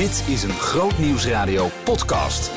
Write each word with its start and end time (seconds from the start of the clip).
Dit 0.00 0.24
is 0.28 0.42
een 0.42 0.50
Groot 0.50 0.98
Nieuwsradio 0.98 1.68
podcast. 1.84 2.50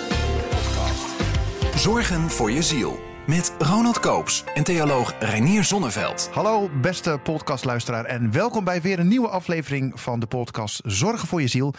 Zorgen 1.75 2.29
voor 2.29 2.51
je 2.51 2.61
ziel. 2.61 2.99
Met 3.27 3.55
Ronald 3.59 3.99
Koops 3.99 4.43
en 4.53 4.63
theoloog 4.63 5.15
Reinier 5.19 5.63
Zonneveld. 5.63 6.29
Hallo 6.31 6.69
beste 6.81 7.19
podcastluisteraar 7.23 8.05
en 8.05 8.31
welkom 8.31 8.63
bij 8.63 8.81
weer 8.81 8.99
een 8.99 9.07
nieuwe 9.07 9.27
aflevering 9.27 9.99
van 9.99 10.19
de 10.19 10.25
podcast 10.25 10.81
Zorgen 10.85 11.27
voor 11.27 11.41
je 11.41 11.47
ziel. 11.47 11.73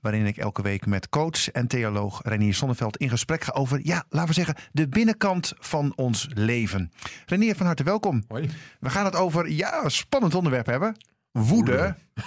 Waarin 0.00 0.26
ik 0.26 0.36
elke 0.36 0.62
week 0.62 0.86
met 0.86 1.08
coach 1.08 1.50
en 1.50 1.66
theoloog 1.66 2.20
Renier 2.24 2.54
Zonneveld 2.54 2.96
in 2.96 3.08
gesprek 3.08 3.44
ga 3.44 3.52
over, 3.52 3.80
ja, 3.82 4.04
laten 4.08 4.28
we 4.28 4.34
zeggen, 4.34 4.56
de 4.72 4.88
binnenkant 4.88 5.52
van 5.58 5.92
ons 5.96 6.28
leven. 6.34 6.92
Renier, 7.26 7.56
van 7.56 7.66
harte 7.66 7.82
welkom. 7.82 8.24
Hoi. 8.28 8.50
We 8.80 8.90
gaan 8.90 9.04
het 9.04 9.16
over, 9.16 9.50
ja, 9.50 9.84
een 9.84 9.90
spannend 9.90 10.34
onderwerp 10.34 10.66
hebben. 10.66 10.96
Woede. 11.32 11.94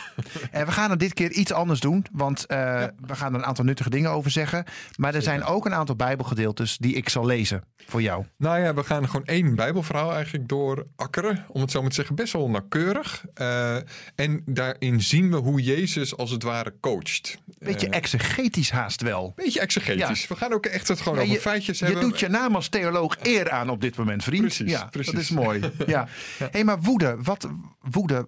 En 0.52 0.66
we 0.66 0.72
gaan 0.72 0.90
het 0.90 1.00
dit 1.00 1.14
keer 1.14 1.32
iets 1.32 1.52
anders 1.52 1.80
doen, 1.80 2.06
want 2.12 2.46
eh, 2.46 2.84
we 3.08 3.16
gaan 3.16 3.34
er 3.34 3.40
een 3.40 3.46
aantal 3.46 3.66
nuttige 3.66 3.90
dingen 3.90 4.12
over 4.12 4.32
zeggen. 4.32 4.66
Maar 4.96 5.16
er 5.16 5.22
zijn 5.22 5.44
ook 5.44 5.66
een 5.66 5.74
aantal 5.74 5.96
Bijbelgedeeltes 5.96 6.78
die 6.78 6.96
ik 6.96 7.10
zal 7.10 7.26
lezen 7.26 7.64
voor 7.88 8.02
jou. 8.02 8.26
Nou 8.38 8.60
ja, 8.60 8.74
we 8.74 8.84
gaan 8.84 9.06
gewoon 9.10 9.26
één 9.26 9.56
Bijbelverhaal 9.56 10.14
eigenlijk 10.14 10.48
doorakkeren. 10.48 11.46
Om 11.48 11.62
het 11.62 11.72
zo 11.72 11.80
maar 11.82 11.90
te 11.90 11.96
zeggen, 11.96 12.16
best 12.16 12.34
wel 12.34 12.50
nauwkeurig. 12.50 13.26
Uh, 13.42 13.76
en 14.16 14.42
daarin 14.46 15.02
zien 15.02 15.30
we 15.32 15.38
hoe 15.38 15.62
Jezus 15.62 16.18
als 16.18 16.32
het 16.32 16.44
ware 16.44 16.74
coacht. 16.82 17.38
Beetje 17.60 17.88
Uh, 17.88 17.96
exegetisch 17.96 18.72
haast 18.72 19.02
wel. 19.02 19.32
beetje 19.36 19.60
exegetisch. 19.60 20.22
Ja. 20.22 20.28
We 20.28 20.36
gaan 20.36 20.54
ook 20.54 20.66
echt 20.66 20.88
het 20.88 21.02
gewoon 21.02 21.18
Ja, 21.18 21.24
over 21.24 21.34
je, 21.34 21.42
feitjes 21.42 21.80
je 21.80 21.86
hebben. 21.86 22.04
doet 22.04 22.20
je 22.20 22.28
naam 22.28 22.56
als 22.56 22.70
theoloog 22.70 23.18
eer 23.22 23.52
aan 23.52 23.70
op 23.70 23.82
dit 23.82 23.96
moment, 23.98 24.24
vriend. 24.24 24.42
Precies, 24.42 24.72
ja, 24.72 24.86
precies. 24.86 25.12
Dat 25.14 25.22
is 25.22 25.30
mooi. 25.30 25.60
Ja. 25.88 26.08
Hey, 26.52 26.64
maar 26.64 26.80
woede, 26.82 27.18
wat, 27.22 27.48
woede, 27.80 28.28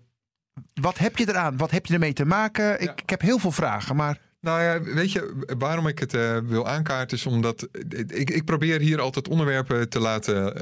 wat 0.81 0.97
heb 0.97 1.17
je 1.17 1.29
eraan? 1.29 1.57
Wat 1.57 1.71
heb 1.71 1.85
je 1.85 1.93
ermee 1.93 2.13
te 2.13 2.25
maken? 2.25 2.73
Ik, 2.73 2.81
Ja. 2.87 2.91
ik 2.95 3.09
heb 3.09 3.21
heel 3.21 3.39
veel 3.39 3.51
vragen, 3.51 3.95
maar 3.95 4.17
Nou 4.47 4.61
ja, 4.61 4.81
weet 4.81 5.11
je 5.11 5.33
waarom 5.57 5.87
ik 5.87 5.99
het 5.99 6.13
eh, 6.13 6.37
wil 6.45 6.67
aankaarten? 6.67 7.17
Is 7.17 7.25
omdat 7.25 7.67
eh, 7.71 7.99
ik, 7.99 8.29
ik 8.29 8.45
probeer 8.45 8.79
hier 8.79 8.99
altijd 9.01 9.27
onderwerpen 9.27 9.89
te 9.89 9.99
laten 9.99 10.55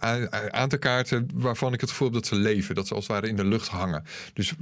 eh, 0.00 0.24
aan, 0.50 0.68
te 0.68 0.76
kaarten 0.78 1.28
waarvan 1.34 1.72
ik 1.72 1.80
het 1.80 1.90
gevoel 1.90 2.06
heb 2.06 2.16
dat 2.16 2.26
ze 2.26 2.34
leven. 2.34 2.74
Dat 2.74 2.86
ze 2.86 2.94
als 2.94 3.06
het 3.06 3.12
ware 3.12 3.28
in 3.28 3.36
de 3.36 3.44
lucht 3.44 3.68
hangen. 3.68 4.04
Dus 4.32 4.52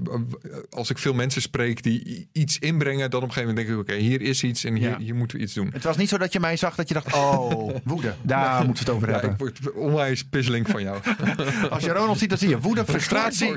als 0.70 0.90
ik 0.90 0.98
veel 0.98 1.14
mensen 1.14 1.42
spreek 1.42 1.82
die 1.82 2.28
iets 2.32 2.58
inbrengen, 2.58 3.10
dan 3.10 3.22
op 3.22 3.28
een 3.28 3.32
gegeven 3.34 3.54
moment 3.54 3.76
denk 3.76 3.86
ik: 3.88 3.94
oké, 3.94 4.02
hier 4.02 4.20
is 4.20 4.42
iets 4.42 4.64
en 4.64 4.74
hier, 4.74 4.88
Ja. 4.88 4.98
hier 4.98 5.14
moeten 5.14 5.36
we 5.36 5.42
iets 5.42 5.54
doen. 5.54 5.70
het 5.72 5.84
was 5.84 5.96
niet 5.96 6.08
zo 6.08 6.18
dat 6.18 6.32
je 6.32 6.40
mij 6.40 6.56
zag 6.56 6.74
dat 6.74 6.88
je 6.88 6.94
dacht, 6.94 7.14
oh, 7.14 7.76
woede, 7.84 8.14
daar 8.22 8.64
moeten 8.66 8.84
we 8.84 8.90
het 8.90 8.98
over 8.98 9.08
Ja, 9.10 9.14
ik 9.14 9.20
hebben. 9.20 9.38
word 9.38 9.72
onwijs 9.72 10.24
pisseling 10.24 10.68
van 10.68 10.82
jou. 10.82 10.98
Als 11.70 11.84
je 11.84 11.92
Ronald 11.92 12.18
ziet, 12.18 12.28
dan 12.28 12.38
zie 12.38 12.48
je 12.48 12.60
woede, 12.60 12.84
frustratie. 12.94 13.54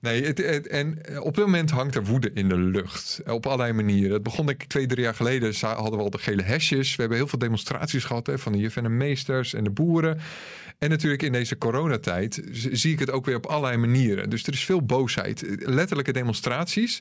Nee, 0.00 0.24
het, 0.24 0.38
het- 0.38 0.66
en 0.66 0.98
op 1.22 1.34
dit 1.34 1.44
moment 1.44 1.70
hangt 1.70 1.94
er 1.94 2.04
woede 2.04 2.30
in 2.34 2.48
de 2.48 2.56
lucht. 2.56 2.78
Eh, 3.24 3.34
Op 3.34 3.46
allerlei 3.46 3.72
manieren. 3.72 4.12
Het 4.12 4.22
begon 4.22 4.48
ik 4.48 4.64
twee, 4.64 4.86
drie 4.86 5.02
jaar 5.02 5.14
geleden. 5.14 5.54
Hadden 5.60 5.96
we 5.98 6.04
al 6.04 6.10
de 6.10 6.18
gele 6.18 6.42
hesjes. 6.42 6.90
We 6.90 7.00
hebben 7.00 7.18
heel 7.18 7.28
veel 7.28 7.38
demonstraties 7.38 8.04
gehad 8.04 8.26
hè, 8.26 8.38
van 8.38 8.52
de 8.52 8.58
juffen 8.58 8.84
en 8.84 8.90
de 8.90 8.96
meesters 8.96 9.54
en 9.54 9.64
de 9.64 9.70
boeren. 9.70 10.18
En 10.78 10.90
natuurlijk 10.90 11.22
in 11.22 11.32
deze 11.32 11.58
coronatijd 11.58 12.42
zie 12.52 12.92
ik 12.92 12.98
het 12.98 13.10
ook 13.10 13.24
weer 13.24 13.36
op 13.36 13.46
allerlei 13.46 13.76
manieren. 13.76 14.30
Dus 14.30 14.46
er 14.46 14.52
is 14.52 14.64
veel 14.64 14.82
boosheid. 14.82 15.42
Eh, 15.42 15.68
Letterlijke 15.68 16.12
demonstraties. 16.12 17.00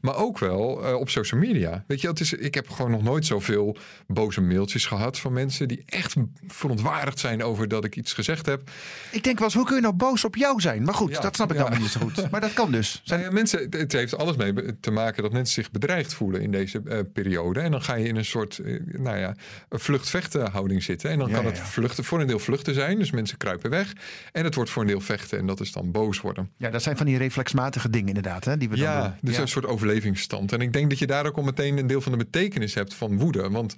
Maar 0.00 0.16
ook 0.16 0.38
wel 0.38 0.84
eh, 0.86 0.94
op 0.94 1.10
social 1.10 1.40
media. 1.40 1.84
Weet 1.86 2.00
je, 2.00 2.08
het 2.08 2.20
is, 2.20 2.32
ik 2.32 2.54
heb 2.54 2.70
gewoon 2.70 2.90
nog 2.90 3.02
nooit 3.02 3.26
zoveel 3.26 3.76
boze 4.06 4.40
mailtjes 4.40 4.86
gehad 4.86 5.18
van 5.18 5.32
mensen 5.32 5.68
die 5.68 5.82
echt 5.86 6.14
verontwaardigd 6.46 7.18
zijn 7.18 7.42
over 7.42 7.68
dat 7.68 7.84
ik 7.84 7.96
iets 7.96 8.12
gezegd 8.12 8.46
heb. 8.46 8.70
Ik 9.10 9.24
denk 9.24 9.36
wel 9.36 9.44
eens, 9.46 9.56
hoe 9.56 9.64
kun 9.64 9.74
je 9.74 9.80
nou 9.82 9.94
boos 9.94 10.24
op 10.24 10.36
jou 10.36 10.60
zijn? 10.60 10.82
Maar 10.82 10.94
goed, 10.94 11.10
Ja, 11.10 11.20
dat 11.20 11.34
snap 11.34 11.50
ik 11.52 11.56
ja. 11.58 11.68
dan 11.68 11.80
niet 11.80 11.90
zo 11.90 12.00
goed. 12.00 12.30
Maar 12.30 12.40
dat 12.40 12.52
kan 12.52 12.70
dus. 12.72 13.02
Nou 13.04 13.22
ja, 13.22 13.30
mensen, 13.30 13.66
het- 13.70 13.92
heeft 13.92 14.16
alles 14.16 14.36
mee 14.36 14.80
te 14.80 14.90
maken 14.90 15.22
dat 15.22 15.32
mensen 15.32 15.54
zich 15.62 15.70
bedreigd 15.70 16.14
voelen 16.14 16.40
in 16.40 16.50
deze 16.50 16.82
eh, 16.88 16.98
periode. 17.12 17.60
En 17.60 17.70
dan 17.70 17.82
ga 17.82 17.94
je 17.94 18.08
in 18.08 18.16
een 18.16 18.24
soort 18.24 18.58
eh, 18.58 18.80
nou 18.86 19.18
ja, 19.18 19.34
vlucht-vechten 19.70 20.50
houding 20.50 20.82
zitten. 20.82 21.10
En 21.10 21.18
dan 21.18 21.30
kan 21.30 21.44
het 21.44 21.58
vluchten, 21.58 22.04
voor 22.04 22.20
een 22.20 22.26
deel 22.26 22.38
vluchten 22.38 22.74
zijn. 22.74 22.98
Dus 22.98 23.10
mensen 23.10 23.36
kruipen 23.38 23.70
weg. 23.70 23.92
En 24.32 24.44
het 24.44 24.54
wordt 24.54 24.70
voor 24.70 24.82
een 24.82 24.88
deel 24.88 25.00
vechten. 25.00 25.38
En 25.38 25.46
dat 25.46 25.60
is 25.60 25.72
dan 25.72 25.90
boos 25.90 26.20
worden. 26.20 26.50
Ja, 26.56 26.70
dat 26.70 26.82
zijn 26.82 26.96
van 26.96 27.06
die 27.06 27.18
reflexmatige 27.18 27.90
dingen 27.90 28.08
inderdaad, 28.08 28.44
hè, 28.44 28.56
die 28.56 28.68
we 28.68 28.76
dan 28.76 28.84
Ja, 28.84 29.02
doen. 29.02 29.12
dus 29.20 29.36
een 29.36 29.48
soort 29.48 29.66
overlevingsstand. 29.86 30.52
En 30.52 30.60
ik 30.60 30.72
denk 30.72 30.90
dat 30.90 30.98
je 30.98 31.06
daar 31.06 31.26
ook 31.26 31.36
al 31.36 31.42
meteen 31.42 31.78
een 31.78 31.86
deel 31.86 32.00
van 32.00 32.12
de 32.12 32.18
betekenis 32.18 32.74
hebt 32.74 32.94
van 32.94 33.18
woede. 33.18 33.50
Want 33.50 33.74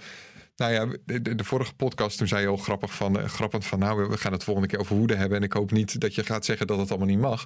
nou 0.57 0.73
ja, 0.73 0.87
de, 1.21 1.45
vorige 1.45 1.75
podcast 1.75 2.19
toen 2.19 2.29
zei 2.29 2.41
je 2.41 2.49
al 2.49 2.57
grappig 2.57 2.95
van, 2.95 3.19
eh, 3.19 3.29
grappend 3.29 3.67
van... 3.67 3.79
nou, 3.79 4.09
we 4.09 4.19
gaan 4.19 4.33
het 4.33 4.45
volgende 4.45 4.69
keer 4.69 4.79
over 4.79 4.97
woede 4.97 5.15
hebben. 5.15 5.39
En 5.39 5.45
ik 5.45 5.53
hoop 5.53 5.71
niet 5.71 6.01
dat 6.01 6.15
je 6.15 6.25
gaat 6.25 6.45
zeggen 6.45 6.67
dat 6.67 6.79
het 6.79 6.91
allemaal 6.91 7.09
niet 7.09 7.19
mag. 7.19 7.45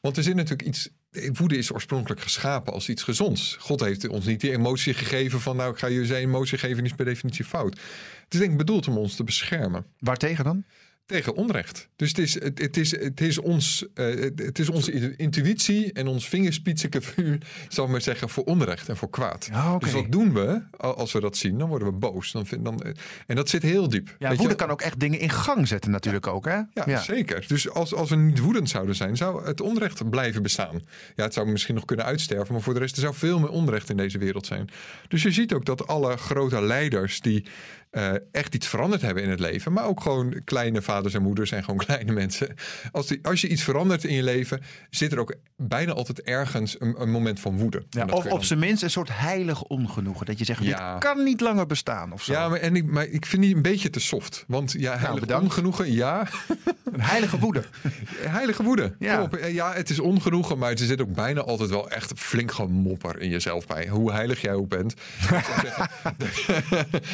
Want 0.00 0.16
er 0.16 0.22
zit 0.22 0.34
natuurlijk 0.34 0.68
iets... 0.68 0.88
Woede 1.32 1.56
is 1.56 1.72
oorspronkelijk 1.72 2.20
geschapen 2.20 2.72
als 2.72 2.88
iets 2.88 3.02
gezonds. 3.02 3.56
God 3.60 3.80
heeft 3.80 4.08
ons 4.08 4.26
niet 4.26 4.40
die 4.40 4.52
emotie 4.52 4.94
gegeven 4.94 5.40
van... 5.40 5.56
nou, 5.56 5.72
ik 5.72 5.78
ga 5.78 5.86
je 5.86 6.06
zijn 6.06 6.22
emotie 6.22 6.58
geven 6.58 6.78
en 6.78 6.84
is 6.84 6.92
per 6.92 7.04
definitie 7.04 7.44
fout. 7.44 7.78
Het 8.24 8.34
is 8.34 8.38
denk 8.38 8.52
ik 8.52 8.58
bedoeld 8.58 8.88
om 8.88 8.96
ons 8.96 9.16
te 9.16 9.24
beschermen 9.24 9.86
Waartegen 9.98 10.44
dan? 10.44 10.64
Tegen 11.12 11.34
onrecht. 11.34 11.88
Dus 11.96 12.08
het 12.08 12.18
is, 12.18 12.34
het, 12.34 12.58
het 12.58 12.76
is, 12.76 12.90
het 12.90 13.20
is, 13.20 13.38
ons, 13.38 13.86
eh, 13.94 14.06
het, 14.36 14.58
is 14.58 14.68
onze 14.68 15.16
intuïtie 15.16 15.92
en 15.92 16.06
ons 16.06 16.28
vingerspitsengevoel, 16.28 17.38
zal 17.68 17.84
ik 17.84 17.90
maar 17.90 18.00
zeggen, 18.00 18.28
voor 18.28 18.44
onrecht 18.44 18.88
en 18.88 18.96
voor 18.96 19.10
kwaad. 19.10 19.48
Ja, 19.50 19.74
oké. 19.74 19.84
Dus 19.84 19.94
wat 19.94 20.12
doen 20.12 20.32
we 20.32 20.62
als 20.76 21.12
we 21.12 21.20
dat 21.20 21.36
zien? 21.36 21.58
Dan 21.58 21.68
worden 21.68 21.88
we 21.88 21.94
boos. 21.94 22.32
Dan 22.32 22.46
vind, 22.46 22.64
dan, 22.64 22.82
eh, 22.82 22.92
en 23.26 23.36
dat 23.36 23.48
zit 23.48 23.62
heel 23.62 23.88
diep. 23.88 24.16
Ja, 24.18 24.28
Weet 24.28 24.38
woede 24.38 24.52
je? 24.52 24.58
kan 24.58 24.70
ook 24.70 24.80
echt 24.80 25.00
dingen 25.00 25.18
in 25.18 25.30
gang 25.30 25.68
zetten 25.68 25.90
natuurlijk 25.90 26.26
ook, 26.26 26.44
hè? 26.44 26.60
Ja, 26.84 27.00
zeker. 27.00 27.44
Dus 27.48 27.70
als, 27.70 27.94
als 27.94 28.10
we 28.10 28.16
niet 28.16 28.38
woedend 28.38 28.68
zouden 28.68 28.94
zijn, 28.94 29.16
zou 29.16 29.46
het 29.46 29.60
onrecht 29.60 30.10
blijven 30.10 30.42
bestaan. 30.42 30.80
Ja, 31.16 31.24
het 31.24 31.34
zou 31.34 31.46
misschien 31.46 31.74
nog 31.74 31.84
kunnen 31.84 32.04
uitsterven, 32.04 32.52
maar 32.52 32.62
voor 32.62 32.74
de 32.74 32.80
rest 32.80 32.94
er 32.94 33.02
zou 33.02 33.14
veel 33.14 33.38
meer 33.38 33.50
onrecht 33.50 33.90
in 33.90 33.96
deze 33.96 34.18
wereld 34.18 34.46
zijn. 34.46 34.68
Dus 35.08 35.22
je 35.22 35.30
ziet 35.30 35.52
ook 35.52 35.64
dat 35.64 35.86
alle 35.86 36.16
grote 36.16 36.62
leiders 36.62 37.20
die 37.20 37.44
eh, 37.92 38.12
echt 38.32 38.54
iets 38.54 38.66
veranderd 38.66 39.02
hebben 39.02 39.22
in 39.22 39.30
het 39.30 39.40
leven, 39.40 39.72
maar 39.72 39.84
ook 39.84 40.00
gewoon 40.00 40.40
kleine 40.44 40.82
vaders 40.82 41.14
en 41.14 41.22
moeders 41.22 41.50
en 41.52 41.64
gewoon 41.64 41.84
kleine 41.86 42.12
mensen. 42.12 42.54
Als, 42.92 43.06
die, 43.06 43.18
als 43.22 43.40
je 43.40 43.48
iets 43.48 43.62
verandert 43.62 44.04
in 44.04 44.14
je 44.14 44.22
leven, 44.22 44.60
zit 44.90 45.12
er 45.12 45.18
ook 45.18 45.34
bijna 45.56 45.92
altijd 45.92 46.20
ergens 46.22 46.76
een, 46.80 47.00
een 47.00 47.10
moment 47.10 47.40
van 47.40 47.58
woede. 47.58 47.84
Ja, 47.90 48.04
dat 48.04 48.14
of 48.16 48.26
op 48.26 48.44
zijn 48.44 48.58
minst 48.58 48.82
een 48.82 48.90
soort 48.90 49.08
heilig 49.12 49.62
ongenoegen. 49.62 50.26
Dat 50.26 50.38
je 50.38 50.44
zegt, 50.44 50.62
Ja. 50.64 50.92
dit 50.92 51.02
kan 51.04 51.22
niet 51.24 51.40
langer 51.40 51.66
bestaan 51.66 52.12
of 52.12 52.22
zo. 52.22 52.32
ja, 52.32 52.48
maar, 52.48 52.58
en 52.58 52.76
ik, 52.76 52.84
maar 52.84 53.06
ik 53.06 53.26
vind 53.26 53.42
die 53.42 53.54
een 53.54 53.62
beetje 53.62 53.90
te 53.90 54.00
soft. 54.00 54.44
Want 54.46 54.72
ja, 54.78 54.96
heilig 54.98 55.20
bedankt. 55.20 55.44
ongenoegen, 55.44 55.92
ja. 55.92 56.26
Een 56.92 57.00
heilige 57.00 57.38
woede. 57.38 57.62
Heilige 58.38 58.62
woede. 58.62 58.94
Ja. 58.98 59.28
Eh, 59.30 59.54
Ja, 59.54 59.72
het 59.72 59.90
is 59.90 59.98
ongenoegen, 60.00 60.58
maar 60.58 60.70
er 60.70 60.78
zit 60.78 61.00
ook 61.00 61.14
bijna 61.14 61.40
altijd 61.40 61.70
wel 61.70 61.90
echt 61.90 62.12
flink 62.16 62.52
gemopper 62.52 63.18
in 63.20 63.28
jezelf 63.28 63.66
bij. 63.66 63.88
Hoe 63.88 64.12
heilig 64.12 64.40
jij 64.40 64.52
ook 64.54 64.68
bent. 64.68 64.94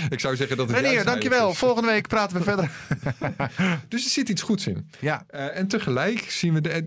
ik, 0.08 0.20
zou 0.20 0.36
zeggen, 0.36 0.56
zeggen 0.56 0.67
dat 0.68 0.76
het 0.76 0.86
Meneer, 0.86 1.04
dankjewel. 1.04 1.50
is. 1.50 1.58
Volgende 1.58 1.88
week 1.88 2.08
praten 2.08 2.36
we 2.36 2.42
verder. 2.42 2.70
Dus 3.88 4.04
er 4.04 4.10
zit 4.10 4.28
iets 4.28 4.42
goeds 4.42 4.66
in. 4.66 4.90
Ja, 5.00 5.24
Eh, 5.28 5.56
en 5.56 5.68
tegelijk 5.68 6.30
zien 6.30 6.54
we... 6.54 6.60
De, 6.60 6.68
eh, 6.68 6.82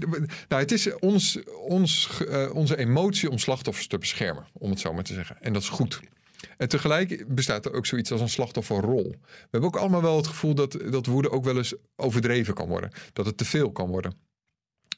nou, 0.47 0.61
het 0.61 0.71
is 0.71 0.99
ons, 0.99 1.39
ons, 1.67 2.09
eh, 2.29 2.55
onze 2.55 2.77
emotie 2.77 3.29
om 3.29 3.37
slachtoffers 3.37 3.87
te 3.87 3.97
beschermen, 3.97 4.45
om 4.53 4.69
het 4.69 4.79
zo 4.79 4.93
maar 4.93 5.03
te 5.03 5.13
zeggen. 5.13 5.37
En 5.41 5.53
dat 5.53 5.61
is 5.61 5.69
goed. 5.69 5.99
En 6.57 6.69
tegelijk 6.69 7.35
bestaat 7.35 7.65
er 7.65 7.73
ook 7.73 7.85
zoiets 7.85 8.11
als 8.11 8.21
een 8.21 8.29
slachtofferrol. 8.29 9.15
We 9.21 9.47
hebben 9.51 9.69
ook 9.69 9.75
allemaal 9.77 10.01
wel 10.01 10.17
het 10.17 10.27
gevoel 10.27 10.55
dat, 10.55 10.77
dat 10.91 11.05
woede 11.05 11.31
ook 11.31 11.43
wel 11.43 11.57
eens 11.57 11.73
overdreven 11.95 12.53
kan 12.53 12.67
worden. 12.67 12.91
Dat 13.13 13.25
het 13.25 13.37
te 13.37 13.45
veel 13.45 13.71
kan 13.71 13.87
worden. 13.87 14.13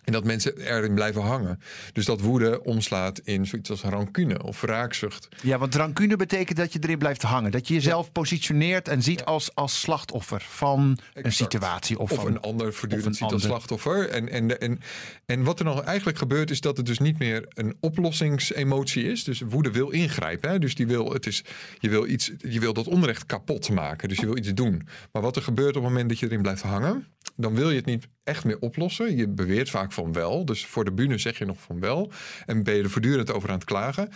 En 0.04 0.12
dat 0.12 0.24
mensen 0.24 0.58
erin 0.58 0.94
blijven 0.94 1.22
hangen. 1.22 1.60
Dus 1.94 2.06
dat 2.06 2.22
woede 2.22 2.64
omslaat 2.64 3.20
in 3.24 3.46
zoiets 3.46 3.70
als 3.70 3.82
rancune 3.82 4.44
of 4.44 4.62
wraakzucht. 4.62 5.28
ja, 5.42 5.58
want 5.58 5.76
rancune 5.76 6.16
betekent 6.16 6.58
dat 6.58 6.74
je 6.74 6.80
erin 6.82 6.98
blijft 6.98 7.22
hangen. 7.22 7.52
Dat 7.52 7.68
je 7.68 7.74
jezelf 7.74 8.12
positioneert 8.12 8.88
en 8.88 9.02
ziet 9.02 9.26
als, 9.26 9.56
als 9.56 9.80
slachtoffer 9.80 10.46
van 10.50 10.98
een 11.14 11.32
situatie. 11.32 12.00
Of, 12.00 12.12
Of 12.12 12.18
van, 12.18 12.28
een 12.28 12.40
ander 12.40 12.74
voortdurend 12.74 13.16
ziet 13.16 13.32
als 13.32 13.44
slachtoffer. 13.44 14.10
En, 14.10 14.30
en, 14.30 14.60
en, 14.60 14.80
en 15.26 15.44
wat 15.44 15.60
er 15.60 15.66
nou 15.66 15.84
eigenlijk 15.84 16.18
gebeurt 16.18 16.52
is 16.52 16.62
dat 16.62 16.78
het 16.78 16.86
dus 16.86 17.00
niet 17.00 17.20
meer 17.20 17.46
een 17.50 17.76
oplossingsemotie 17.80 19.04
is. 19.04 19.24
Dus 19.24 19.42
woede 19.42 19.72
wil 19.72 19.90
ingrijpen. 19.90 20.50
Hè? 20.50 20.60
Dus 20.60 20.76
die 20.76 20.88
wil, 20.88 21.14
het 21.14 21.26
is, 21.26 21.44
je, 21.80 21.90
wil 21.90 22.08
iets, 22.08 22.32
je 22.38 22.60
wil 22.60 22.74
dat 22.74 22.88
onrecht 22.88 23.26
kapot 23.26 23.70
maken. 23.70 24.10
Dus 24.10 24.18
je 24.18 24.26
wil 24.26 24.38
iets 24.38 24.54
doen. 24.54 24.88
Maar 25.12 25.22
wat 25.22 25.36
er 25.36 25.42
gebeurt 25.42 25.76
op 25.76 25.82
het 25.82 25.92
moment 25.92 26.10
dat 26.10 26.20
je 26.20 26.26
erin 26.26 26.42
blijft 26.42 26.62
hangen... 26.62 27.08
dan 27.36 27.56
wil 27.56 27.70
je 27.70 27.76
het 27.76 27.86
niet 27.86 28.08
echt 28.24 28.46
meer 28.46 28.60
oplossen. 28.60 29.16
Je 29.18 29.28
beweert 29.28 29.70
vaak 29.70 29.92
van 29.92 30.14
wel. 30.14 30.46
Dus 30.46 30.66
voor 30.66 30.86
de 30.86 30.92
bühne 30.92 31.18
zeg 31.18 31.38
je 31.38 31.46
nog 31.46 31.62
van 31.62 31.80
wel. 31.80 32.12
En 32.46 32.64
ben 32.64 32.76
je 32.76 32.84
er 32.84 32.90
voortdurend 32.90 33.32
over 33.32 33.50
aan 33.50 33.56
het 33.56 33.64
klagen. 33.64 34.10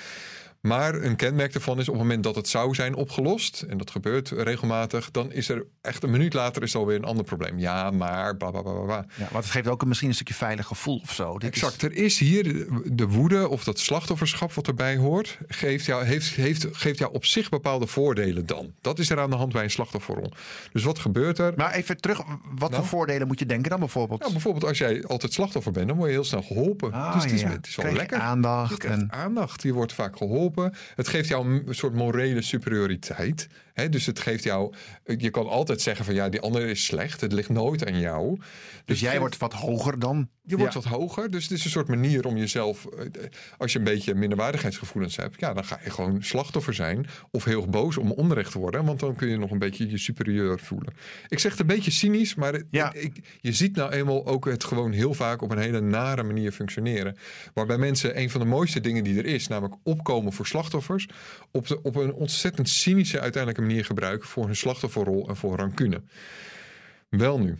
Maar 0.68 0.94
een 0.96 1.16
kenmerk 1.16 1.54
daarvan 1.54 1.80
is 1.80 1.88
op 1.88 1.94
het 1.94 2.04
moment 2.04 2.24
dat 2.24 2.36
het 2.36 2.48
zou 2.48 2.76
zijn 2.76 2.96
opgelost, 2.96 3.62
en 3.70 3.78
dat 3.78 3.92
gebeurt 3.92 4.30
regelmatig, 4.30 5.12
dan 5.12 5.32
is 5.32 5.50
er 5.50 5.66
echt 5.82 6.04
een 6.04 6.10
minuut 6.10 6.34
later 6.34 6.64
is 6.64 6.74
er 6.74 6.80
alweer 6.80 6.96
een 6.96 7.04
ander 7.06 7.24
probleem. 7.26 7.60
Ja, 7.60 7.92
maar 7.92 8.38
bla 8.38 8.52
bla 8.52 8.62
bla 8.62 8.72
bla, 8.72 8.82
bla. 8.86 9.06
Ja, 9.16 9.28
want 9.32 9.44
het 9.44 9.54
geeft 9.54 9.68
ook 9.68 9.82
een, 9.82 9.88
misschien 9.88 10.10
een 10.10 10.16
stukje 10.16 10.34
veilig 10.34 10.66
gevoel 10.66 11.00
of 11.04 11.14
zo. 11.14 11.38
Dit 11.38 11.56
is- 11.56 11.62
Exact. 11.62 11.82
Er 11.82 11.94
is 11.94 12.20
hier 12.20 12.44
de- 12.44 12.82
de 12.94 13.08
woede 13.08 13.48
of 13.50 13.64
dat 13.64 13.80
slachtofferschap 13.80 14.54
wat 14.54 14.68
erbij 14.68 14.98
hoort, 14.98 15.38
geeft 15.48 15.86
jou, 15.86 16.04
heeft, 16.06 16.30
heeft, 16.36 16.68
geeft 16.72 17.00
jou 17.00 17.14
op 17.14 17.26
zich 17.26 17.50
bepaalde 17.50 17.88
voordelen 17.88 18.46
dan. 18.46 18.74
Dat 18.82 19.00
is 19.00 19.10
er 19.10 19.20
aan 19.20 19.30
de 19.30 19.36
hand 19.36 19.54
bij 19.54 19.64
een 19.64 19.72
slachtofferrol. 19.72 20.32
Dus 20.74 20.84
wat 20.84 21.00
gebeurt 21.00 21.38
er? 21.40 21.54
Maar 21.56 21.74
even 21.74 21.98
terug, 21.98 22.18
wat 22.58 22.70
Nou? 22.70 22.74
voor 22.74 22.86
voordelen 22.86 23.28
moet 23.28 23.40
je 23.40 23.46
denken 23.46 23.70
dan 23.70 23.80
bijvoorbeeld? 23.80 24.20
Nou, 24.20 24.32
bijvoorbeeld 24.32 24.66
als 24.66 24.78
jij 24.78 25.04
altijd 25.04 25.34
slachtoffer 25.34 25.72
bent, 25.72 25.88
dan 25.88 25.98
word 25.98 26.10
je 26.10 26.16
heel 26.16 26.24
snel 26.24 26.42
geholpen. 26.44 26.94
Ah, 26.94 27.14
dus 27.14 27.24
het 27.24 27.32
is, 27.32 27.42
ja, 27.42 27.48
ja. 27.48 27.54
het 27.56 27.68
is 27.68 27.76
wel 27.76 27.92
lekker. 27.94 28.20
aandacht 28.20 28.70
Je 28.72 28.78
krijgt 28.78 29.02
en- 29.02 29.12
aandacht. 29.12 29.62
Je 29.64 29.74
wordt 29.74 29.94
vaak 29.94 30.18
geholpen. 30.18 30.57
Het 30.96 31.08
geeft 31.08 31.28
jou 31.28 31.64
een 31.68 31.76
soort 31.76 31.94
morele 31.94 32.42
superioriteit. 32.42 33.48
Dus 33.86 34.06
het 34.06 34.20
geeft 34.20 34.44
jou... 34.44 34.74
Je 35.18 35.30
kan 35.30 35.48
altijd 35.48 35.82
zeggen 35.82 36.06
van 36.06 36.14
ja, 36.14 36.30
die 36.30 36.40
andere 36.40 36.70
is 36.70 36.86
slecht. 36.86 37.22
Het 37.22 37.32
ligt 37.32 37.50
nooit 37.50 37.86
aan 37.86 38.00
jou. 38.00 38.36
Dus, 38.38 38.46
Dus 38.86 39.00
jij 39.00 39.20
wordt 39.20 39.38
wat 39.38 39.54
hoger 39.54 40.00
dan. 40.00 40.30
je 40.44 40.58
wordt 40.58 40.74
wat 40.74 40.84
hoger, 40.84 41.32
dus 41.32 41.44
het 41.44 41.52
is 41.52 41.66
een 41.66 41.72
soort 41.72 41.88
manier 41.88 42.26
om 42.26 42.38
jezelf... 42.38 42.86
eh, 42.86 43.06
Als 43.58 43.72
je 43.72 43.78
een 43.78 43.84
beetje 43.84 44.14
minderwaardigheidsgevoelens 44.16 45.16
hebt... 45.16 45.40
ja, 45.40 45.54
dan 45.54 45.66
ga 45.66 45.80
je 45.84 45.90
gewoon 45.90 46.24
slachtoffer 46.24 46.74
zijn... 46.74 47.06
of 47.32 47.44
heel 47.44 47.68
boos 47.68 47.98
om 47.98 48.12
onrecht 48.12 48.52
te 48.52 48.60
worden... 48.60 48.86
want 48.86 49.00
dan 49.00 49.16
kun 49.16 49.28
je 49.28 49.38
nog 49.38 49.52
een 49.52 49.60
beetje 49.60 49.90
je 49.90 49.98
superieur 49.98 50.60
voelen. 50.60 50.94
Ik 51.28 51.40
zeg 51.40 51.52
het 51.52 51.60
een 51.62 51.68
beetje 51.68 51.92
cynisch, 51.92 52.36
maar 52.36 52.54
het- 52.54 52.66
Ja. 52.72 52.94
ik, 52.94 53.04
ik- 53.04 53.38
je 53.42 53.54
ziet 53.54 53.76
nou 53.76 53.92
eenmaal 53.92 54.26
ook 54.26 54.46
het 54.46 54.64
gewoon 54.64 54.92
heel 54.92 55.14
vaak... 55.14 55.42
op 55.42 55.52
een 55.52 55.58
hele 55.58 55.82
nare 55.82 56.24
manier 56.24 56.52
functioneren. 56.52 57.18
Waarbij 57.54 57.78
mensen 57.78 58.20
een 58.20 58.30
van 58.30 58.42
de 58.42 58.48
mooiste 58.48 58.80
dingen 58.80 59.04
die 59.04 59.18
er 59.18 59.26
is... 59.26 59.48
namelijk 59.48 59.76
opkomen 59.84 60.34
voor 60.34 60.48
slachtoffers... 60.48 61.08
op, 61.52 61.68
de, 61.68 61.82
op 61.82 61.96
een 61.96 62.14
ontzettend 62.14 62.70
cynische 62.70 63.20
uiteindelijke 63.20 63.66
manier 63.68 63.86
gebruiken... 63.86 64.28
voor 64.28 64.46
hun 64.46 64.56
slachtofferrol 64.56 65.30
en 65.30 65.36
voor 65.36 65.58
rancune. 65.58 66.04
Wel 67.10 67.40
nu. 67.40 67.58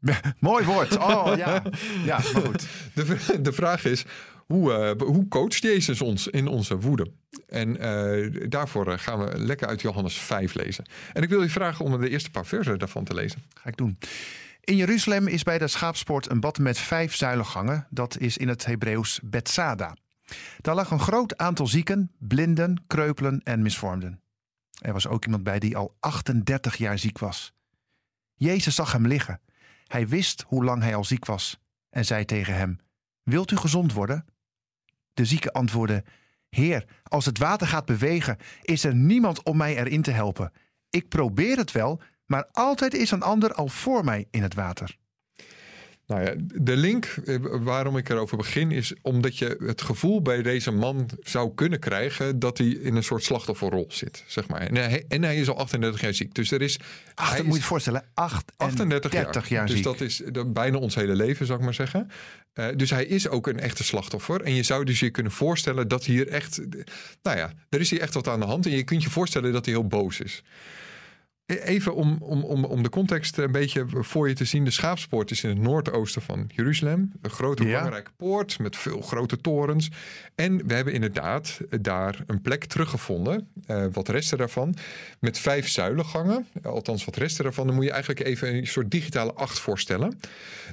Mooi 0.38 0.64
woord. 0.64 0.96
Oh 0.96 1.32
ja. 1.36 1.62
Ja, 2.04 2.20
maar 2.32 2.42
goed. 2.42 2.66
De, 2.94 3.40
de 3.42 3.52
vraag 3.52 3.84
is, 3.84 4.04
hoe, 4.46 4.72
eh, 4.72 5.06
hoe 5.06 5.28
coacht 5.28 5.62
Jezus 5.62 6.00
ons 6.00 6.28
in 6.28 6.46
onze 6.46 6.78
woede? 6.78 7.12
En 7.46 7.76
eh, 7.80 8.48
daarvoor 8.48 8.92
eh, 8.92 8.98
gaan 8.98 9.18
we 9.18 9.38
lekker 9.38 9.68
uit 9.68 9.80
Johannes 9.80 10.18
5 10.18 10.54
lezen. 10.54 10.84
En 11.12 11.22
ik 11.22 11.28
wil 11.28 11.42
je 11.42 11.48
vragen 11.48 11.84
om 11.84 12.00
de 12.00 12.08
eerste 12.08 12.30
paar 12.30 12.46
versen 12.46 12.78
daarvan 12.78 13.04
te 13.04 13.14
lezen. 13.14 13.42
Ga 13.54 13.68
ik 13.68 13.76
doen. 13.76 13.98
In 14.60 14.76
Jeruzalem 14.76 15.26
is 15.26 15.42
bij 15.42 15.58
de 15.58 15.68
schaapsport 15.68 16.30
een 16.30 16.40
bad 16.40 16.58
met 16.58 16.78
vijf 16.78 17.14
zuilengangen. 17.14 17.86
Dat 17.90 18.18
is 18.18 18.36
in 18.36 18.48
het 18.48 18.66
Hebreeuws 18.66 19.20
Bethsada. 19.24 19.96
Daar 20.60 20.74
lag 20.74 20.90
een 20.90 21.00
groot 21.00 21.36
aantal 21.36 21.66
zieken, 21.66 22.12
blinden, 22.18 22.84
kreupelen 22.86 23.40
en 23.44 23.62
misvormden. 23.62 24.20
Er 24.78 24.92
was 24.92 25.06
ook 25.06 25.24
iemand 25.24 25.42
bij 25.42 25.58
die 25.58 25.76
al 25.76 25.96
38 26.00 26.76
jaar 26.76 26.98
ziek 26.98 27.18
was. 27.18 27.52
Jezus 28.34 28.74
zag 28.74 28.92
hem 28.92 29.06
liggen. 29.06 29.40
Hij 29.86 30.08
wist 30.08 30.44
hoe 30.46 30.64
lang 30.64 30.82
hij 30.82 30.94
al 30.94 31.04
ziek 31.04 31.24
was 31.24 31.60
en 31.90 32.04
zei 32.04 32.24
tegen 32.24 32.54
hem: 32.54 32.78
Wilt 33.22 33.50
u 33.50 33.56
gezond 33.56 33.92
worden? 33.92 34.26
De 35.14 35.24
zieke 35.24 35.52
antwoordde: 35.52 36.04
Heer, 36.48 36.84
als 37.02 37.24
het 37.24 37.38
water 37.38 37.66
gaat 37.66 37.84
bewegen, 37.84 38.36
is 38.62 38.84
er 38.84 38.94
niemand 38.94 39.42
om 39.42 39.56
mij 39.56 39.76
erin 39.76 40.02
te 40.02 40.10
helpen. 40.10 40.52
Ik 40.90 41.08
probeer 41.08 41.56
het 41.56 41.72
wel, 41.72 42.00
maar 42.26 42.48
altijd 42.52 42.94
is 42.94 43.10
een 43.10 43.22
ander 43.22 43.54
al 43.54 43.68
voor 43.68 44.04
mij 44.04 44.26
in 44.30 44.42
het 44.42 44.54
water. 44.54 44.96
Nou 46.06 46.22
ja, 46.24 46.34
de 46.54 46.76
link 46.76 47.04
eh, 47.04 47.36
waarom 47.40 47.96
ik 47.96 48.08
erover 48.08 48.36
begin 48.36 48.70
is 48.70 48.94
omdat 49.02 49.38
je 49.38 49.56
het 49.64 49.82
gevoel 49.82 50.22
bij 50.22 50.42
deze 50.42 50.70
man 50.70 51.08
zou 51.22 51.54
kunnen 51.54 51.78
krijgen 51.78 52.38
dat 52.38 52.58
hij 52.58 52.66
in 52.66 52.96
een 52.96 53.02
soort 53.02 53.24
slachtofferrol 53.24 53.86
zit, 53.88 54.24
zeg 54.26 54.48
maar. 54.48 54.60
En 54.60 54.74
hij, 54.74 55.04
en 55.08 55.22
hij 55.22 55.36
is 55.36 55.48
al 55.48 55.58
38 55.58 56.00
jaar 56.00 56.14
ziek. 56.14 56.34
Dus 56.34 56.50
er 56.50 56.62
is, 56.62 56.78
Ach, 57.14 57.30
hij 57.30 57.42
moet 57.42 57.56
je 57.56 57.62
voorstellen. 57.62 58.04
38 58.14 59.12
jaar. 59.12 59.26
38 59.26 59.48
jaar 59.48 59.66
dus 59.66 59.74
ziek. 59.74 59.84
dat 59.84 60.00
is 60.00 60.22
bijna 60.46 60.78
ons 60.78 60.94
hele 60.94 61.14
leven, 61.14 61.46
zou 61.46 61.58
ik 61.58 61.64
maar 61.64 61.74
zeggen. 61.74 62.10
Eh, 62.52 62.66
dus 62.76 62.90
hij 62.90 63.04
is 63.04 63.28
ook 63.28 63.46
een 63.46 63.60
echte 63.60 63.84
slachtoffer. 63.84 64.40
En 64.40 64.54
je 64.54 64.62
zou 64.62 64.84
dus 64.84 65.00
je 65.00 65.10
kunnen 65.10 65.32
voorstellen 65.32 65.88
dat 65.88 66.04
hier 66.04 66.28
echt... 66.28 66.60
Nou 67.22 67.36
ja, 67.36 67.52
er 67.68 67.80
is 67.80 67.90
hier 67.90 68.00
echt 68.00 68.14
wat 68.14 68.28
aan 68.28 68.40
de 68.40 68.46
hand. 68.46 68.66
En 68.66 68.72
je 68.72 68.84
kunt 68.84 69.02
je 69.02 69.10
voorstellen 69.10 69.52
dat 69.52 69.64
hij 69.64 69.74
heel 69.74 69.86
boos 69.86 70.20
is. 70.20 70.42
Even 71.46 71.94
om, 71.94 72.16
om, 72.20 72.44
om, 72.44 72.64
om 72.64 72.82
de 72.82 72.88
context 72.88 73.38
een 73.38 73.52
beetje 73.52 73.84
voor 73.90 74.28
je 74.28 74.34
te 74.34 74.44
zien. 74.44 74.64
De 74.64 74.70
schaapspoort 74.70 75.30
is 75.30 75.42
in 75.44 75.48
het 75.50 75.58
noordoosten 75.58 76.22
van 76.22 76.44
Jeruzalem. 76.54 77.12
Een 77.22 77.30
grote 77.30 77.62
Ja. 77.62 77.68
belangrijke 77.68 78.10
poort 78.16 78.58
met 78.58 78.76
veel 78.76 79.00
grote 79.00 79.36
torens. 79.40 79.90
En 80.34 80.66
we 80.66 80.74
hebben 80.74 80.92
inderdaad 80.92 81.60
daar 81.80 82.24
een 82.26 82.40
plek 82.42 82.64
teruggevonden. 82.64 83.48
eh, 83.66 83.84
wat 83.92 84.08
resten 84.08 84.38
daarvan. 84.38 84.74
Met 85.20 85.38
vijf 85.38 85.68
zuilengangen. 85.68 86.46
Althans 86.62 87.04
wat 87.04 87.16
resten 87.16 87.44
daarvan. 87.44 87.66
Dan 87.66 87.74
moet 87.74 87.84
je 87.84 87.90
eigenlijk 87.90 88.20
even 88.26 88.54
een 88.54 88.66
soort 88.66 88.90
digitale 88.90 89.32
acht 89.34 89.58
voorstellen. 89.58 90.18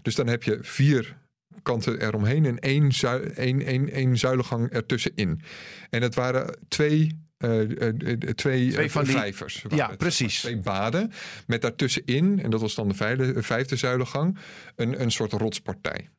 Dus 0.01 0.15
dan 0.15 0.27
heb 0.27 0.43
je 0.43 0.57
vier 0.61 1.15
kanten 1.61 2.01
eromheen 2.01 2.45
en 2.45 2.59
één, 2.59 2.91
zui, 2.91 3.21
één, 3.21 3.65
één, 3.65 3.89
één 3.91 4.17
zuilengang 4.17 4.69
ertussenin. 4.69 5.41
En 5.89 6.01
het 6.01 6.15
waren 6.15 6.57
twee... 6.67 7.21
eh, 7.37 7.89
twee, 8.35 8.71
Twee 8.71 8.91
van 8.91 9.05
vijvers. 9.05 9.65
Ja, 9.69 9.89
het. 9.89 9.97
precies. 9.97 10.39
Twee 10.39 10.57
baden 10.57 11.11
met 11.47 11.61
daartussenin, 11.61 12.39
en 12.43 12.49
dat 12.49 12.61
was 12.61 12.75
dan 12.75 12.87
de 12.87 12.93
vijfde, 12.93 13.43
vijfde 13.43 13.75
zuilengang, 13.75 14.37
een, 14.75 15.01
een 15.01 15.11
soort 15.11 15.31
rotspartij. 15.31 16.09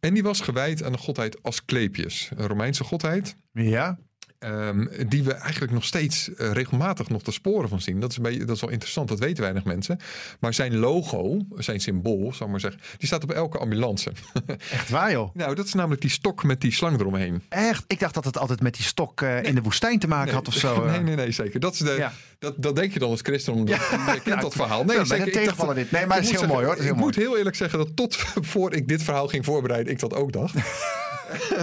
En 0.00 0.14
die 0.14 0.22
was 0.22 0.40
gewijd 0.40 0.82
aan 0.82 0.92
de 0.92 0.98
godheid 0.98 1.42
Asclepius, 1.42 2.30
een 2.36 2.46
Romeinse 2.46 2.84
godheid. 2.84 3.36
Ja, 3.52 3.98
ehm, 4.38 4.86
die 5.08 5.22
we 5.22 5.32
eigenlijk 5.32 5.72
nog 5.72 5.84
steeds 5.84 6.34
eh, 6.34 6.50
regelmatig 6.52 7.08
nog 7.08 7.22
de 7.22 7.30
sporen 7.32 7.68
van 7.68 7.80
zien. 7.80 8.00
Dat 8.00 8.10
is, 8.10 8.18
beetje, 8.18 8.44
dat 8.44 8.54
is 8.56 8.60
wel 8.60 8.70
interessant, 8.70 9.08
dat 9.08 9.18
weten 9.18 9.42
weinig 9.42 9.64
mensen. 9.64 9.98
Maar 10.40 10.54
zijn 10.54 10.76
logo, 10.76 11.38
zijn 11.56 11.80
symbool, 11.80 12.32
zal 12.34 12.46
ik 12.46 12.52
maar 12.52 12.60
zeggen, 12.60 12.80
die 12.98 13.06
staat 13.06 13.22
op 13.22 13.30
elke 13.32 13.58
ambulance. 13.58 14.12
echt 14.72 14.88
waar 14.90 15.10
joh. 15.12 15.34
nou, 15.34 15.54
dat 15.54 15.64
is 15.66 15.74
namelijk 15.74 16.00
die 16.00 16.10
stok 16.10 16.42
met 16.44 16.60
die 16.60 16.72
slang 16.72 17.00
eromheen. 17.00 17.42
Echt? 17.48 17.84
Ik 17.86 17.98
dacht 18.00 18.14
dat 18.14 18.24
het 18.24 18.38
altijd 18.38 18.60
met 18.60 18.74
die 18.74 18.84
stok 18.84 19.22
eh, 19.22 19.42
in 19.42 19.54
de 19.54 19.62
woestijn 19.62 19.98
te 19.98 20.08
maken 20.08 20.34
had 20.34 20.48
of 20.48 20.54
zo. 20.54 20.74
eh. 20.84 20.90
Nee, 20.90 21.00
nee, 21.00 21.14
nee, 21.16 21.30
zeker. 21.30 21.60
Dat, 21.60 21.72
is 21.72 21.78
de, 21.78 21.94
Ja. 21.98 22.12
dat, 22.38 22.54
dat 22.56 22.76
denk 22.76 22.92
je 22.92 22.98
dan 22.98 23.10
als 23.10 23.20
christen, 23.22 23.52
omdat 23.52 23.76
je 23.76 24.20
kent 24.24 24.40
dat 24.40 24.54
verhaal. 24.54 24.84
Nee, 24.84 24.96
Wel, 24.96 25.06
zeker. 25.06 25.26
Ik 25.26 25.32
dacht- 25.32 25.44
tegenvaller 25.44 25.74
dit. 25.74 25.90
Nee, 25.90 26.06
maar 26.06 26.16
het 26.16 26.24
is 26.30 26.38
heel 26.38 26.46
mooi 26.48 26.64
hoor. 26.66 26.74
heel 26.74 26.82
ik 26.84 26.90
mooi. 26.90 27.00
moet 27.04 27.14
heel 27.16 27.36
eerlijk 27.36 27.56
zeggen 27.56 27.78
dat 27.78 27.96
tot 27.96 28.16
voor 28.40 28.74
ik 28.74 28.88
dit 28.88 29.02
verhaal 29.02 29.28
ging 29.28 29.44
voorbereiden, 29.44 29.92
ik 29.92 29.98
dat 29.98 30.14
ook 30.14 30.32
dacht. 30.32 30.54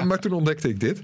maar 0.07 0.19
toen 0.19 0.31
ontdekte 0.31 0.69
ik 0.69 0.79
dit. 0.79 1.01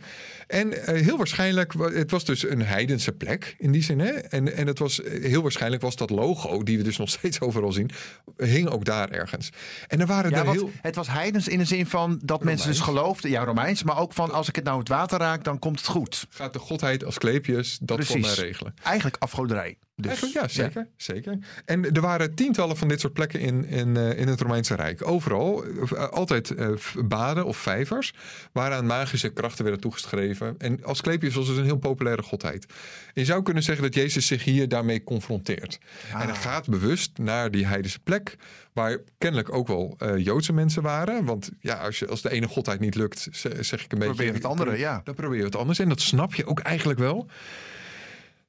En 0.52 0.86
eh, 0.86 1.02
heel 1.02 1.18
waarschijnlijk, 1.18 1.74
wa- 1.74 1.92
het 1.92 2.12
was 2.12 2.26
dus 2.26 2.50
een 2.50 2.62
heidense 2.62 3.12
plek 3.12 3.56
in 3.58 3.72
die 3.72 3.84
zin. 3.84 4.00
Hè? 4.00 4.10
En, 4.12 4.54
en 4.56 4.68
het 4.68 4.80
was, 4.80 5.02
eh, 5.02 5.24
heel 5.24 5.42
waarschijnlijk 5.42 5.82
was 5.82 5.96
dat 5.96 6.10
logo, 6.10 6.64
die 6.64 6.78
we 6.78 6.84
dus 6.84 6.98
nog 6.98 7.10
steeds 7.20 7.40
overal 7.40 7.72
zien, 7.72 7.90
hing 8.38 8.70
ook 8.70 8.86
daar 8.86 9.10
ergens. 9.10 9.50
En 9.88 10.00
er 10.00 10.06
waren 10.08 10.32
Ja, 10.32 10.44
want 10.44 10.58
heel... 10.58 10.72
het 10.82 10.96
was 10.96 11.08
heidens 11.08 11.48
in 11.48 11.58
de 11.58 11.66
zin 11.66 11.86
van 11.86 12.20
dat 12.24 12.44
mensen 12.44 12.68
dus 12.70 12.80
geloofden, 12.80 13.32
ja 13.32 13.44
Romeins, 13.44 13.84
maar 13.84 13.98
ook 13.98 14.14
van 14.14 14.32
als 14.32 14.48
ik 14.48 14.56
het 14.56 14.66
nou 14.66 14.80
het 14.80 14.88
water 14.88 15.20
raak, 15.20 15.44
dan 15.44 15.60
komt 15.60 15.78
het 15.80 15.88
goed. 15.88 16.26
Gaat 16.30 16.54
de 16.54 16.60
godheid 16.60 17.06
Asclepius 17.06 17.78
dat 17.82 18.06
voor 18.06 18.20
mij 18.20 18.34
regelen? 18.34 18.74
Eigenlijk 18.84 19.16
afgoderij. 19.20 19.78
Dus, 20.02 20.34
ja, 20.34 20.48
zeker, 20.48 20.88
zeker. 20.98 21.38
En 21.66 21.92
er 21.92 22.02
waren 22.02 22.36
tientallen 22.36 22.78
van 22.78 22.88
dit 22.88 23.00
soort 23.00 23.14
plekken 23.14 23.40
in, 23.40 23.66
in, 23.66 23.98
eh, 23.98 24.20
in 24.20 24.28
het 24.28 24.42
Romeinse 24.42 24.76
Rijk. 24.76 25.08
Overal, 25.08 25.64
eh, 25.66 26.08
altijd 26.10 26.50
eh, 26.52 26.68
v- 26.76 26.96
baden 27.06 27.46
of 27.46 27.58
vijvers, 27.58 28.14
waaraan 28.52 28.86
magische 28.86 29.30
krachten 29.30 29.64
werden 29.64 29.82
toegeschreven. 29.82 30.56
En 30.58 30.84
Asclepius 30.84 31.36
was 31.36 31.48
dus 31.48 31.58
een 31.58 31.64
heel 31.64 31.78
populaire 31.78 32.22
godheid. 32.24 32.66
En 33.14 33.22
je 33.22 33.26
zou 33.26 33.44
kunnen 33.44 33.64
zeggen 33.64 33.84
dat 33.84 33.94
Jezus 33.96 34.28
zich 34.28 34.44
hier 34.44 34.68
daarmee 34.68 35.04
confronteert. 35.04 35.80
En 36.12 36.18
hij 36.18 36.36
gaat 36.36 36.68
bewust 36.70 37.18
naar 37.18 37.52
die 37.52 37.66
heidense 37.66 38.00
plek, 38.00 38.36
waar 38.74 38.98
kennelijk 39.18 39.54
ook 39.54 39.68
wel 39.68 39.98
Joodse 40.18 40.54
mensen 40.54 40.82
waren. 40.82 41.26
Want 41.26 41.50
ja, 41.60 41.74
als, 41.76 42.00
je, 42.00 42.08
als 42.08 42.22
de 42.22 42.30
ene 42.32 42.48
godheid 42.48 42.80
niet 42.80 42.96
lukt, 42.96 43.28
ze- 43.32 43.58
zeg 43.60 43.84
ik 43.84 43.92
een 43.92 44.00
beetje... 44.00 44.14
Probeer 44.14 44.34
het 44.34 44.46
andere, 44.46 44.78
ja. 44.78 45.02
Dan 45.04 45.16
probeer 45.16 45.38
je 45.38 45.44
het 45.44 45.56
anders. 45.56 45.80
En 45.80 45.90
dat 45.90 46.02
snap 46.02 46.34
je 46.36 46.46
ook 46.46 46.60
eigenlijk 46.60 47.00
wel. 47.00 47.28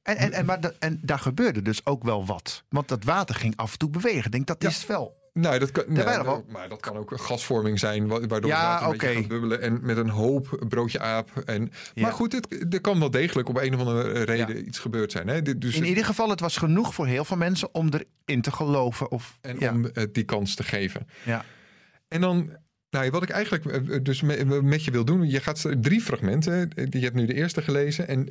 En, 0.03 0.17
en, 0.17 0.31
en, 0.31 0.45
maar 0.45 0.59
en 0.79 0.99
daar 1.01 1.19
gebeurde 1.19 1.61
dus 1.61 1.85
ook 1.85 2.03
wel 2.03 2.25
wat. 2.25 2.63
Want 2.69 2.87
dat 2.87 3.03
water 3.03 3.35
ging 3.35 3.55
af 3.57 3.71
en 3.71 3.77
toe 3.77 3.89
bewegen. 3.89 4.25
Ik 4.25 4.31
denk, 4.31 4.47
dat 4.47 4.61
Ja. 4.61 4.69
is 4.69 4.85
wel... 4.85 5.21
Nou, 5.33 5.59
dat 5.59 5.71
kan, 5.71 5.83
nee, 5.87 6.03
maar 6.51 6.69
dat 6.69 6.79
kan 6.79 6.97
ook 6.97 7.11
een 7.11 7.19
gasvorming 7.19 7.79
zijn, 7.79 8.07
wa- 8.07 8.27
waardoor 8.27 8.49
Ja, 8.49 8.71
het 8.71 8.79
water 8.79 8.85
een 8.85 8.97
beetje 8.97 9.15
gaat 9.15 9.27
bubbelen. 9.27 9.61
En 9.61 9.79
met 9.81 9.97
een 9.97 10.09
hoop 10.09 10.65
broodje 10.69 10.99
aap. 10.99 11.29
En, 11.45 11.71
Ja. 11.93 12.01
Maar 12.01 12.11
goed, 12.11 12.31
het, 12.33 12.73
er 12.73 12.81
kan 12.81 12.99
wel 12.99 13.11
degelijk 13.11 13.49
op 13.49 13.57
een 13.57 13.73
of 13.73 13.79
andere 13.79 14.23
reden 14.23 14.67
iets 14.67 14.79
gebeurd 14.79 15.11
zijn. 15.11 15.27
Hè? 15.27 15.57
Dus, 15.57 15.75
In 15.75 15.85
ieder 15.85 16.05
geval, 16.05 16.29
het 16.29 16.39
was 16.39 16.57
genoeg 16.57 16.93
voor 16.93 17.07
heel 17.07 17.25
veel 17.25 17.37
mensen 17.37 17.73
om 17.73 17.89
erin 18.25 18.41
te 18.41 18.51
geloven. 18.51 19.11
Of, 19.11 19.37
en 19.41 19.69
om 19.69 19.85
eh, 19.85 20.03
die 20.11 20.23
kans 20.23 20.55
te 20.55 20.63
geven. 20.63 21.07
ja. 21.25 21.45
En 22.07 22.21
dan, 22.21 22.49
nou, 22.93 23.09
wat 23.09 23.23
ik 23.23 23.29
eigenlijk 23.29 23.65
eh, 23.65 23.97
dus 24.03 24.21
me- 24.21 24.61
met 24.61 24.83
je 24.83 24.91
wil 24.91 25.05
doen. 25.05 25.29
Je 25.29 25.39
gaat 25.39 25.65
drie 25.81 26.01
fragmenten. 26.01 26.69
eh, 26.75 26.85
Je 26.89 26.99
hebt 26.99 27.15
nu 27.15 27.25
de 27.25 27.33
eerste 27.33 27.61
gelezen. 27.61 28.07
En 28.07 28.27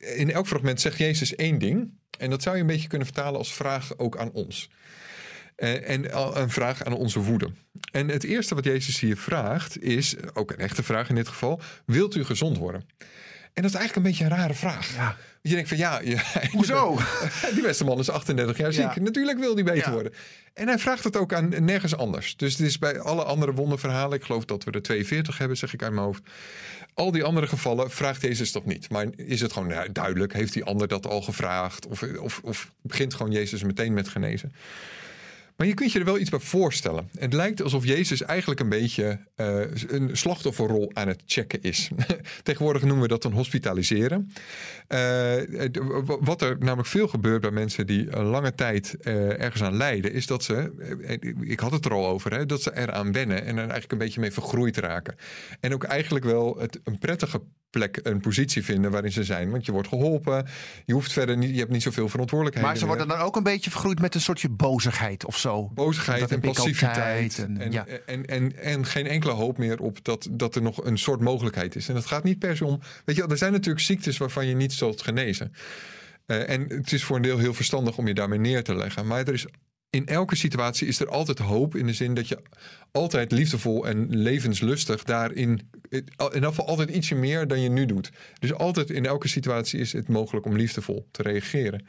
eh, 0.00 0.18
in 0.18 0.30
elk 0.32 0.46
fragment 0.46 0.80
zegt 0.80 0.98
Jezus 0.98 1.34
één 1.34 1.58
ding. 1.58 1.90
En 2.18 2.30
dat 2.30 2.42
zou 2.42 2.54
je 2.56 2.60
een 2.60 2.66
beetje 2.66 2.88
kunnen 2.88 3.06
vertalen 3.06 3.38
als 3.38 3.54
vraag 3.54 3.98
ook 3.98 4.16
aan 4.16 4.32
ons. 4.32 4.70
Eh, 5.56 5.90
en 5.90 6.16
een 6.40 6.50
vraag 6.50 6.84
aan 6.84 6.92
onze 6.92 7.20
woede. 7.20 7.50
En 7.92 8.08
het 8.08 8.24
eerste 8.24 8.54
wat 8.54 8.64
Jezus 8.64 9.00
hier 9.00 9.16
vraagt 9.16 9.82
is, 9.82 10.14
ook 10.34 10.50
een 10.50 10.58
echte 10.58 10.82
vraag 10.82 11.08
in 11.08 11.14
dit 11.14 11.28
geval, 11.28 11.60
wilt 11.86 12.14
u 12.14 12.24
gezond 12.24 12.56
worden? 12.58 12.84
En 13.56 13.62
dat 13.62 13.70
is 13.70 13.76
eigenlijk 13.76 14.06
een 14.06 14.12
beetje 14.12 14.34
een 14.34 14.40
rare 14.40 14.54
vraag. 14.54 14.94
Ja. 14.94 15.16
Je 15.42 15.54
denkt 15.54 15.68
van 15.68 15.78
ja, 15.78 16.00
ja 16.04 16.22
Hoezo? 16.52 16.98
die 17.54 17.62
beste 17.62 17.84
man 17.84 17.98
is 17.98 18.10
38 18.10 18.56
jaar 18.56 18.72
ziek. 18.72 18.94
Ja. 18.94 19.02
Natuurlijk 19.02 19.38
wil 19.38 19.54
hij 19.54 19.64
beter 19.64 19.92
worden. 19.92 20.12
En 20.54 20.68
hij 20.68 20.78
vraagt 20.78 21.04
het 21.04 21.16
ook 21.16 21.32
aan 21.32 21.64
nergens 21.64 21.96
anders. 21.96 22.36
Dus 22.36 22.56
het 22.56 22.66
is 22.66 22.78
bij 22.78 23.00
alle 23.00 23.24
andere 23.24 23.52
wonderverhalen. 23.52 24.18
Ik 24.18 24.24
geloof 24.24 24.44
dat 24.44 24.64
we 24.64 24.70
er 24.70 24.82
42 24.82 25.38
hebben, 25.38 25.56
zeg 25.56 25.72
ik 25.72 25.82
uit 25.82 25.92
mijn 25.92 26.04
hoofd. 26.06 26.22
Al 26.94 27.10
die 27.10 27.24
andere 27.24 27.46
gevallen 27.46 27.90
vraagt 27.90 28.22
Jezus 28.22 28.52
dat 28.52 28.66
niet. 28.66 28.90
Maar 28.90 29.06
is 29.16 29.40
het 29.40 29.52
gewoon 29.52 29.68
ja, 29.68 29.86
duidelijk? 29.92 30.32
Heeft 30.32 30.52
die 30.52 30.64
ander 30.64 30.88
dat 30.88 31.06
al 31.06 31.22
gevraagd? 31.22 31.86
Of, 31.86 32.02
of, 32.02 32.40
of 32.42 32.72
begint 32.82 33.14
gewoon 33.14 33.32
Jezus 33.32 33.62
meteen 33.62 33.92
met 33.92 34.08
genezen? 34.08 34.52
Maar 35.56 35.66
je 35.66 35.74
kunt 35.74 35.92
je 35.92 35.98
er 35.98 36.04
wel 36.04 36.18
iets 36.18 36.30
bij 36.30 36.38
voorstellen. 36.38 37.08
Het 37.18 37.32
lijkt 37.32 37.62
alsof 37.62 37.84
Jezus 37.84 38.22
eigenlijk 38.22 38.60
een 38.60 38.68
beetje 38.68 39.18
eh, 39.34 39.60
een 39.88 40.16
slachtofferrol 40.16 40.90
aan 40.92 41.08
het 41.08 41.22
checken 41.26 41.62
is. 41.62 41.90
Tegenwoordig 42.42 42.82
noemen 42.82 43.02
we 43.02 43.08
dat 43.08 43.22
dan 43.22 43.32
hospitaliseren. 43.32 44.32
Eh, 44.88 45.34
wat 46.20 46.42
er 46.42 46.56
namelijk 46.58 46.88
veel 46.88 47.08
gebeurt 47.08 47.40
bij 47.40 47.50
mensen 47.50 47.86
die 47.86 48.16
een 48.16 48.24
lange 48.24 48.54
tijd 48.54 48.96
eh, 49.00 49.40
ergens 49.42 49.62
aan 49.62 49.76
lijden, 49.76 50.12
is 50.12 50.26
dat 50.26 50.44
ze, 50.44 50.72
ik 51.40 51.60
had 51.60 51.72
het 51.72 51.84
er 51.84 51.92
al 51.92 52.06
over, 52.06 52.32
hè, 52.32 52.46
dat 52.46 52.62
ze 52.62 52.76
eraan 52.76 53.12
wennen 53.12 53.44
en 53.44 53.52
er 53.52 53.58
eigenlijk 53.58 53.92
een 53.92 53.98
beetje 53.98 54.20
mee 54.20 54.32
vergroeid 54.32 54.76
raken. 54.76 55.16
En 55.60 55.74
ook 55.74 55.84
eigenlijk 55.84 56.24
wel 56.24 56.58
het, 56.58 56.80
een 56.84 56.98
prettige 56.98 57.42
plek, 57.76 58.00
een 58.02 58.20
positie 58.20 58.64
vinden 58.64 58.90
waarin 58.90 59.12
ze 59.12 59.24
zijn. 59.24 59.50
Want 59.50 59.66
je 59.66 59.72
wordt 59.72 59.88
geholpen, 59.88 60.46
je 60.84 60.92
hoeft 60.92 61.12
verder 61.12 61.36
niet, 61.36 61.50
je 61.50 61.58
hebt 61.58 61.70
niet 61.70 61.82
zoveel 61.82 62.08
verantwoordelijkheden. 62.08 62.70
Maar 62.70 62.78
ze 62.78 62.86
worden 62.86 63.08
dan 63.08 63.18
ook 63.18 63.36
een 63.36 63.42
beetje 63.42 63.70
vergroeid 63.70 64.00
met 64.00 64.14
een 64.14 64.20
soortje 64.20 64.48
bozigheid 64.48 65.24
of 65.24 65.38
zo. 65.38 65.70
Bozigheid 65.74 66.30
en 66.30 66.40
passiviteit. 66.40 67.38
En, 67.38 67.60
En, 67.60 67.72
ja. 67.72 67.86
en, 68.06 68.26
en, 68.26 68.56
en 68.62 68.86
geen 68.86 69.06
enkele 69.06 69.32
hoop 69.32 69.58
meer 69.58 69.80
op 69.80 70.04
dat, 70.04 70.28
dat 70.30 70.54
er 70.54 70.62
nog 70.62 70.84
een 70.84 70.98
soort 70.98 71.20
mogelijkheid 71.20 71.76
is. 71.76 71.88
En 71.88 71.94
dat 71.94 72.06
gaat 72.06 72.24
niet 72.24 72.38
per 72.38 72.56
se 72.56 72.64
om. 72.64 72.80
Weet 73.04 73.16
je, 73.16 73.22
wel, 73.22 73.30
er 73.30 73.38
zijn 73.38 73.52
natuurlijk 73.52 73.84
ziektes 73.84 74.18
waarvan 74.18 74.46
je 74.46 74.54
niet 74.54 74.72
zult 74.72 75.02
genezen. 75.02 75.52
Eh, 76.26 76.50
en 76.50 76.66
het 76.68 76.92
is 76.92 77.04
voor 77.04 77.16
een 77.16 77.22
deel 77.22 77.38
heel 77.38 77.54
verstandig 77.54 77.98
om 77.98 78.06
je 78.06 78.14
daarmee 78.14 78.38
neer 78.38 78.64
te 78.64 78.74
leggen. 78.74 79.06
Maar 79.06 79.26
er 79.26 79.32
is, 79.32 79.46
in 79.90 80.06
elke 80.06 80.36
situatie 80.36 80.88
is 80.88 81.00
er 81.00 81.08
altijd 81.08 81.38
hoop. 81.38 81.76
In 81.76 81.86
de 81.86 81.92
zin 81.92 82.14
dat 82.14 82.28
je 82.28 82.42
altijd 82.90 83.32
liefdevol 83.32 83.86
en 83.86 84.16
levenslustig 84.16 85.04
daarin. 85.04 85.70
In 85.88 86.08
elk 86.18 86.44
geval 86.44 86.66
altijd 86.66 86.90
ietsje 86.90 87.14
meer 87.14 87.48
dan 87.48 87.60
je 87.60 87.68
nu 87.68 87.86
doet. 87.86 88.10
Dus 88.38 88.52
altijd 88.52 88.90
in 88.90 89.06
elke 89.06 89.28
situatie 89.28 89.80
is 89.80 89.92
het 89.92 90.08
mogelijk 90.08 90.46
om 90.46 90.56
liefdevol 90.56 91.08
te 91.10 91.22
reageren. 91.22 91.86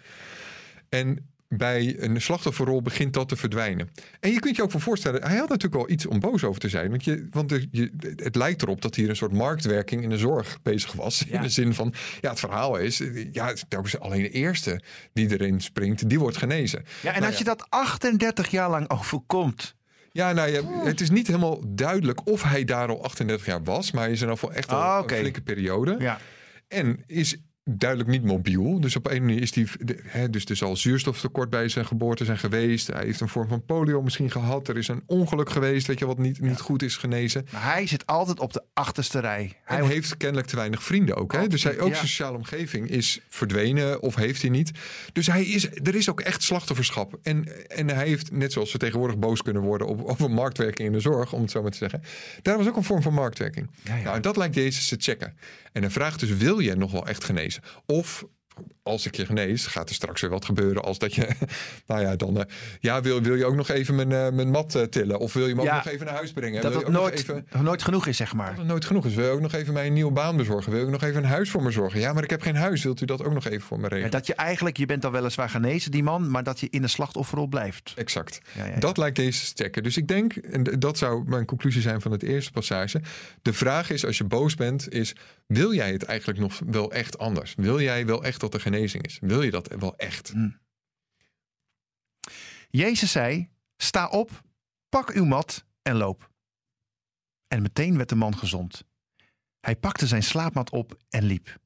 En 0.89 1.29
bij 1.49 1.95
een 1.99 2.21
slachtofferrol 2.21 2.81
begint 2.81 3.13
dat 3.13 3.29
te 3.29 3.35
verdwijnen. 3.35 3.89
En 4.19 4.31
je 4.31 4.39
kunt 4.39 4.55
je 4.55 4.61
ook 4.63 4.71
wel 4.71 4.81
voorstellen, 4.81 5.21
hij 5.23 5.37
had 5.37 5.49
natuurlijk 5.49 5.75
wel 5.75 5.89
iets 5.89 6.05
om 6.05 6.19
boos 6.19 6.43
over 6.43 6.61
te 6.61 6.69
zijn. 6.69 6.89
Want, 6.89 7.03
je, 7.03 7.27
want 7.31 7.49
de- 7.49 7.67
je, 7.71 7.91
het 8.15 8.35
lijkt 8.35 8.61
erop 8.61 8.81
dat 8.81 8.95
hier 8.95 9.09
een 9.09 9.15
soort 9.15 9.33
marktwerking 9.33 10.03
in 10.03 10.09
de 10.09 10.17
zorg 10.17 10.59
bezig 10.61 10.91
was. 10.93 11.23
Ja. 11.27 11.35
In 11.35 11.41
de 11.41 11.49
zin 11.49 11.73
van, 11.73 11.93
ja, 12.21 12.29
het 12.29 12.39
verhaal 12.39 12.77
is, 12.77 13.01
ja, 13.31 13.53
telkens 13.67 13.99
alleen 13.99 14.21
de 14.21 14.29
eerste 14.29 14.81
die 15.13 15.31
erin 15.31 15.61
springt, 15.61 16.09
die 16.09 16.19
wordt 16.19 16.37
genezen. 16.37 16.83
ja, 17.01 17.07
en 17.09 17.15
Nou 17.15 17.25
als 17.31 17.37
je 17.37 17.43
dat 17.43 17.65
38 17.69 18.47
jaar 18.47 18.69
lang 18.69 18.89
overkomt. 18.89 19.75
Ja, 20.11 20.31
nou 20.33 20.49
ja, 20.51 20.83
het 20.83 21.01
is 21.01 21.09
niet 21.09 21.27
helemaal 21.27 21.61
duidelijk 21.67 22.27
of 22.29 22.43
hij 22.43 22.63
daar 22.63 22.87
al 22.87 23.03
38 23.03 23.45
jaar 23.45 23.63
was. 23.63 23.91
Maar 23.91 24.03
hij 24.03 24.11
is 24.11 24.21
in 24.21 24.27
ieder 24.27 24.39
geval 24.39 24.55
echt 24.55 24.69
al 24.71 24.81
Ah, 24.81 25.03
een 25.11 25.17
flinke 25.17 25.41
periode. 25.41 25.95
Ja. 25.99 26.19
En 26.67 27.03
is 27.05 27.37
duidelijk 27.69 28.09
niet 28.09 28.23
mobiel. 28.23 28.79
Dus 28.79 28.95
op 28.95 29.07
een 29.11 29.25
manier 29.25 29.41
is 29.41 29.51
de- 29.51 29.65
Hè, 30.03 30.29
dus 30.29 30.45
er 30.45 30.55
zal 30.55 30.75
zuurstoftekort 30.75 31.49
bij 31.49 31.69
zijn 31.69 31.85
geboorte 31.85 32.25
zijn 32.25 32.37
geweest. 32.37 32.87
Hij 32.87 33.03
heeft 33.05 33.19
een 33.19 33.27
vorm 33.29 33.47
van 33.47 33.65
polio 33.65 34.01
misschien 34.01 34.31
gehad. 34.31 34.67
Er 34.67 34.77
is 34.77 34.87
een 34.87 35.03
ongeluk 35.05 35.49
geweest, 35.49 35.87
weet 35.87 35.99
je, 35.99 36.05
wat 36.05 36.17
niet, 36.17 36.41
niet 36.41 36.59
goed 36.59 36.83
is 36.83 36.95
genezen. 36.97 37.47
Maar 37.51 37.63
hij 37.73 37.87
zit 37.87 38.05
altijd 38.05 38.39
op 38.39 38.53
de 38.53 38.63
achterste 38.73 39.19
rij. 39.19 39.53
Hij 39.63 39.85
heeft 39.85 40.17
kennelijk 40.17 40.47
te 40.47 40.55
weinig 40.55 40.83
vrienden 40.83 41.15
ook. 41.15 41.33
Hè? 41.33 41.47
Dus 41.47 41.63
hij, 41.63 41.71
ook 41.71 41.77
Absoluut, 41.77 41.93
ja. 41.93 41.97
zijn 41.99 42.09
sociale 42.09 42.37
omgeving 42.37 42.89
is 42.89 43.19
verdwenen 43.29 44.01
of 44.01 44.15
heeft 44.15 44.41
hij 44.41 44.49
niet. 44.51 44.71
Dus 45.13 45.27
hij 45.27 45.43
is, 45.43 45.65
er 45.83 45.95
is 45.95 46.09
ook 46.09 46.21
echt 46.21 46.43
slachtofferschap. 46.43 47.19
En, 47.23 47.69
en 47.69 47.89
hij 47.89 48.07
heeft, 48.07 48.31
net 48.31 48.51
zoals 48.51 48.71
we 48.71 48.77
tegenwoordig 48.77 49.17
boos 49.17 49.41
kunnen 49.41 49.61
worden 49.61 49.87
op, 49.87 50.03
over 50.03 50.31
marktwerking 50.31 50.87
in 50.87 50.93
de 50.93 50.99
zorg, 50.99 51.33
om 51.33 51.41
het 51.41 51.51
zo 51.51 51.61
maar 51.61 51.71
te 51.71 51.77
zeggen. 51.77 52.01
Daar 52.41 52.57
was 52.57 52.67
ook 52.67 52.75
een 52.75 52.83
vorm 52.83 53.01
van 53.01 53.13
marktwerking. 53.13 53.69
Ja. 53.83 53.95
Nou, 53.95 54.15
en 54.15 54.21
dat 54.21 54.37
lijkt 54.37 54.55
Jezus 54.55 54.87
te 54.87 54.95
checken. 54.99 55.37
En 55.71 55.81
hij 55.81 55.91
vraagt 55.91 56.19
dus, 56.19 56.29
wil 56.29 56.59
je 56.59 56.75
nog 56.75 56.91
wel 56.91 57.07
echt 57.07 57.23
genezen? 57.23 57.56
Of 57.89 58.25
als 58.87 59.05
ik 59.05 59.15
je 59.15 59.25
genees, 59.25 59.65
gaat 59.67 59.89
er 59.89 59.95
straks 59.95 60.21
weer 60.21 60.29
wat 60.29 60.45
gebeuren 60.45 60.83
als 60.83 60.97
dat 60.97 61.13
je, 61.15 61.27
nou 61.87 62.01
ja, 62.01 62.15
dan, 62.15 62.37
eh, 62.39 62.43
ja, 62.79 63.01
wil, 63.01 63.21
wil 63.21 63.35
je 63.35 63.45
ook 63.45 63.55
nog 63.55 63.69
even 63.69 63.95
mijn, 63.95 64.11
eh, 64.11 64.29
mijn 64.29 64.49
mat 64.49 64.75
eh, 64.75 64.81
tillen? 64.83 65.19
Of 65.19 65.33
wil 65.33 65.47
je 65.47 65.55
me 65.55 65.61
Ja, 65.63 65.77
ook 65.77 65.83
nog 65.83 65.93
even 65.93 66.05
naar 66.05 66.15
huis 66.15 66.31
brengen? 66.31 66.61
dat 66.61 66.73
het 66.73 66.87
nooit, 66.87 67.13
even- 67.13 67.45
nooit 67.61 67.83
genoeg 67.83 68.07
is, 68.07 68.17
zeg 68.17 68.33
maar. 68.33 68.49
dat 68.49 68.57
het 68.57 68.67
nooit 68.67 68.85
genoeg 68.85 69.05
is. 69.05 69.13
Wil 69.13 69.25
je 69.25 69.31
ook 69.31 69.41
nog 69.41 69.53
even 69.53 69.73
mij 69.73 69.87
een 69.87 69.93
nieuwe 69.93 70.11
baan 70.11 70.37
bezorgen? 70.37 70.71
Wil 70.71 70.79
je 70.79 70.85
ook 70.85 70.91
nog 70.91 71.03
even 71.03 71.23
een 71.23 71.29
huis 71.29 71.49
voor 71.49 71.63
me 71.63 71.71
zorgen? 71.71 71.99
Ja, 71.99 72.13
maar 72.13 72.23
ik 72.23 72.29
heb 72.29 72.41
geen 72.41 72.55
huis. 72.55 72.83
Wilt 72.83 73.01
u 73.01 73.05
dat 73.05 73.23
ook 73.23 73.33
nog 73.33 73.45
even 73.45 73.61
voor 73.67 73.77
me 73.77 73.83
Ja, 73.83 73.89
regelen? 73.89 74.11
dat 74.11 74.27
je 74.27 74.33
eigenlijk, 74.35 74.77
je 74.77 74.85
bent 74.85 75.05
al 75.05 75.11
weliswaar 75.11 75.49
genezen, 75.49 75.91
die 75.91 76.03
man, 76.03 76.31
maar 76.31 76.43
dat 76.43 76.59
je 76.59 76.67
in 76.69 76.83
een 76.83 76.89
slachtofferrol 76.89 77.47
blijft. 77.47 77.93
Exact. 77.95 78.39
Ja, 78.55 78.65
ja, 78.65 78.71
ja. 78.73 78.79
Dat 78.79 78.97
lijkt 78.97 79.15
deze 79.15 79.53
te 79.53 79.63
checken. 79.63 79.83
Dus 79.83 79.97
ik 79.97 80.07
denk, 80.07 80.35
en 80.35 80.63
dat 80.63 80.97
zou 80.97 81.23
mijn 81.27 81.45
conclusie 81.45 81.81
zijn 81.81 82.01
van 82.01 82.11
het 82.11 82.23
eerste 82.23 82.51
passage. 82.51 83.01
De 83.41 83.53
vraag 83.53 83.89
is, 83.89 84.05
als 84.05 84.17
je 84.17 84.23
boos 84.23 84.55
bent, 84.55 84.93
is... 84.93 85.15
wil 85.47 85.73
jij 85.73 85.91
het 85.91 86.03
eigenlijk 86.03 86.39
nog 86.39 86.59
wel 86.65 86.91
echt 86.91 87.17
anders? 87.17 87.53
Wil 87.57 87.81
jij 87.81 88.05
wel 88.05 88.23
echt 88.23 88.39
dat 88.39 88.53
er 88.53 88.59
is? 88.77 89.19
Wil 89.21 89.41
je 89.41 89.51
dat 89.51 89.67
wel 89.67 89.95
echt? 89.95 90.33
Jezus 92.69 93.11
zei: 93.11 93.49
Sta 93.77 94.07
op, 94.07 94.43
pak 94.89 95.09
uw 95.09 95.25
mat 95.25 95.65
en 95.81 95.95
loop. 95.95 96.31
En 97.47 97.61
meteen 97.61 97.97
werd 97.97 98.09
de 98.09 98.15
man 98.15 98.37
gezond. 98.37 98.83
Hij 99.59 99.75
pakte 99.75 100.07
zijn 100.07 100.23
slaapmat 100.23 100.69
op 100.69 100.97
en 101.09 101.23
liep. 101.23 101.57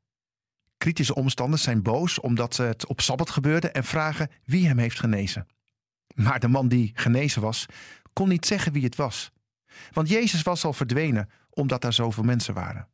Kritische 0.78 1.16
omstanders 1.16 1.64
zijn 1.64 1.84
boos 1.84 2.20
omdat 2.20 2.58
het 2.58 2.86
op 2.88 3.02
sabbat 3.02 3.30
gebeurde 3.30 3.70
en 3.70 3.84
vragen 3.84 4.30
wie 4.44 4.68
hem 4.68 4.78
heeft 4.78 5.00
genezen. 5.00 5.48
Maar 6.16 6.40
de 6.40 6.48
man 6.48 6.68
die 6.68 6.92
genezen 6.94 7.42
was, 7.42 7.66
kon 8.14 8.30
niet 8.30 8.46
zeggen 8.46 8.72
wie 8.72 8.84
het 8.84 8.96
was. 8.96 9.32
Want 9.92 10.10
Jezus 10.10 10.42
was 10.42 10.66
al 10.66 10.74
verdwenen 10.74 11.30
omdat 11.50 11.84
er 11.84 11.94
zoveel 11.94 12.24
mensen 12.24 12.54
waren. 12.54 12.88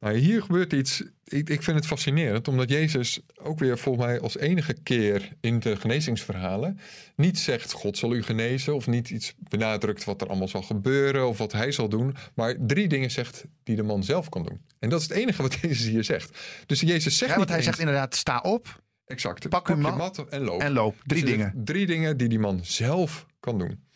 Nou, 0.00 0.16
hier 0.16 0.42
gebeurt 0.42 0.72
iets. 0.72 1.02
Ik, 1.24 1.50
ik 1.50 1.62
vind 1.62 1.76
het 1.76 1.86
fascinerend, 1.86 2.48
omdat 2.48 2.70
Jezus 2.70 3.20
ook 3.42 3.58
weer 3.58 3.78
volgens 3.78 4.06
mij 4.06 4.20
als 4.20 4.36
enige 4.38 4.74
keer 4.82 5.32
in 5.40 5.58
de 5.58 5.76
genezingsverhalen 5.76 6.78
niet 7.16 7.38
zegt: 7.38 7.72
God 7.72 7.98
zal 7.98 8.14
u 8.14 8.22
genezen, 8.22 8.74
of 8.74 8.86
niet 8.86 9.10
iets 9.10 9.34
benadrukt 9.38 10.04
wat 10.04 10.20
er 10.20 10.28
allemaal 10.28 10.48
zal 10.48 10.62
gebeuren 10.62 11.28
of 11.28 11.38
wat 11.38 11.52
hij 11.52 11.72
zal 11.72 11.88
doen, 11.88 12.16
maar 12.34 12.54
drie 12.60 12.88
dingen 12.88 13.10
zegt 13.10 13.44
die 13.62 13.76
de 13.76 13.82
man 13.82 14.04
zelf 14.04 14.28
kan 14.28 14.42
doen. 14.42 14.60
En 14.78 14.88
dat 14.88 15.00
is 15.00 15.08
het 15.08 15.16
enige 15.16 15.42
wat 15.42 15.54
Jezus 15.60 15.86
hier 15.86 16.04
zegt. 16.04 16.38
Dus 16.66 16.80
Jezus 16.80 17.16
zegt 17.18 17.30
Ja, 17.30 17.36
want 17.36 17.48
hij 17.48 17.56
eens- 17.58 17.66
zegt 17.66 17.78
inderdaad: 17.78 18.14
sta 18.14 18.38
op 18.40 18.82
exact: 19.06 19.48
pak 19.48 19.50
pak, 19.64 19.68
uw 19.68 19.82
je 19.82 19.82
mat 19.90 19.96
mat 20.16 20.28
en 20.28 20.40
loop. 20.42 20.60
en 20.60 20.72
loop. 20.72 20.96
Drie 21.06 21.22
Dus 21.22 21.30
dingen. 21.30 21.52
Drie 21.64 21.86
dingen 21.86 22.16
die 22.16 22.28
die 22.28 22.38
man 22.38 22.60
zelf 22.62 23.26
kan 23.40 23.58
doen. 23.58 23.86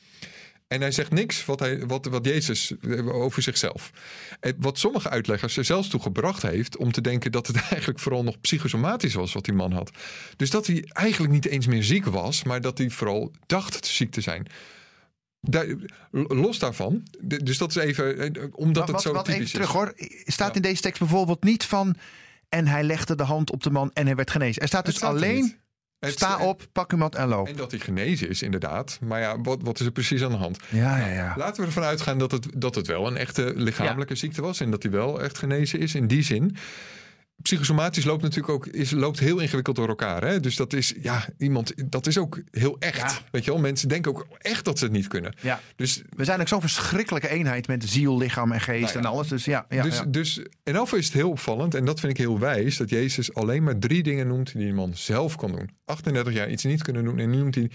En 0.73 0.81
hij 0.81 0.91
zegt 0.91 1.11
niks 1.11 1.45
wat, 1.45 1.61
hij, 1.61 1.87
wat, 1.87 2.07
wat 2.07 2.25
Jezus 2.25 2.73
eh, 2.81 3.15
over 3.15 3.43
zichzelf. 3.43 3.91
Wat 4.59 4.79
sommige 4.79 5.09
uitleggers 5.09 5.57
er 5.57 5.65
zelfs 5.65 5.89
toe 5.89 6.01
gebracht 6.01 6.43
heeft 6.43 6.77
om 6.77 6.93
te 6.93 7.01
denken 7.01 7.33
dat 7.33 7.47
het 7.47 7.57
eigenlijk 7.71 7.99
vooral 7.99 8.23
nog 8.23 8.41
psychosomatisch 8.41 9.15
was 9.15 9.33
wat 9.33 9.45
die 9.45 9.55
man 9.55 9.73
had. 9.73 9.91
Dus 10.37 10.51
dat 10.51 10.67
hij 10.67 10.85
eigenlijk 10.93 11.33
niet 11.33 11.47
eens 11.47 11.67
meer 11.67 11.83
ziek 11.83 12.05
was, 12.05 12.43
maar 12.45 12.61
dat 12.61 12.79
hij 12.79 12.91
vooral 12.91 13.33
dacht 13.47 13.87
ziek 13.87 14.11
te 14.11 14.21
zijn. 14.21 14.47
Daar, 15.41 15.67
los 16.11 16.59
daarvan, 16.59 17.03
dus 17.21 17.59
dat 17.59 17.71
is 17.71 17.77
even, 17.77 18.19
eh, 18.35 18.45
omdat 18.53 18.83
het 18.83 18.93
wat, 18.93 19.03
zo 19.03 19.13
wat 19.13 19.25
typisch 19.25 19.41
even 19.41 19.53
terug 19.53 19.69
is. 19.69 19.75
hoor. 19.75 19.95
Staat 20.25 20.49
Ja. 20.49 20.55
in 20.55 20.63
deze 20.63 20.83
tekst 20.83 20.99
bijvoorbeeld 21.01 21.45
niet 21.45 21.65
van. 21.65 21.97
En 22.49 22.67
hij 22.67 22.83
legde 22.83 23.15
de 23.15 23.23
hand 23.23 23.51
op 23.51 23.63
de 23.63 23.71
man 23.71 23.91
en 23.93 24.07
hij 24.07 24.15
werd 24.15 24.31
genezen. 24.31 24.63
Er 24.63 24.69
staat 24.69 24.85
dus 24.87 24.95
staat 24.97 25.15
alleen. 25.15 25.57
Het 26.07 26.13
Sta 26.13 26.39
op, 26.39 26.63
pak 26.73 26.97
mat 26.97 27.15
en 27.15 27.29
loop. 27.29 27.49
En 27.49 27.57
dat 27.57 27.71
hij 27.71 27.81
genezen 27.81 28.29
is, 28.29 28.43
inderdaad. 28.43 28.99
Maar 29.01 29.21
ja, 29.21 29.41
wat, 29.41 29.59
wat 29.63 29.81
is 29.81 29.87
er 29.87 29.93
precies 29.93 30.23
aan 30.23 30.31
de 30.31 30.37
hand? 30.37 30.59
Ja, 30.69 30.99
ja, 30.99 31.07
ja. 31.07 31.35
Laten 31.37 31.61
we 31.61 31.67
ervan 31.67 31.83
uitgaan 31.83 32.19
dat 32.19 32.31
het, 32.31 32.47
dat 32.55 32.75
het 32.75 32.87
wel 32.87 33.07
een 33.07 33.17
echte 33.17 33.53
lichamelijke 33.57 34.15
ziekte 34.15 34.43
was. 34.43 34.61
En 34.61 34.71
dat 34.71 34.83
hij 34.83 34.93
wel 34.93 35.23
echt 35.23 35.39
genezen 35.39 35.79
is 35.79 35.95
in 35.95 36.07
die 36.07 36.23
zin. 36.23 36.57
Psychosomatisch 37.43 38.05
loopt 38.05 38.23
natuurlijk 38.23 38.53
ook 38.53 38.67
is, 38.67 38.91
loopt 38.91 39.19
heel 39.19 39.39
ingewikkeld 39.39 39.77
door 39.77 39.89
elkaar. 39.89 40.25
Hè? 40.25 40.41
Dus 40.41 40.57
dat 40.57 40.73
is, 40.73 40.95
ja, 41.01 41.29
iemand, 41.39 41.73
dat 41.91 42.07
is 42.07 42.19
ook 42.19 42.41
heel 42.51 42.77
echt. 42.79 42.97
Ja. 42.97 43.19
Weet 43.31 43.45
je 43.45 43.51
wel, 43.51 43.61
mensen 43.61 43.89
denken 43.89 44.11
ook 44.11 44.27
echt 44.39 44.65
dat 44.65 44.79
ze 44.79 44.85
het 44.85 44.93
niet 44.93 45.07
kunnen. 45.09 45.35
ja. 45.41 45.61
Dus, 45.77 46.03
We 46.17 46.25
zijn 46.25 46.41
ook 46.41 46.49
zo'n 46.49 46.61
verschrikkelijke 46.61 47.29
eenheid 47.29 47.67
met 47.67 47.85
ziel, 47.89 48.19
lichaam 48.19 48.53
en 48.53 48.61
geest 48.61 48.81
Nou 48.81 48.93
ja. 48.93 48.99
en 48.99 49.07
alles. 49.07 49.29
Dus 49.29 49.45
ja, 49.45 49.67
ja, 49.69 49.83
dus, 49.83 49.97
ja. 49.97 50.05
dus 50.05 50.39
in 50.63 50.75
elk 50.75 50.83
geval 50.85 50.99
is 50.99 51.05
het 51.05 51.15
heel 51.15 51.31
opvallend. 51.31 51.75
En 51.75 51.85
dat 51.85 52.01
vind 52.01 52.13
ik 52.13 52.19
heel 52.19 52.39
wijs. 52.39 52.77
Dat 52.77 52.89
Jezus 52.91 53.35
alleen 53.35 53.63
maar 53.63 53.79
drie 53.79 54.03
dingen 54.03 54.27
noemt 54.27 54.53
die 54.53 54.69
een 54.69 54.75
man 54.75 54.93
zelf 54.97 55.37
kan 55.37 55.51
doen. 55.53 55.71
38 55.85 56.33
jaar 56.33 56.51
iets 56.51 56.65
niet 56.65 56.83
kunnen 56.83 57.05
doen. 57.05 57.19
En 57.19 57.31
nu 57.31 57.37
noemt 57.37 57.55
hij. 57.55 57.71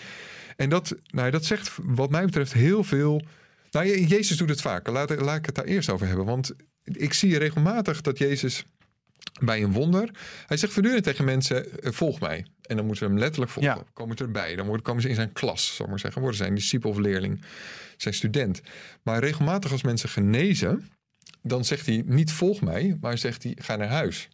En 0.56 0.70
dat, 0.70 0.96
nou, 1.06 1.32
dat 1.32 1.46
zegt 1.46 1.72
wat 1.84 2.10
mij 2.10 2.26
betreft 2.26 2.54
heel 2.54 2.84
veel. 2.84 3.22
Nou, 3.72 3.86
Je- 3.86 4.08
Jezus 4.08 4.38
doet 4.38 4.50
het 4.50 4.62
vaker. 4.62 4.94
Laat, 4.94 5.22
laat 5.22 5.38
ik 5.38 5.46
het 5.46 5.56
daar 5.56 5.66
eerst 5.66 5.90
over 5.90 6.08
hebben. 6.08 6.26
Want 6.26 6.52
ik 6.84 7.14
zie 7.14 7.38
regelmatig 7.38 8.02
dat 8.02 8.18
Jezus 8.18 8.64
bij 9.42 9.64
een 9.64 9.72
wonder. 9.72 10.10
Hij 10.48 10.58
zegt 10.58 10.74
voortdurend 10.74 11.04
tegen 11.04 11.26
mensen: 11.26 11.82
eh, 11.82 11.92
volg 11.92 12.20
mij. 12.20 12.46
En 12.62 12.76
dan 12.76 12.86
moeten 12.86 13.06
ze 13.06 13.12
hem 13.12 13.20
letterlijk 13.22 13.52
volgen. 13.52 13.76
Ja. 13.76 13.84
Komen 13.94 14.18
ze 14.18 14.24
erbij. 14.24 14.56
Dan 14.56 14.66
worden, 14.66 14.84
komen 14.86 15.02
ze 15.02 15.10
in 15.10 15.16
zijn 15.16 15.34
klas, 15.34 15.76
zal 15.76 15.86
ik 15.86 15.92
maar 15.92 16.00
zeggen. 16.00 16.22
Worden 16.22 16.40
zijn 16.40 16.56
discipel 16.56 16.90
of 16.90 16.98
leerling, 16.98 17.42
zijn 17.98 18.14
student. 18.14 18.62
Maar 19.04 19.20
regelmatig 19.20 19.72
als 19.72 19.84
mensen 19.84 20.10
genezen. 20.10 20.90
dan 21.42 21.66
zegt 21.66 21.86
hij 21.86 22.04
niet 22.06 22.32
volg 22.32 22.62
mij, 22.62 22.98
maar 23.02 23.18
zegt 23.18 23.44
hij 23.44 23.56
ga 23.60 23.76
naar 23.76 23.88
huis. 23.88 24.28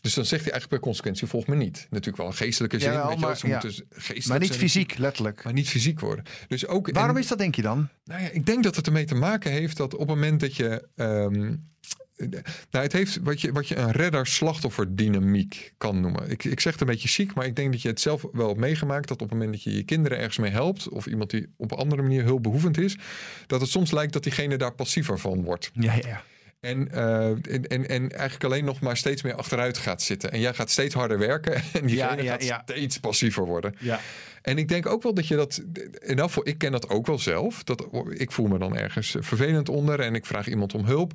Dus 0.00 0.14
dan 0.14 0.24
zegt 0.24 0.42
hij 0.42 0.52
eigenlijk 0.52 0.68
per 0.68 0.78
consequentie 0.90 1.26
volg 1.26 1.46
me 1.46 1.56
niet. 1.56 1.86
Natuurlijk 1.90 2.16
wel 2.16 2.26
een 2.26 2.34
geestelijke 2.34 2.78
zin, 2.78 2.90
wel, 2.90 3.16
maar- 3.16 3.36
ze 3.36 3.46
ja. 3.46 3.52
moeten 3.52 3.84
geestelijk 3.90 4.26
Maar 4.26 4.38
niet 4.38 4.48
zijn, 4.48 4.60
fysiek, 4.60 4.98
letterlijk. 4.98 5.44
Maar 5.44 5.52
niet 5.52 5.68
fysiek 5.68 6.00
worden. 6.00 6.24
Dus 6.48 6.66
ook, 6.66 6.88
en- 6.88 6.94
Waarom 6.94 7.16
is 7.16 7.26
dat, 7.26 7.38
denk 7.38 7.54
je 7.54 7.62
dan? 7.62 7.88
nou 8.04 8.22
ja, 8.22 8.28
ik 8.28 8.46
denk 8.46 8.62
dat 8.62 8.76
het 8.76 8.86
ermee 8.86 9.04
te 9.04 9.14
maken 9.14 9.50
heeft 9.50 9.76
dat 9.76 9.92
op 9.92 9.98
het 10.00 10.08
moment 10.08 10.40
dat 10.40 10.56
je. 10.56 10.88
ehm, 10.96 11.54
nou, 12.16 12.84
het 12.84 12.92
heeft 12.92 13.18
wat 13.22 13.40
je, 13.40 13.52
wat 13.52 13.68
je 13.68 13.76
een 13.76 13.90
redder-slachtoffer-dynamiek 13.90 15.72
kan 15.78 16.00
noemen. 16.00 16.30
Ik, 16.30 16.44
ik 16.44 16.60
zeg 16.60 16.72
het 16.72 16.80
een 16.80 16.86
beetje 16.86 17.08
chic, 17.08 17.34
maar 17.34 17.46
ik 17.46 17.56
denk 17.56 17.72
dat 17.72 17.82
je 17.82 17.88
het 17.88 18.00
zelf 18.00 18.24
wel 18.32 18.48
hebt 18.48 18.60
meegemaakt. 18.60 19.08
Dat 19.08 19.22
op 19.22 19.28
het 19.30 19.38
moment 19.38 19.52
dat 19.52 19.62
je 19.62 19.76
je 19.76 19.82
kinderen 19.84 20.18
ergens 20.18 20.38
mee 20.38 20.50
helpt. 20.50 20.88
of 20.88 21.06
iemand 21.06 21.30
die 21.30 21.46
op 21.56 21.70
een 21.72 21.78
andere 21.78 22.02
manier 22.02 22.22
hulpbehoevend 22.24 22.78
is. 22.78 22.96
dat 23.46 23.60
het 23.60 23.70
soms 23.70 23.90
lijkt 23.90 24.12
dat 24.12 24.22
diegene 24.22 24.56
daar 24.56 24.74
passiever 24.74 25.18
van 25.18 25.44
wordt. 25.44 25.70
Ja, 25.74 25.94
ja. 25.94 26.22
En, 26.60 26.90
eh, 26.92 27.28
en, 27.28 27.66
en, 27.66 27.88
en 27.88 28.10
eigenlijk 28.10 28.44
alleen 28.44 28.64
nog 28.64 28.80
maar 28.80 28.96
steeds 28.96 29.22
meer 29.22 29.34
achteruit 29.34 29.78
gaat 29.78 30.02
zitten. 30.02 30.32
En 30.32 30.40
jij 30.40 30.54
gaat 30.54 30.70
steeds 30.70 30.94
harder 30.94 31.18
werken. 31.18 31.54
En 31.72 31.86
diegene 31.86 32.16
Ja, 32.16 32.22
ja, 32.22 32.30
gaat 32.30 32.44
ja. 32.44 32.62
steeds 32.64 32.98
passiever 32.98 33.44
worden. 33.44 33.74
ja. 33.78 34.00
En 34.44 34.58
ik 34.58 34.68
denk 34.68 34.86
ook 34.86 35.02
wel 35.02 35.14
dat 35.14 35.26
je 35.26 35.36
dat. 35.36 35.62
Elk 36.00 36.20
geval, 36.20 36.48
ik 36.48 36.58
ken 36.58 36.72
dat 36.72 36.88
ook 36.88 37.06
wel 37.06 37.18
zelf. 37.18 37.64
Dat, 37.64 37.86
ik 38.08 38.32
voel 38.32 38.46
me 38.46 38.58
dan 38.58 38.76
ergens 38.76 39.16
vervelend 39.18 39.68
onder 39.68 40.00
en 40.00 40.14
ik 40.14 40.26
vraag 40.26 40.48
iemand 40.48 40.74
om 40.74 40.84
hulp. 40.84 41.12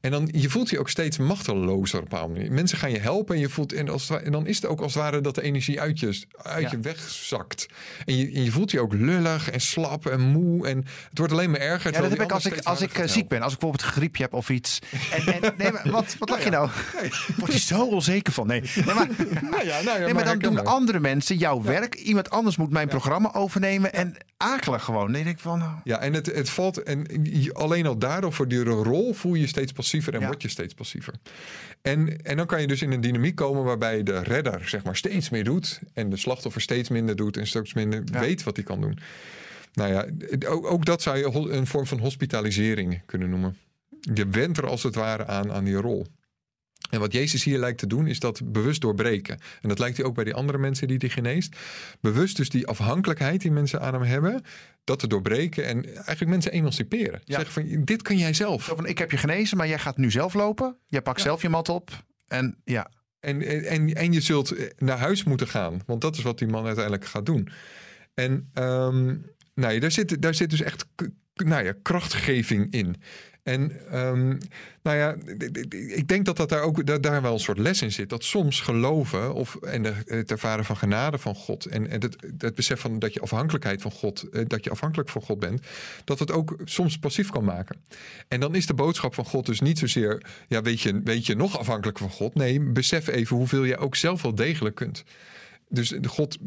En 0.00 0.10
dan 0.10 0.28
je 0.32 0.50
voelt 0.50 0.70
je 0.70 0.78
ook 0.78 0.88
steeds 0.88 1.18
machtelozer 1.18 1.98
op 1.98 2.04
een 2.04 2.10
bepaalde 2.10 2.32
manier. 2.32 2.52
Mensen 2.52 2.78
gaan 2.78 2.90
je 2.90 2.98
helpen 2.98 3.34
en, 3.34 3.40
je 3.40 3.48
voelt, 3.48 3.72
en, 3.72 3.88
als, 3.88 4.10
en 4.10 4.32
dan 4.32 4.46
is 4.46 4.56
het 4.56 4.66
ook 4.66 4.80
als 4.80 4.94
het 4.94 5.02
ware 5.02 5.20
dat 5.20 5.34
de 5.34 5.42
energie 5.42 5.80
uit 5.80 6.00
je, 6.00 6.24
uit 6.42 6.62
Ja. 6.62 6.70
je 6.70 6.80
wegzakt. 6.80 7.66
En 8.04 8.16
je, 8.16 8.30
en 8.32 8.44
je 8.44 8.50
voelt 8.50 8.70
je 8.70 8.80
ook 8.80 8.92
lullig 8.92 9.50
en 9.50 9.60
slap 9.60 10.06
en 10.06 10.20
moe. 10.20 10.66
En 10.68 10.76
het 11.08 11.18
wordt 11.18 11.32
alleen 11.32 11.50
maar 11.50 11.60
erger. 11.60 11.92
Ja, 11.92 12.00
dat 12.00 12.10
heb 12.10 12.20
ik 12.20 12.32
als 12.32 12.46
ik, 12.46 12.60
als 12.62 12.80
ik 12.80 12.98
eh, 12.98 13.06
ziek 13.06 13.28
ben. 13.28 13.42
Als 13.42 13.52
ik 13.52 13.58
bijvoorbeeld 13.58 13.90
een 13.90 13.96
griepje 13.96 14.22
heb 14.22 14.32
of 14.32 14.50
iets. 14.50 14.78
En, 15.10 15.42
en, 15.42 15.54
nee, 15.56 15.72
maar 15.72 15.90
wat, 15.90 16.16
wat 16.18 16.28
lach 16.28 16.44
je 16.44 16.50
nou? 16.50 16.70
Word 17.38 17.52
je 17.52 17.58
zo 17.58 17.84
onzeker 17.86 18.32
van? 18.32 18.46
Nee, 18.46 18.60
nee 18.60 18.94
maar. 18.94 19.08
Nou 19.50 19.66
ja, 19.66 19.82
nou 19.82 19.98
ja, 19.98 20.04
nee, 20.04 20.14
maar 20.14 20.24
dan 20.24 20.38
doen 20.38 20.64
andere 20.64 21.00
mensen 21.00 21.36
jouw 21.36 21.62
werk. 21.62 21.94
Iemand 21.94 22.30
anders 22.30 22.56
moet 22.56 22.63
mijn 22.72 22.88
programma 22.88 23.34
overnemen. 23.34 23.92
En 23.92 24.14
akelig 24.36 24.82
gewoon. 24.84 25.10
Nee, 25.10 25.24
denk 25.24 25.36
ik 25.36 25.42
van... 25.42 25.58
nou, 25.58 25.70
Ja, 25.84 25.98
en 25.98 26.12
het, 26.12 26.26
het 26.26 26.50
valt. 26.50 26.82
En 26.82 27.06
alleen 27.52 27.86
al 27.86 27.98
daardoor 27.98 28.32
voor 28.32 28.48
die 28.48 28.62
rol 28.62 29.12
voel 29.14 29.34
je 29.34 29.46
steeds 29.46 29.72
passiever 29.72 30.14
en 30.14 30.20
Ja. 30.20 30.26
word 30.26 30.42
je 30.42 30.48
steeds 30.48 30.74
passiever. 30.74 31.14
En, 31.82 32.22
en 32.22 32.36
dan 32.36 32.46
kan 32.46 32.60
je 32.60 32.66
dus 32.66 32.82
in 32.82 32.92
een 32.92 33.00
dynamiek 33.00 33.34
komen 33.34 33.64
waarbij 33.64 34.02
de 34.02 34.18
redder 34.22 34.68
zeg 34.68 34.84
maar 34.84 34.96
steeds 34.96 35.30
meer 35.30 35.44
doet. 35.44 35.80
En 35.92 36.10
de 36.10 36.16
slachtoffer 36.16 36.60
steeds 36.60 36.88
minder 36.88 37.16
doet 37.16 37.36
en 37.36 37.46
steeds 37.46 37.74
minder 37.74 38.02
Ja. 38.12 38.20
weet 38.20 38.42
wat 38.42 38.56
hij 38.56 38.64
kan 38.64 38.80
doen. 38.80 38.98
Nou 39.72 39.92
ja, 39.92 40.06
ook, 40.48 40.66
ook 40.66 40.84
dat 40.84 41.02
zou 41.02 41.18
je 41.18 41.52
een 41.52 41.66
vorm 41.66 41.86
van 41.86 41.98
hospitalisering 41.98 43.02
kunnen 43.06 43.30
noemen. 43.30 43.56
Je 44.14 44.26
went 44.28 44.58
er 44.58 44.66
als 44.66 44.82
het 44.82 44.94
ware 44.94 45.26
aan 45.26 45.52
aan 45.52 45.64
die 45.64 45.74
rol. 45.76 46.06
En 46.90 47.00
wat 47.00 47.12
Jezus 47.12 47.44
hier 47.44 47.58
lijkt 47.58 47.78
te 47.78 47.86
doen, 47.86 48.06
is 48.06 48.18
dat 48.18 48.52
bewust 48.52 48.80
doorbreken. 48.80 49.38
En 49.60 49.68
dat 49.68 49.78
lijkt 49.78 49.96
hij 49.96 50.06
ook 50.06 50.14
bij 50.14 50.24
die 50.24 50.34
andere 50.34 50.58
mensen 50.58 50.88
die 50.88 50.96
hij 50.98 51.08
geneest. 51.08 51.56
Bewust 52.00 52.36
dus 52.36 52.48
die 52.50 52.66
afhankelijkheid 52.66 53.40
die 53.40 53.50
mensen 53.50 53.80
aan 53.80 53.94
hem 53.94 54.02
hebben, 54.02 54.42
dat 54.84 54.98
te 54.98 55.06
doorbreken 55.06 55.64
en 55.66 55.94
eigenlijk 55.94 56.30
mensen 56.30 56.52
emanciperen. 56.52 57.20
Ja. 57.24 57.36
Zeggen 57.36 57.52
van, 57.52 57.84
dit 57.84 58.02
kan 58.02 58.18
jij 58.18 58.34
zelf. 58.34 58.64
Zo 58.64 58.74
van, 58.76 58.86
ik 58.86 58.98
heb 58.98 59.10
je 59.10 59.16
genezen, 59.16 59.56
maar 59.56 59.68
jij 59.68 59.78
gaat 59.78 59.96
nu 59.96 60.10
zelf 60.10 60.34
lopen. 60.34 60.76
Jij 60.86 61.02
pakt 61.02 61.18
Ja. 61.18 61.24
zelf 61.24 61.42
je 61.42 61.48
mat 61.48 61.68
op. 61.68 62.04
En 62.26 62.56
ja, 62.64 62.90
En, 63.20 63.42
en, 63.66 63.94
en 63.94 64.12
je 64.12 64.20
zult 64.20 64.54
naar 64.78 64.98
huis 64.98 65.24
moeten 65.24 65.48
gaan. 65.48 65.80
Want 65.86 66.00
dat 66.00 66.16
is 66.16 66.22
wat 66.22 66.38
die 66.38 66.48
man 66.48 66.64
uiteindelijk 66.66 67.04
gaat 67.04 67.26
doen. 67.26 67.48
En 68.14 68.50
ehm, 68.52 69.04
nou 69.54 69.74
ja, 69.74 69.80
daar, 69.80 69.90
zit, 69.92 70.22
daar 70.22 70.34
zit 70.34 70.50
dus 70.50 70.62
echt 70.62 70.86
nou 71.34 71.64
ja, 71.64 71.74
krachtgeving 71.82 72.72
in. 72.72 72.96
En 73.44 73.72
ehm, 73.90 74.36
nou 74.82 74.96
ja, 74.96 75.14
ik 75.70 76.08
denk 76.08 76.24
dat, 76.24 76.36
dat 76.36 76.48
daar 76.48 76.62
ook 76.62 76.86
dat 76.86 77.02
daar 77.02 77.22
wel 77.22 77.32
een 77.32 77.40
soort 77.40 77.58
les 77.58 77.82
in 77.82 77.92
zit. 77.92 78.08
Dat 78.08 78.24
soms 78.24 78.60
geloven 78.60 79.34
of, 79.34 79.56
en 79.56 79.84
het 80.06 80.30
ervaren 80.30 80.64
van 80.64 80.76
genade 80.76 81.18
van 81.18 81.34
God... 81.34 81.66
en, 81.66 81.90
en 81.90 82.00
het, 82.38 82.54
besef 82.54 82.80
van 82.80 82.98
dat 82.98 83.14
je 83.14 83.20
afhankelijkheid 83.20 83.82
van 83.82 83.90
God... 83.90 84.22
eh, 84.22 84.44
dat 84.46 84.64
je 84.64 84.70
afhankelijk 84.70 85.08
van 85.08 85.22
God 85.22 85.38
bent... 85.38 85.66
dat 86.04 86.18
het 86.18 86.30
ook 86.30 86.56
soms 86.64 86.98
passief 86.98 87.30
kan 87.30 87.44
maken. 87.44 87.76
En 88.28 88.40
dan 88.40 88.54
is 88.54 88.66
de 88.66 88.74
boodschap 88.74 89.14
van 89.14 89.24
God 89.24 89.46
dus 89.46 89.60
niet 89.60 89.78
zozeer... 89.78 90.22
ja, 90.48 90.62
weet 90.62 90.80
je, 90.80 91.00
weet 91.04 91.26
je 91.26 91.34
nog 91.34 91.58
afhankelijk 91.58 91.98
van 91.98 92.10
God? 92.10 92.34
Nee, 92.34 92.60
besef 92.60 93.06
even 93.06 93.36
hoeveel 93.36 93.64
je 93.64 93.76
ook 93.76 93.96
zelf 93.96 94.22
wel 94.22 94.34
degelijk 94.34 94.74
kunt. 94.74 95.04
Dus 95.68 95.88
de 95.88 96.08
God, 96.08 96.38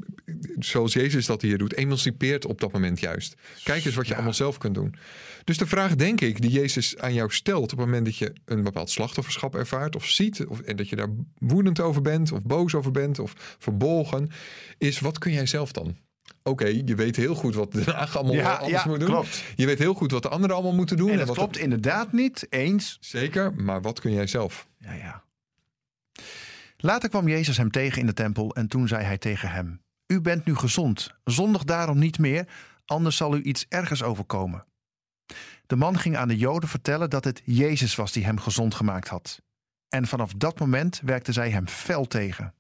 zoals 0.60 0.94
Jezus 0.94 1.26
dat 1.26 1.42
hier 1.42 1.58
doet, 1.58 1.74
emancipeert 1.76 2.46
op 2.46 2.60
dat 2.62 2.72
moment 2.72 3.00
juist. 3.00 3.36
Kijk 3.64 3.86
eens 3.86 3.96
wat 3.96 4.04
je 4.04 4.10
Ja. 4.10 4.16
allemaal 4.16 4.34
zelf 4.34 4.58
kunt 4.58 4.76
doen. 4.76 4.96
Dus 5.44 5.58
de 5.58 5.68
vraag, 5.68 5.96
denk 5.96 6.22
ik, 6.22 6.42
die 6.42 6.52
Jezus 6.52 6.98
aan 6.98 7.14
jou 7.14 7.32
stelt... 7.32 7.62
op 7.64 7.70
het 7.70 7.80
moment 7.80 8.06
dat 8.06 8.18
je 8.18 8.34
een 8.46 8.64
bepaald 8.64 8.90
slachtofferschap 8.90 9.56
ervaart 9.56 9.96
of 9.96 10.06
ziet... 10.06 10.46
Of, 10.46 10.60
en 10.60 10.76
dat 10.76 10.90
je 10.90 10.96
daar 10.96 11.10
woedend 11.38 11.80
over 11.80 12.02
bent 12.02 12.32
of 12.32 12.42
boos 12.44 12.76
over 12.76 12.92
bent 12.92 13.20
of 13.20 13.34
verbolgen... 13.60 14.30
is 14.78 15.00
wat 15.00 15.18
kun 15.20 15.32
jij 15.32 15.46
zelf 15.46 15.72
dan? 15.72 15.98
Oké, 16.44 16.66
je 16.66 16.96
weet 16.96 17.16
heel 17.16 17.36
goed 17.36 17.56
wat 17.56 17.72
Den 17.72 17.84
Haag 17.96 18.18
allemaal 18.18 18.36
Ja, 18.36 18.54
anders 18.56 18.84
ja, 18.84 18.90
moet 18.90 19.00
doen. 19.00 19.10
klopt. 19.10 19.44
Je 19.56 19.66
weet 19.66 19.80
heel 19.80 19.94
goed 19.94 20.12
wat 20.12 20.22
de 20.22 20.30
anderen 20.30 20.56
allemaal 20.56 20.76
moeten 20.76 20.98
doen. 20.98 21.10
en 21.12 21.18
dat 21.18 21.28
wat 21.28 21.36
klopt 21.36 21.58
inderdaad 21.58 22.12
niet. 22.12 22.46
Eens. 22.50 22.98
Zeker, 23.00 23.54
maar 23.54 23.82
wat 23.82 24.00
kun 24.00 24.12
jij 24.14 24.28
zelf? 24.28 24.68
Ja, 24.80 24.94
ja. 24.94 25.24
Later 26.78 27.10
kwam 27.10 27.28
Jezus 27.28 27.58
hem 27.58 27.72
tegen 27.72 28.00
in 28.00 28.06
de 28.06 28.14
tempel 28.14 28.56
en 28.56 28.68
toen 28.68 28.88
zei 28.88 29.04
hij 29.04 29.18
tegen 29.18 29.52
hem: 29.52 29.82
U 30.08 30.22
bent 30.22 30.46
nu 30.46 30.56
gezond, 30.56 31.14
zondig 31.24 31.64
daarom 31.64 32.00
niet 32.00 32.20
meer, 32.20 32.48
anders 32.86 33.18
zal 33.18 33.36
u 33.36 33.42
iets 33.42 33.66
ergers 33.70 34.04
overkomen. 34.04 34.66
De 35.66 35.76
man 35.76 36.00
ging 36.00 36.18
aan 36.18 36.28
de 36.28 36.38
Joden 36.38 36.70
vertellen 36.70 37.10
dat 37.10 37.24
het 37.24 37.42
Jezus 37.46 37.96
was 37.96 38.12
die 38.12 38.26
hem 38.26 38.40
gezond 38.40 38.76
gemaakt 38.76 39.08
had. 39.08 39.42
En 39.90 40.08
vanaf 40.08 40.34
dat 40.34 40.60
moment 40.60 41.02
werkte 41.04 41.32
zij 41.32 41.50
hem 41.50 41.68
fel 41.68 42.06
tegen. 42.06 42.54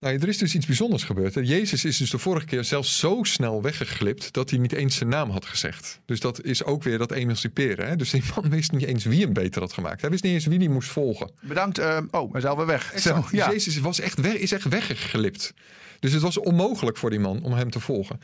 Nou, 0.00 0.18
er 0.18 0.28
is 0.28 0.38
dus 0.38 0.54
iets 0.54 0.66
bijzonders 0.66 1.04
gebeurd. 1.04 1.34
Jezus 1.34 1.84
is 1.84 1.96
dus 1.96 2.10
de 2.10 2.18
vorige 2.18 2.46
keer 2.46 2.64
zelfs 2.64 2.98
zo 2.98 3.18
snel 3.22 3.62
weggeglipt 3.62 4.32
dat 4.32 4.50
hij 4.50 4.58
niet 4.58 4.72
eens 4.72 4.96
zijn 4.96 5.08
naam 5.08 5.30
had 5.30 5.46
gezegd. 5.46 6.00
Dus 6.04 6.20
dat 6.20 6.44
is 6.44 6.64
ook 6.64 6.82
weer 6.82 6.98
dat 6.98 7.10
emanciperen. 7.12 7.88
Hè? 7.88 7.96
Dus 7.96 8.10
die 8.10 8.22
man 8.34 8.50
wist 8.50 8.72
niet 8.72 8.84
eens 8.84 9.04
wie 9.04 9.22
hem 9.24 9.32
beter 9.32 9.60
had 9.60 9.72
gemaakt. 9.72 10.00
Hij 10.00 10.10
wist 10.10 10.22
niet 10.22 10.32
eens 10.32 10.46
wie 10.46 10.58
die 10.58 10.68
moest 10.70 10.88
volgen. 10.88 11.30
Bedankt. 11.40 11.78
eh, 11.78 11.98
oh, 12.10 12.30
hij 12.32 12.40
is 12.40 12.46
alweer 12.46 12.66
weg. 12.66 12.84
Zo, 12.84 12.94
Exact. 12.94 13.30
ja. 13.30 13.50
Jezus 13.50 13.78
was 13.78 14.00
echt 14.00 14.20
weg, 14.20 14.34
is 14.34 14.52
echt 14.52 14.68
weggeglipt. 14.68 15.54
Dus 16.00 16.12
het 16.12 16.22
was 16.22 16.38
onmogelijk 16.38 16.96
voor 16.96 17.10
die 17.10 17.18
man 17.20 17.42
om 17.42 17.52
hem 17.52 17.70
te 17.70 17.80
volgen. 17.80 18.20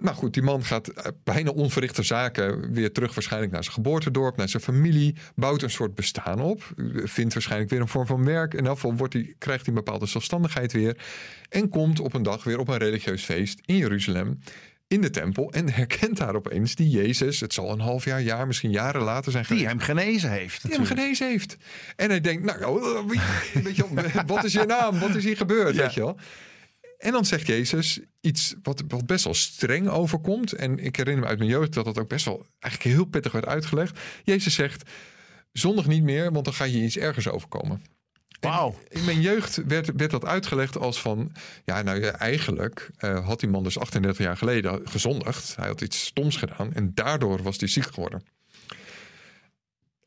Nou 0.00 0.16
goed, 0.16 0.34
die 0.34 0.42
man 0.42 0.64
gaat 0.64 0.88
eh, 0.88 1.12
bijna 1.24 1.50
onverrichte 1.50 2.02
zaken 2.02 2.72
weer 2.72 2.92
terug 2.92 3.14
waarschijnlijk 3.14 3.52
naar 3.52 3.62
zijn 3.62 3.74
geboortedorp, 3.74 4.36
naar 4.36 4.48
zijn 4.48 4.62
familie, 4.62 5.16
bouwt 5.34 5.62
een 5.62 5.70
soort 5.70 5.94
bestaan 5.94 6.40
op, 6.40 6.62
eh, 6.76 6.84
vindt 7.04 7.34
waarschijnlijk 7.34 7.70
weer 7.70 7.80
een 7.80 7.88
vorm 7.88 8.06
van 8.06 8.24
werk. 8.24 8.54
In 8.54 8.66
elk 8.66 8.74
geval 8.74 8.94
wordt 8.94 9.12
hij, 9.12 9.34
krijgt 9.38 9.66
hij 9.66 9.74
een 9.74 9.84
bepaalde 9.84 10.06
zelfstandigheid 10.06 10.72
weer 10.72 10.96
en 11.48 11.68
komt 11.68 12.00
op 12.00 12.14
een 12.14 12.22
dag 12.22 12.44
weer 12.44 12.58
op 12.58 12.68
een 12.68 12.76
religieus 12.76 13.24
feest 13.24 13.60
in 13.64 13.76
Jeruzalem 13.76 14.38
in 14.90 15.00
de 15.00 15.10
tempel 15.10 15.52
en 15.52 15.72
herkent 15.72 16.16
daar 16.16 16.34
opeens 16.34 16.74
die 16.74 16.88
Jezus, 16.88 17.40
het 17.40 17.52
zal 17.54 17.72
een 17.72 17.80
half 17.80 18.04
jaar, 18.04 18.22
jaar, 18.22 18.46
misschien 18.46 18.70
jaren 18.70 19.02
later 19.02 19.32
zijn 19.32 19.44
Die 19.48 19.56
geweest, 19.56 19.70
hem 19.70 19.80
genezen 19.80 20.30
heeft. 20.30 20.62
die 20.62 20.74
hem 20.74 20.84
genezen 20.84 21.28
heeft. 21.28 21.56
En 21.96 22.08
hij 22.10 22.20
denkt, 22.20 22.44
nou, 22.44 22.64
oh, 22.64 23.08
weet 23.62 23.76
je 23.76 23.84
wel, 23.94 24.04
wat 24.36 24.44
is 24.44 24.52
je 24.52 24.64
naam? 24.64 24.98
Wat 24.98 25.14
is 25.14 25.24
hier 25.24 25.36
gebeurd? 25.36 25.74
Ja. 25.74 25.82
Weet 25.82 25.94
je 25.94 26.00
wel? 26.00 26.16
En 27.00 27.12
dan 27.12 27.24
zegt 27.24 27.46
Jezus 27.46 28.00
iets 28.20 28.54
wat, 28.62 28.82
wat 28.88 29.06
best 29.06 29.24
wel 29.24 29.34
streng 29.34 29.88
overkomt. 29.88 30.52
En 30.52 30.78
ik 30.78 30.96
herinner 30.96 31.22
me 31.22 31.28
uit 31.28 31.38
mijn 31.38 31.50
jeugd 31.50 31.74
dat 31.74 31.84
dat 31.84 31.98
ook 31.98 32.08
best 32.08 32.24
wel 32.24 32.46
eigenlijk 32.58 32.96
heel 32.96 33.04
pittig 33.04 33.32
werd 33.32 33.46
uitgelegd. 33.46 33.98
Jezus 34.24 34.54
zegt, 34.54 34.90
zondig 35.52 35.86
niet 35.86 36.02
meer, 36.02 36.32
want 36.32 36.44
dan 36.44 36.54
ga 36.54 36.64
je 36.64 36.82
iets 36.82 36.96
ergers 36.96 37.28
overkomen. 37.28 37.82
Wauw. 38.40 38.78
In 38.88 39.04
mijn 39.04 39.20
jeugd 39.20 39.62
werd, 39.66 39.90
werd 39.96 40.10
dat 40.10 40.24
uitgelegd 40.24 40.78
als 40.78 41.00
van... 41.00 41.32
ja, 41.64 41.82
nou 41.82 42.00
ja, 42.00 42.10
eigenlijk 42.10 42.90
eh, 42.96 43.26
had 43.26 43.40
die 43.40 43.48
man 43.48 43.62
dus 43.62 43.78
38 43.78 44.24
jaar 44.24 44.36
geleden 44.36 44.80
gezondigd. 44.88 45.56
Hij 45.56 45.68
had 45.68 45.80
iets 45.80 46.04
stoms 46.04 46.36
gedaan 46.36 46.72
en 46.72 46.94
daardoor 46.94 47.42
was 47.42 47.58
hij 47.58 47.68
ziek 47.68 47.94
geworden. 47.94 48.22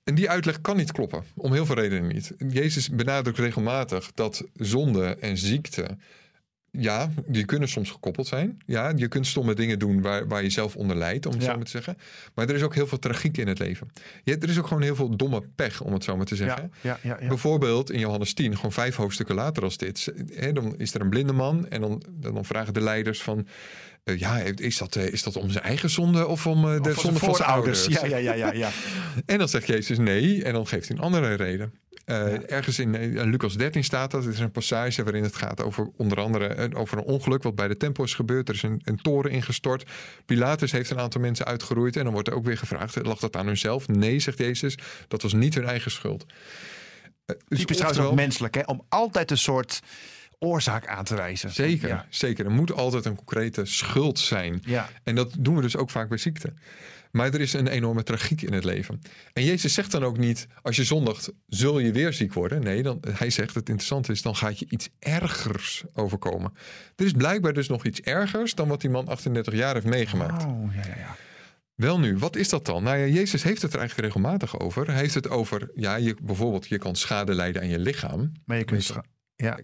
En 0.04 0.16
die 0.16 0.30
uitleg 0.30 0.62
kan 0.62 0.78
niet 0.78 0.92
kloppen, 0.92 1.24
om 1.36 1.54
heel 1.54 1.66
veel 1.66 1.76
redenen 1.76 2.14
niet. 2.14 2.34
Jezus 2.50 2.90
benadrukt 2.90 3.38
regelmatig 3.38 4.12
dat 4.14 4.44
zonde 4.54 5.18
en 5.20 5.38
ziekte... 5.38 5.98
ja, 6.80 7.10
die 7.26 7.46
kunnen 7.46 7.70
soms 7.70 7.90
gekoppeld 7.92 8.28
zijn. 8.28 8.62
Ja, 8.66 8.92
je 8.96 9.08
kunt 9.08 9.28
stomme 9.28 9.54
dingen 9.54 9.80
doen 9.80 10.02
waar, 10.02 10.28
waar 10.28 10.44
je 10.44 10.50
zelf 10.50 10.76
onder 10.76 10.96
lijdt, 10.96 11.26
om 11.26 11.32
het 11.34 11.42
Ja. 11.42 11.50
zo 11.50 11.56
maar 11.56 11.66
te 11.66 11.72
zeggen. 11.72 11.98
Maar 12.34 12.50
er 12.50 12.56
is 12.56 12.62
ook 12.62 12.76
heel 12.76 12.88
veel 12.88 13.00
tragiek 13.00 13.38
in 13.38 13.48
het 13.48 13.60
leven. 13.60 13.92
Er 14.24 14.50
is 14.50 14.58
ook 14.60 14.68
gewoon 14.68 14.84
heel 14.84 14.96
veel 14.96 15.16
domme 15.16 15.42
pech, 15.56 15.82
om 15.82 15.94
het 15.94 16.04
zo 16.04 16.18
maar 16.18 16.26
te 16.26 16.36
zeggen. 16.36 16.72
Ja, 16.82 17.00
ja. 17.02 17.18
Bijvoorbeeld 17.28 17.92
in 17.92 18.00
Johannes 18.00 18.34
10, 18.34 18.56
gewoon 18.56 18.72
vijf 18.72 18.96
hoofdstukken 18.96 19.36
later 19.36 19.64
als 19.64 19.78
dit. 19.78 20.14
Hè, 20.34 20.54
dan 20.54 20.78
is 20.78 20.94
er 20.94 21.02
een 21.02 21.10
blinde 21.10 21.34
man 21.34 21.68
en 21.70 21.82
dan, 21.82 22.04
dan 22.10 22.46
vragen 22.46 22.74
de 22.74 22.82
leiders 22.82 23.22
van... 23.22 23.48
eh, 24.04 24.20
ja, 24.20 24.38
is 24.40 24.78
dat, 24.78 24.96
eh, 24.96 25.08
is 25.08 25.24
dat 25.24 25.36
om 25.38 25.50
zijn 25.50 25.64
eigen 25.64 25.90
zonde 25.90 26.28
of 26.28 26.48
om 26.48 26.66
eh, 26.74 26.82
de 26.82 26.90
Of 26.90 27.00
zonde 27.00 27.20
van 27.20 27.36
zijn 27.36 27.50
ouders? 27.50 27.86
Ja, 27.86 28.06
ja, 28.06 28.18
ja, 28.18 28.34
ja, 28.34 28.54
ja. 28.54 28.70
En 29.26 29.38
dan 29.38 29.50
zegt 29.50 29.68
Jezus 29.68 29.98
nee 29.98 30.44
en 30.44 30.54
dan 30.54 30.68
geeft 30.68 30.88
hij 30.88 30.98
een 30.98 31.04
andere 31.04 31.34
reden. 31.34 31.74
Eh, 32.06 32.52
Ergens 32.52 32.80
in 32.80 32.96
eh, 32.96 33.24
Lucas 33.24 33.56
13 33.58 33.84
staat 33.84 34.12
dat. 34.12 34.24
Het 34.24 34.34
is 34.34 34.39
een 34.39 34.52
passage 34.52 35.04
waarin 35.04 35.24
het 35.24 35.36
gaat 35.36 35.63
over 35.63 35.89
onder 35.98 36.20
andere 36.20 36.46
eh, 36.48 36.80
over 36.80 36.98
een 36.98 37.04
ongeluk 37.04 37.44
wat 37.44 37.56
bij 37.56 37.68
de 37.68 37.78
tempel 37.78 38.04
is 38.04 38.13
gebeurd. 38.13 38.50
Er 38.50 38.56
is 38.56 38.63
een, 38.63 38.82
een 38.84 39.02
toren 39.02 39.32
ingestort. 39.32 39.89
Pilatus 40.26 40.72
heeft 40.72 40.89
een 40.89 41.00
aantal 41.00 41.22
mensen 41.22 41.46
uitgeroeid. 41.46 41.96
En 41.96 42.04
dan 42.04 42.13
wordt 42.13 42.28
er 42.28 42.34
ook 42.34 42.46
weer 42.46 42.58
gevraagd, 42.58 43.06
lag 43.06 43.20
dat 43.20 43.36
aan 43.36 43.46
hunzelf? 43.48 43.88
Nee, 43.88 44.20
zegt 44.20 44.38
Jezus, 44.38 44.78
dat 45.08 45.22
was 45.22 45.34
niet 45.34 45.54
hun 45.56 45.66
eigen 45.66 45.92
schuld. 45.92 46.26
Eh, 46.26 47.36
dus 47.48 47.58
Typisch 47.60 47.66
trouwens 47.66 47.80
oftewel- 47.82 48.10
ook 48.12 48.16
menselijk, 48.16 48.56
hè? 48.56 48.62
om 48.66 48.86
altijd 48.89 49.32
een 49.32 49.38
soort 49.38 49.80
oorzaak 50.39 50.88
aan 50.88 51.04
te 51.04 51.16
wijzen. 51.16 51.52
Zeker, 51.52 51.88
Ja. 51.88 52.06
zeker. 52.10 52.46
Er 52.46 52.52
moet 52.52 52.72
altijd 52.74 53.06
een 53.06 53.16
concrete 53.16 53.66
schuld 53.66 54.20
zijn. 54.20 54.62
Ja. 54.66 54.89
En 55.04 55.16
dat 55.16 55.36
doen 55.39 55.56
we 55.56 55.62
dus 55.62 55.78
ook 55.78 55.89
vaak 55.89 56.10
bij 56.10 56.18
ziekte. 56.18 56.54
Maar 57.13 57.34
er 57.34 57.41
is 57.41 57.54
een 57.54 57.67
enorme 57.67 58.04
tragiek 58.04 58.41
in 58.41 58.54
het 58.54 58.63
leven. 58.63 59.02
En 59.34 59.43
Jezus 59.43 59.73
zegt 59.73 59.91
dan 59.91 60.04
ook 60.04 60.17
niet, 60.17 60.47
als 60.62 60.76
je 60.76 60.84
zondigt, 60.84 61.32
zul 61.47 61.80
je 61.80 61.91
weer 61.91 62.13
ziek 62.13 62.34
worden. 62.34 62.63
Nee, 62.63 62.84
dan, 62.84 63.02
hij 63.10 63.30
zegt, 63.30 63.56
het 63.56 63.69
interessante 63.69 64.12
is, 64.12 64.21
dan 64.21 64.36
gaat 64.36 64.60
je 64.60 64.65
iets 64.69 64.89
ergers 64.99 65.84
overkomen. 65.93 66.54
Er 66.95 67.06
is 67.06 67.12
blijkbaar 67.12 67.54
dus 67.54 67.67
nog 67.67 67.86
iets 67.86 68.02
ergers 68.02 68.56
dan 68.56 68.67
wat 68.67 68.82
die 68.82 68.89
man 68.89 69.08
38 69.08 69.54
jaar 69.54 69.73
heeft 69.73 69.86
meegemaakt. 69.86 70.43
Oh, 70.45 70.76
ja, 70.76 70.82
ja, 70.88 70.97
ja. 70.97 71.15
Wel 71.76 71.99
nu, 71.99 72.17
wat 72.17 72.36
is 72.36 72.49
dat 72.49 72.65
dan? 72.65 72.84
Nou 72.84 72.97
ja, 72.97 73.06
Jezus 73.06 73.43
heeft 73.43 73.62
het 73.62 73.73
er 73.73 73.80
eigenlijk 73.80 74.08
regelmatig 74.08 74.60
over. 74.60 74.88
Hij 74.88 74.99
heeft 74.99 75.13
het 75.13 75.30
over, 75.30 75.71
ja, 75.76 75.95
je, 75.95 76.15
bijvoorbeeld, 76.21 76.67
je 76.67 76.78
kan 76.78 76.95
schade 76.95 77.34
lijden 77.34 77.62
aan 77.62 77.67
je 77.67 77.80
lichaam. 77.80 78.32
Maar 78.45 78.58
je 78.58 78.63
kunt 78.63 78.93
ja. 79.36 79.60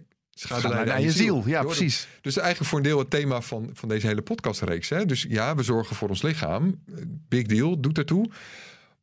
Schade 0.48 0.92
aan 0.92 1.02
je 1.02 1.12
ziel. 1.12 1.42
Ja, 1.46 1.62
precies. 1.62 2.08
Dus 2.20 2.36
eigenlijk 2.36 2.68
voor 2.70 2.78
een 2.78 2.84
deel 2.84 2.98
het 2.98 3.10
thema 3.10 3.40
van, 3.40 3.70
van 3.72 3.88
deze 3.88 4.06
hele 4.06 4.22
podcastreeks. 4.22 4.88
Hè? 4.88 5.06
Dus 5.06 5.26
ja, 5.28 5.54
we 5.54 5.62
zorgen 5.62 5.96
voor 5.96 6.08
ons 6.08 6.22
lichaam. 6.22 6.82
Big 7.28 7.46
deal, 7.46 7.80
doet 7.80 7.98
ertoe. 7.98 8.30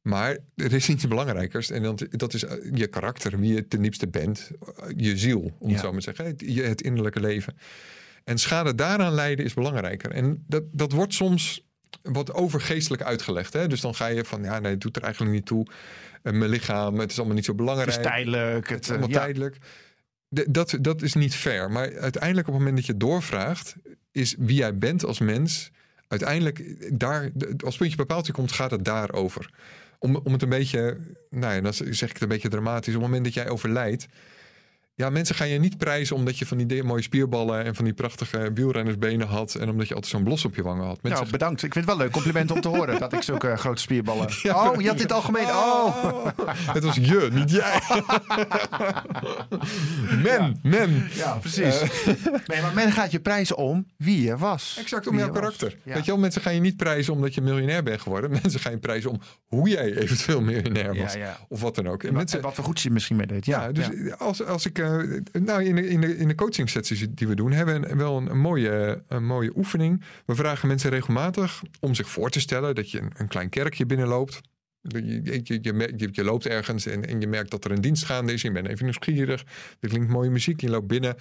Maar 0.01 0.37
er 0.55 0.73
is 0.73 0.89
iets 0.89 1.07
belangrijkers. 1.07 1.69
En 1.69 1.83
dat, 1.83 2.05
dat 2.09 2.33
is 2.33 2.43
eh, 2.43 2.55
je 2.73 2.87
karakter, 2.87 3.39
wie 3.39 3.53
je 3.53 3.67
ten 3.67 3.81
diepste 3.81 4.07
bent. 4.07 4.51
eh, 4.77 4.89
Je 4.95 5.17
ziel, 5.17 5.51
om 5.59 5.67
Ja. 5.67 5.73
het 5.73 5.83
zo 5.83 5.91
maar 5.91 6.01
te 6.01 6.05
zeggen. 6.15 6.25
Het, 6.25 6.43
je- 6.45 6.63
het 6.63 6.81
innerlijke 6.81 7.19
leven. 7.19 7.57
En 8.23 8.37
schade 8.37 8.75
daaraan 8.75 9.13
lijden 9.13 9.45
is 9.45 9.53
belangrijker. 9.53 10.11
En 10.11 10.43
dat, 10.47 10.63
dat 10.71 10.91
wordt 10.91 11.13
soms 11.13 11.65
wat 12.01 12.33
overgeestelijk 12.33 13.01
uitgelegd. 13.01 13.53
Hè? 13.53 13.67
Dus 13.67 13.81
dan 13.81 13.95
ga 13.95 14.07
je 14.07 14.25
van, 14.25 14.43
ja, 14.43 14.59
nee, 14.59 14.71
het 14.71 14.81
doet 14.81 14.95
er 14.95 15.03
eigenlijk 15.03 15.33
niet 15.33 15.45
toe. 15.45 15.65
Eh, 16.23 16.33
mijn 16.33 16.49
lichaam, 16.49 16.99
het 16.99 17.11
is 17.11 17.17
allemaal 17.17 17.35
niet 17.35 17.45
zo 17.45 17.53
belangrijk. 17.55 17.89
Het 17.89 17.99
is 17.99 18.05
tijdelijk. 18.05 18.67
Het 18.67 18.69
Het, 18.69 18.83
is 18.83 18.89
allemaal 18.89 19.09
ja. 19.09 19.19
tijdelijk. 19.19 19.57
Dat, 20.29 20.77
dat 20.81 21.01
is 21.01 21.13
niet 21.13 21.35
fair. 21.35 21.71
Maar 21.71 21.97
uiteindelijk 21.97 22.47
op 22.47 22.53
het 22.53 22.63
moment 22.63 22.77
dat 22.77 22.85
je 22.85 22.97
doorvraagt... 22.97 23.75
is 24.11 24.35
wie 24.37 24.57
jij 24.57 24.77
bent 24.77 25.05
als 25.05 25.19
mens... 25.19 25.71
uiteindelijk, 26.07 26.87
daar, 26.99 27.31
als 27.65 27.77
puntje 27.77 27.97
bij 27.97 28.05
paaltje 28.05 28.33
komt... 28.33 28.51
gaat 28.51 28.71
het 28.71 28.85
daarover. 28.85 29.49
Om, 29.99 30.15
om 30.15 30.33
het 30.33 30.41
een 30.41 30.49
beetje... 30.49 30.97
Nou 31.29 31.53
ja, 31.53 31.61
dan 31.61 31.73
zeg 31.73 32.09
ik 32.09 32.13
het 32.13 32.21
een 32.21 32.27
beetje 32.27 32.49
dramatisch. 32.49 32.95
Op 32.95 33.01
het 33.01 33.09
moment 33.09 33.23
dat 33.23 33.33
jij 33.33 33.49
overlijdt... 33.49 34.07
Ja, 34.97 35.09
mensen 35.09 35.35
gaan 35.35 35.47
je 35.47 35.59
niet 35.59 35.77
prijzen 35.77 36.15
omdat 36.15 36.37
je 36.37 36.45
van 36.45 36.57
die 36.57 36.83
mooie 36.83 37.01
spierballen... 37.01 37.63
en 37.63 37.75
van 37.75 37.85
die 37.85 37.93
prachtige 37.93 38.51
wielrennersbenen 38.53 39.27
had... 39.27 39.55
en 39.55 39.69
omdat 39.69 39.87
je 39.87 39.93
altijd 39.93 40.11
zo'n 40.11 40.23
blos 40.23 40.45
op 40.45 40.55
je 40.55 40.63
wangen 40.63 40.85
had. 40.85 41.01
Mensen 41.01 41.19
Nou, 41.21 41.31
bedankt. 41.31 41.63
Ik 41.63 41.73
vind 41.73 41.85
het 41.85 41.95
wel 41.95 42.03
leuk 42.03 42.11
compliment 42.13 42.51
om 42.51 42.61
te 42.61 42.67
horen 42.67 42.99
dat 42.99 43.13
ik 43.13 43.21
zulke 43.21 43.47
eh, 43.49 43.57
grote 43.57 43.81
spierballen. 43.81 44.27
Ja. 44.43 44.69
Oh, 44.71 44.81
je 44.81 44.87
had 44.87 44.97
dit 44.97 45.11
algemeen. 45.11 45.45
Oh. 45.45 46.25
Het 46.73 46.83
was 46.83 46.95
je, 46.95 47.27
niet 47.31 47.51
jij. 47.51 47.79
men, 50.23 50.59
men. 50.63 51.07
Ja, 51.13 51.33
precies. 51.33 51.81
nee, 52.47 52.61
maar 52.61 52.73
men 52.73 52.91
gaat 52.91 53.11
je 53.11 53.19
prijzen 53.19 53.57
om 53.57 53.85
wie 53.97 54.21
je 54.21 54.37
was. 54.37 54.77
Exact, 54.79 55.07
om 55.07 55.15
Wie 55.15 55.23
jouw 55.23 55.33
karakter. 55.33 55.77
Ja. 55.83 55.93
Weet 55.93 56.05
je 56.05 56.11
wel, 56.11 56.19
mensen 56.19 56.41
gaan 56.41 56.53
je 56.53 56.59
niet 56.59 56.77
prijzen 56.77 57.13
omdat 57.13 57.33
je 57.33 57.41
miljonair 57.41 57.83
bent 57.83 58.01
geworden. 58.01 58.29
Mensen 58.41 58.59
gaan 58.59 58.71
je 58.71 58.77
prijzen 58.77 59.09
om 59.09 59.19
hoe 59.47 59.69
jij 59.69 59.95
eventueel 59.95 60.41
miljonair 60.41 60.97
was. 60.97 61.15
Of 61.47 61.61
wat 61.61 61.75
dan 61.75 61.87
ook. 61.87 62.03
En 62.03 62.13
mensen, 62.13 62.37
en 62.37 62.43
wat 62.43 62.53
voor 62.53 62.63
goeds 62.63 62.83
je 62.83 62.91
misschien 62.91 63.15
mee 63.15 63.27
deed. 63.27 63.45
Ja, 63.45 63.71
dus. 63.71 63.89
Als, 64.17 64.45
als 64.45 64.65
ik... 64.65 64.79
eh, 64.79 64.86
nou, 65.31 65.63
in 65.63 65.75
de, 65.75 65.87
in 65.87 66.01
de, 66.01 66.17
in 66.17 66.27
de 66.27 66.35
coaching 66.35 66.69
sessies 66.69 67.07
die 67.09 67.27
we 67.27 67.35
doen... 67.35 67.51
hebben 67.51 67.81
we 67.81 67.95
wel 67.95 68.17
een, 68.17 68.39
mooie, 68.39 69.03
een 69.07 69.25
mooie 69.25 69.51
oefening. 69.57 70.03
We 70.25 70.35
vragen 70.35 70.67
mensen 70.67 70.89
regelmatig 70.89 71.61
om 71.79 71.95
zich 71.95 72.09
voor 72.09 72.29
te 72.29 72.39
stellen... 72.39 72.75
dat 72.75 72.91
je 72.91 72.99
een, 73.01 73.11
een 73.17 73.27
klein 73.27 73.49
kerkje 73.49 73.85
binnenloopt. 73.85 74.41
Je, 74.81 75.21
je, 75.43 75.59
je- 75.61 76.09
je 76.11 76.23
loopt 76.23 76.45
ergens 76.45 76.85
en, 76.85 77.05
en 77.07 77.21
je 77.21 77.27
merkt 77.27 77.51
dat 77.51 77.65
er 77.65 77.71
een 77.71 77.81
dienst 77.81 78.05
gaande 78.05 78.33
is. 78.33 78.41
Je 78.41 78.51
bent 78.51 78.67
even 78.67 78.83
nieuwsgierig. 78.83 79.43
Er 79.79 79.89
klinkt 79.89 80.07
mooie 80.09 80.29
muziek. 80.29 80.61
Je 80.61 80.69
loopt 80.69 80.87
binnen. 80.87 81.15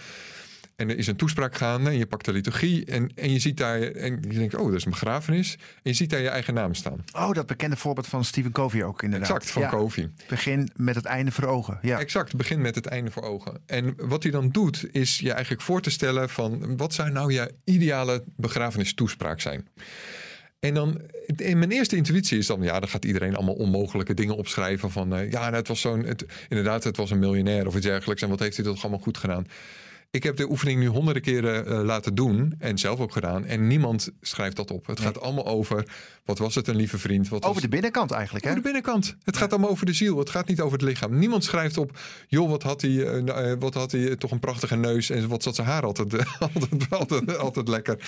En 0.76 0.90
er 0.90 0.98
is 0.98 1.06
een 1.06 1.16
toespraak 1.16 1.56
gaande. 1.56 1.90
En 1.90 1.98
je 1.98 2.06
pakt 2.06 2.24
de 2.24 2.32
liturgie. 2.32 2.84
En, 2.84 3.10
en 3.14 3.32
je 3.32 3.38
ziet 3.38 3.56
daar... 3.56 3.82
En 3.82 4.12
je 4.28 4.38
denkt, 4.38 4.54
oh, 4.54 4.66
dat 4.66 4.74
is 4.74 4.84
een 4.84 4.90
begrafenis. 4.90 5.54
En 5.58 5.80
je 5.82 5.92
ziet 5.92 6.10
daar 6.10 6.20
je 6.20 6.28
eigen 6.28 6.54
naam 6.54 6.74
staan. 6.74 7.04
Oh, 7.12 7.32
dat 7.32 7.46
bekende 7.46 7.76
voorbeeld 7.76 8.06
van 8.06 8.24
Stephen 8.24 8.52
Covey 8.52 8.84
ook 8.84 9.02
inderdaad. 9.02 9.28
Exact, 9.28 9.50
van 9.50 9.62
ja. 9.62 9.68
Kofi. 9.68 10.10
Begin 10.28 10.70
met 10.76 10.94
het 10.94 11.04
einde 11.04 11.30
voor 11.30 11.44
ogen. 11.44 11.78
Ja. 11.82 11.98
Exact, 11.98 12.36
begin 12.36 12.60
met 12.60 12.74
het 12.74 12.86
einde 12.86 13.10
voor 13.10 13.22
ogen. 13.22 13.60
En 13.66 13.94
wat 13.96 14.22
hij 14.22 14.32
dan 14.32 14.48
doet, 14.48 14.86
is 14.92 15.18
je 15.18 15.32
eigenlijk 15.32 15.62
voor 15.62 15.80
te 15.80 15.90
stellen 15.90 16.28
van... 16.30 16.76
wat 16.76 16.94
zou 16.94 17.10
nou 17.10 17.32
je 17.32 17.54
ideale 17.64 18.24
begrafenistoespraak 18.36 19.40
zijn? 19.40 19.68
En 20.60 20.74
dan, 20.74 21.00
in 21.36 21.58
mijn 21.58 21.70
eerste 21.70 21.96
intuïtie 21.96 22.38
is 22.38 22.46
dan... 22.46 22.62
ja, 22.62 22.80
dan 22.80 22.88
gaat 22.88 23.04
iedereen 23.04 23.36
allemaal 23.36 23.54
onmogelijke 23.54 24.14
dingen 24.14 24.36
opschrijven 24.36 24.90
van... 24.90 25.14
eh, 25.14 25.30
ja, 25.30 25.40
nou, 25.40 25.54
het 25.54 25.68
was 25.68 25.80
zo'n... 25.80 26.04
het- 26.04 26.24
Inderdaad, 26.48 26.84
het 26.84 26.96
was 26.96 27.10
een 27.10 27.18
miljonair 27.18 27.66
of 27.66 27.74
iets 27.76 27.86
dergelijks... 27.86 28.22
en 28.22 28.28
wat 28.28 28.38
heeft 28.40 28.56
hij 28.56 28.64
toch 28.64 28.82
allemaal 28.82 29.00
goed 29.00 29.18
gedaan? 29.18 29.46
Ik 30.16 30.22
heb 30.22 30.36
de 30.36 30.50
oefening 30.50 30.80
nu 30.80 30.86
honderden 30.86 31.22
keren 31.22 31.66
eh, 31.66 31.80
laten 31.82 32.14
doen... 32.14 32.54
en 32.58 32.78
zelf 32.78 33.00
ook 33.00 33.12
gedaan. 33.12 33.44
En 33.44 33.66
niemand 33.66 34.10
schrijft 34.20 34.56
dat 34.56 34.70
op. 34.70 34.86
Het 34.86 35.00
gaat 35.00 35.20
allemaal 35.20 35.46
over... 35.46 35.84
wat 36.24 36.38
was 36.38 36.54
het 36.54 36.68
een 36.68 36.76
lieve 36.76 36.98
vriend? 36.98 37.28
Wat 37.28 37.38
Over 37.42 37.52
was 37.52 37.62
de 37.62 37.68
binnenkant 37.68 38.10
eigenlijk, 38.10 38.44
hè? 38.44 38.50
over 38.50 38.62
de 38.62 38.68
binnenkant. 38.72 39.16
Het 39.24 39.36
gaat 39.36 39.50
allemaal 39.52 39.70
over 39.70 39.86
de 39.86 39.92
ziel. 39.92 40.18
Het 40.18 40.30
gaat 40.30 40.48
niet 40.48 40.60
over 40.60 40.78
het 40.78 40.88
lichaam. 40.88 41.18
Niemand 41.18 41.44
schrijft 41.44 41.76
op, 41.78 41.98
joh, 42.28 42.48
wat 42.50 42.62
had 42.62 42.80
hij, 42.82 43.04
eh, 43.06 43.22
nou, 43.22 43.42
eh, 43.44 43.52
wat 43.58 43.74
had 43.74 43.92
hij 43.92 44.16
toch 44.16 44.30
een 44.30 44.38
prachtige 44.40 44.76
neus 44.76 45.10
en 45.10 45.28
wat 45.28 45.42
zat 45.42 45.54
zijn 45.54 45.66
haar 45.66 45.82
altijd, 45.82 46.12
altijd, 46.54 46.86
altijd, 46.90 47.38
altijd 47.38 47.68
lekker. 47.68 47.98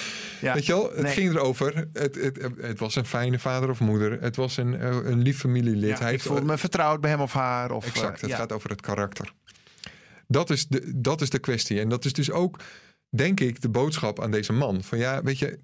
Ja. 0.40 0.54
Weet 0.54 0.66
je 0.66 0.72
wel? 0.72 0.90
Het 0.92 1.02
Nee. 1.02 1.12
ging 1.12 1.30
erover. 1.34 1.88
Het, 1.92 2.14
het, 2.14 2.48
het 2.60 2.78
was 2.78 2.96
een 2.96 3.06
fijne 3.06 3.38
vader 3.38 3.70
of 3.70 3.80
moeder. 3.80 4.20
Het 4.20 4.36
was 4.36 4.56
een, 4.56 4.84
een 5.10 5.22
lief 5.22 5.38
familielid. 5.38 5.98
Ja, 5.98 6.04
Hij 6.04 6.12
ik 6.12 6.20
voelde 6.20 6.42
me 6.44 6.58
vertrouwd 6.58 7.00
bij 7.00 7.10
hem 7.10 7.20
of 7.20 7.32
haar. 7.32 7.70
Of, 7.70 7.86
Exact, 7.86 8.20
het 8.20 8.32
gaat 8.32 8.52
over 8.52 8.70
het 8.70 8.80
karakter. 8.80 9.32
Dat 10.30 10.50
is, 10.50 10.66
de, 10.66 10.92
dat 10.96 11.20
is 11.20 11.30
de 11.30 11.38
kwestie. 11.38 11.80
En 11.80 11.88
dat 11.88 12.04
is 12.04 12.12
dus 12.12 12.30
ook, 12.30 12.60
denk 13.08 13.40
ik, 13.40 13.60
de 13.60 13.68
boodschap 13.68 14.22
aan 14.22 14.30
deze 14.30 14.52
man. 14.52 14.82
Van 14.82 14.98
ja, 14.98 15.22
weet 15.22 15.38
je, 15.38 15.58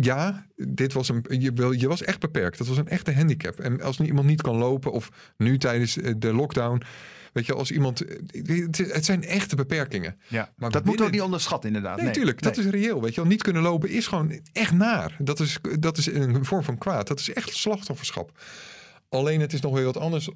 ja, 0.00 0.46
dit 0.56 0.92
was 0.92 1.08
een, 1.08 1.24
je, 1.28 1.74
je 1.78 1.88
was 1.88 2.02
echt 2.02 2.20
beperkt. 2.20 2.58
Dat 2.58 2.66
was 2.66 2.76
een 2.76 2.88
echte 2.88 3.12
handicap. 3.12 3.60
En 3.60 3.80
als 3.82 4.00
iemand 4.00 4.26
niet 4.26 4.42
kan 4.42 4.56
lopen, 4.56 4.92
of 4.92 5.08
nu 5.36 5.58
tijdens 5.58 5.96
eh, 5.98 6.14
de 6.16 6.32
lockdown, 6.34 6.82
weet 7.32 7.46
je, 7.46 7.54
als 7.54 7.70
iemand. 7.70 7.98
Het 8.32 8.78
het 8.78 9.04
zijn 9.04 9.24
echte 9.24 9.56
beperkingen. 9.56 10.18
Ja. 10.28 10.52
Maar 10.56 10.70
dat 10.70 10.80
moet 10.80 10.90
binnen- 10.90 11.06
ook 11.06 11.12
niet 11.12 11.22
onderschatten, 11.22 11.68
inderdaad. 11.68 11.96
Nee, 11.96 12.06
natuurlijk. 12.06 12.42
Dat 12.42 12.56
is 12.56 12.66
reëel. 12.66 13.02
Weet 13.02 13.14
je 13.14 13.24
niet 13.26 13.42
kunnen 13.42 13.62
lopen 13.62 13.88
is 13.88 14.06
gewoon 14.06 14.40
echt 14.52 14.72
naar. 14.72 15.16
Dat 15.18 15.40
is, 15.40 15.58
dat 15.78 15.98
is 15.98 16.06
een 16.06 16.44
vorm 16.44 16.62
van 16.62 16.78
kwaad. 16.78 17.08
Dat 17.08 17.20
is 17.20 17.32
echt 17.32 17.54
slachtofferschap. 17.54 18.38
Alleen 19.08 19.40
het 19.40 19.52
is 19.52 19.60
nog 19.60 19.74
weer 19.74 19.84
wat 19.84 19.96
anders 19.96 20.30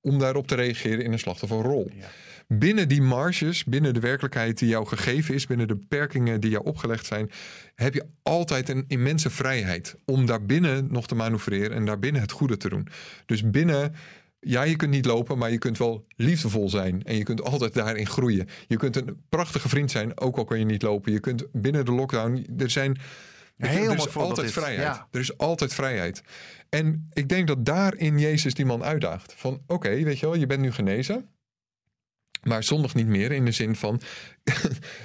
om 0.00 0.18
daarop 0.18 0.46
te 0.46 0.54
reageren 0.54 1.04
in 1.04 1.12
een 1.12 1.18
slachtofferrol. 1.18 1.90
Ja. 1.94 2.06
Binnen 2.52 2.88
die 2.88 3.02
marges, 3.02 3.64
binnen 3.64 3.94
de 3.94 4.00
werkelijkheid 4.00 4.58
die 4.58 4.68
jou 4.68 4.86
gegeven 4.86 5.34
is, 5.34 5.46
binnen 5.46 5.68
de 5.68 5.76
beperkingen 5.76 6.40
die 6.40 6.50
jou 6.50 6.64
opgelegd 6.64 7.06
zijn, 7.06 7.30
heb 7.74 7.94
je 7.94 8.06
altijd 8.22 8.68
een 8.68 8.84
immense 8.88 9.30
vrijheid 9.30 9.96
om 10.04 10.26
daarbinnen 10.26 10.88
nog 10.90 11.06
te 11.06 11.14
manoeuvreren 11.14 11.76
en 11.76 11.84
daarbinnen 11.84 12.20
het 12.20 12.32
goede 12.32 12.56
te 12.56 12.68
doen. 12.68 12.88
Dus 13.26 13.50
binnen, 13.50 13.94
ja, 14.40 14.62
je 14.62 14.76
kunt 14.76 14.90
niet 14.90 15.04
lopen, 15.04 15.38
maar 15.38 15.50
je 15.50 15.58
kunt 15.58 15.78
wel 15.78 16.06
liefdevol 16.16 16.68
zijn 16.68 17.02
en 17.04 17.16
je 17.16 17.22
kunt 17.22 17.42
altijd 17.42 17.74
daarin 17.74 18.06
groeien. 18.06 18.48
Je 18.66 18.76
kunt 18.76 18.96
een 18.96 19.22
prachtige 19.28 19.68
vriend 19.68 19.90
zijn, 19.90 20.20
ook 20.20 20.36
al 20.36 20.44
kan 20.44 20.58
je 20.58 20.64
niet 20.64 20.82
lopen. 20.82 21.12
Je 21.12 21.20
kunt 21.20 21.46
binnen 21.52 21.84
de 21.84 21.92
lockdown, 21.92 22.46
er 22.58 22.70
zijn 22.70 22.98
Heel 23.56 23.90
er 23.90 23.96
is 23.96 24.16
altijd 24.16 24.52
vrijheid. 24.52 24.96
Ja. 24.96 25.08
Er 25.10 25.20
is 25.20 25.38
altijd 25.38 25.74
vrijheid. 25.74 26.22
En 26.68 27.08
ik 27.12 27.28
denk 27.28 27.46
dat 27.46 27.64
daarin 27.64 28.18
Jezus 28.18 28.54
die 28.54 28.66
man 28.66 28.84
uitdaagt. 28.84 29.34
Van 29.36 29.62
oké, 29.66 30.02
weet 30.02 30.18
je 30.18 30.26
wel, 30.26 30.36
je 30.36 30.46
bent 30.46 30.60
nu 30.60 30.72
genezen. 30.72 31.28
Maar 32.42 32.64
zondag 32.64 32.94
niet 32.94 33.06
meer 33.06 33.32
in 33.32 33.44
de 33.44 33.52
zin 33.52 33.76
van 33.76 34.00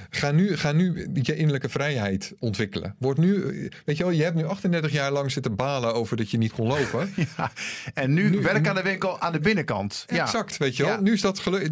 ga, 0.10 0.32
nu, 0.32 0.58
ga 0.58 0.72
nu 0.72 1.10
je 1.14 1.36
innerlijke 1.36 1.70
vrijheid 1.70 2.34
ontwikkelen. 2.40 2.96
Word 3.00 3.18
nu, 3.18 3.42
weet 3.86 3.98
je 3.98 4.04
wel, 4.04 4.12
je 4.12 4.24
hebt 4.24 4.36
nu 4.36 4.46
38 4.46 4.92
jaar 4.92 5.12
lang 5.12 5.32
zitten 5.32 5.56
balen 5.56 5.94
over 5.94 6.18
dat 6.18 6.32
je 6.32 6.38
niet 6.38 6.52
kon 6.52 6.68
lopen. 6.68 7.14
Ja. 7.38 7.52
En 7.94 8.14
nu, 8.14 8.30
Nu- 8.30 8.42
werk 8.42 8.68
aan 8.68 8.76
de 8.76 8.82
winkel 8.82 9.20
aan 9.20 9.32
de 9.32 9.40
binnenkant. 9.40 10.06
Ja. 10.08 10.24
Exact, 10.24 10.58
weet 10.58 10.76
je 10.78 10.84
wel. 10.84 10.92
Ja. 10.92 11.00
Nu 11.00 11.14
is 11.14 11.22
dat 11.22 11.40
gelu- 11.40 11.70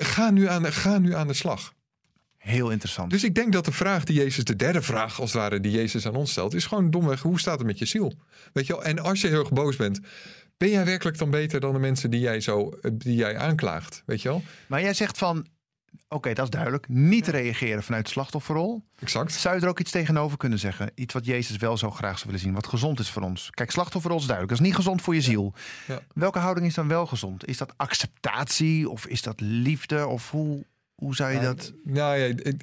ga, 0.00 0.30
nu 0.30 0.48
aan, 0.48 0.62
de- 0.62 0.72
ga 0.72 0.98
nu 0.98 1.14
aan 1.14 1.26
de 1.26 1.34
slag. 1.34 1.76
Heel 2.38 2.70
interessant. 2.70 3.10
Dus 3.10 3.24
ik 3.24 3.34
denk 3.34 3.52
dat 3.52 3.64
de 3.64 3.72
vraag 3.72 4.04
die 4.04 4.16
Jezus, 4.16 4.44
de 4.44 4.56
derde 4.56 4.82
vraag 4.82 5.20
als 5.20 5.32
het 5.32 5.40
ware, 5.42 5.60
die 5.60 5.72
Jezus 5.72 6.06
aan 6.06 6.14
ons 6.14 6.30
stelt, 6.30 6.54
is 6.54 6.66
gewoon 6.66 6.90
domweg, 6.90 7.20
hoe 7.22 7.40
staat 7.40 7.58
het 7.58 7.66
met 7.66 7.78
je 7.78 7.84
ziel? 7.84 8.14
Weet 8.52 8.66
je 8.66 8.72
wel? 8.72 8.84
En 8.84 8.98
als 8.98 9.20
je 9.20 9.28
heel 9.28 9.38
erg 9.40 9.52
boos 9.52 9.76
bent, 9.76 10.00
ben 10.58 10.70
jij 10.70 10.84
werkelijk 10.84 11.18
dan 11.18 11.30
beter 11.30 11.60
dan 11.60 11.72
de 11.72 11.78
mensen 11.78 12.10
die 12.10 12.20
jij 12.20 12.40
zo, 12.40 12.70
die 12.92 13.14
jij 13.14 13.38
aanklaagt? 13.38 14.02
Weet 14.06 14.22
je 14.22 14.28
wel? 14.28 14.42
Maar 14.66 14.80
jij 14.80 14.94
zegt 14.94 15.18
van, 15.18 15.46
Oké, 16.08 16.32
dat 16.32 16.44
is 16.44 16.50
duidelijk. 16.50 16.88
Niet 16.88 17.26
reageren 17.26 17.82
vanuit 17.82 18.04
de 18.04 18.10
slachtofferrol. 18.10 18.84
Exact. 18.98 19.32
Zou 19.32 19.56
je 19.56 19.60
er 19.60 19.68
ook 19.68 19.80
iets 19.80 19.90
tegenover 19.90 20.36
kunnen 20.36 20.58
zeggen? 20.58 20.90
Iets 20.94 21.14
wat 21.14 21.26
Jezus 21.26 21.56
wel 21.56 21.76
zo 21.76 21.90
graag 21.90 22.14
zou 22.14 22.24
willen 22.24 22.40
zien, 22.40 22.54
wat 22.54 22.66
gezond 22.66 22.98
is 22.98 23.10
voor 23.10 23.22
ons. 23.22 23.50
Kijk, 23.50 23.70
slachtofferrol 23.70 24.18
is 24.18 24.26
duidelijk. 24.26 24.56
Dat 24.56 24.66
is 24.66 24.72
niet 24.72 24.84
gezond 24.84 25.02
voor 25.02 25.14
je 25.14 25.20
ziel. 25.20 25.54
Ja. 25.86 26.00
Welke 26.14 26.38
houding 26.38 26.66
is 26.66 26.74
dan 26.74 26.88
wel 26.88 27.06
gezond? 27.06 27.46
Is 27.46 27.58
dat 27.58 27.72
acceptatie 27.76 28.88
of 28.88 29.06
is 29.06 29.22
dat 29.22 29.40
liefde? 29.40 30.06
Of 30.06 30.30
hoe, 30.30 30.64
hoe 30.98 31.14
zou 31.14 31.32
je 31.32 31.40
dat... 31.40 31.72
Nou 31.84 32.18
ja, 32.18 32.24
ik, 32.24 32.62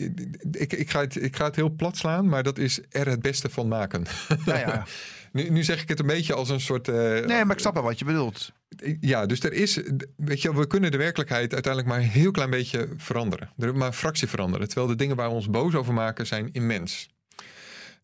ik, 0.52 0.74
ik, 0.74 0.89
ga 0.89 1.00
het, 1.00 1.21
ik 1.24 1.36
ga 1.36 1.45
het 1.45 1.56
heel 1.56 1.69
plat 1.69 1.98
slaan, 1.98 2.30
maar 2.30 2.43
dat 2.43 2.58
is 2.58 2.80
er 2.89 3.08
het 3.08 3.21
beste 3.21 3.50
van 3.50 3.67
maken. 3.67 4.06
Ja, 4.45 4.58
ja. 4.58 4.86
nu, 5.32 5.50
nu 5.50 5.63
zeg 5.63 5.82
ik 5.82 5.89
het 5.89 6.00
een 6.00 6.08
beetje 6.08 6.34
als 6.34 6.50
een 6.50 6.60
soort. 6.60 6.88
eh, 6.88 6.95
Nee, 7.26 7.45
maar 7.45 7.56
ik 7.56 7.60
snap 7.60 7.74
wel 7.74 7.84
wat 7.84 8.00
je 8.00 8.06
bedoelt. 8.06 8.52
Ja, 9.00 9.26
dus 9.26 9.39
er 9.43 9.54
is, 9.54 9.80
weet 10.17 10.41
je, 10.41 10.56
we 10.56 10.67
kunnen 10.67 10.91
de 10.91 10.98
werkelijkheid 10.98 11.54
uiteindelijk 11.54 11.93
maar 11.93 12.02
een 12.04 12.10
heel 12.12 12.32
klein 12.32 12.50
beetje 12.50 12.88
veranderen. 12.98 13.50
Er 13.58 13.76
maar 13.76 13.88
een 13.88 13.93
fractie 13.93 14.28
veranderen. 14.28 14.67
Terwijl 14.67 14.88
de 14.88 14.95
dingen 14.95 15.15
waar 15.15 15.30
we 15.30 15.36
ons 15.36 15.50
boos 15.50 15.76
over 15.76 15.93
maken 15.93 16.28
zijn 16.28 16.50
immens. 16.52 17.10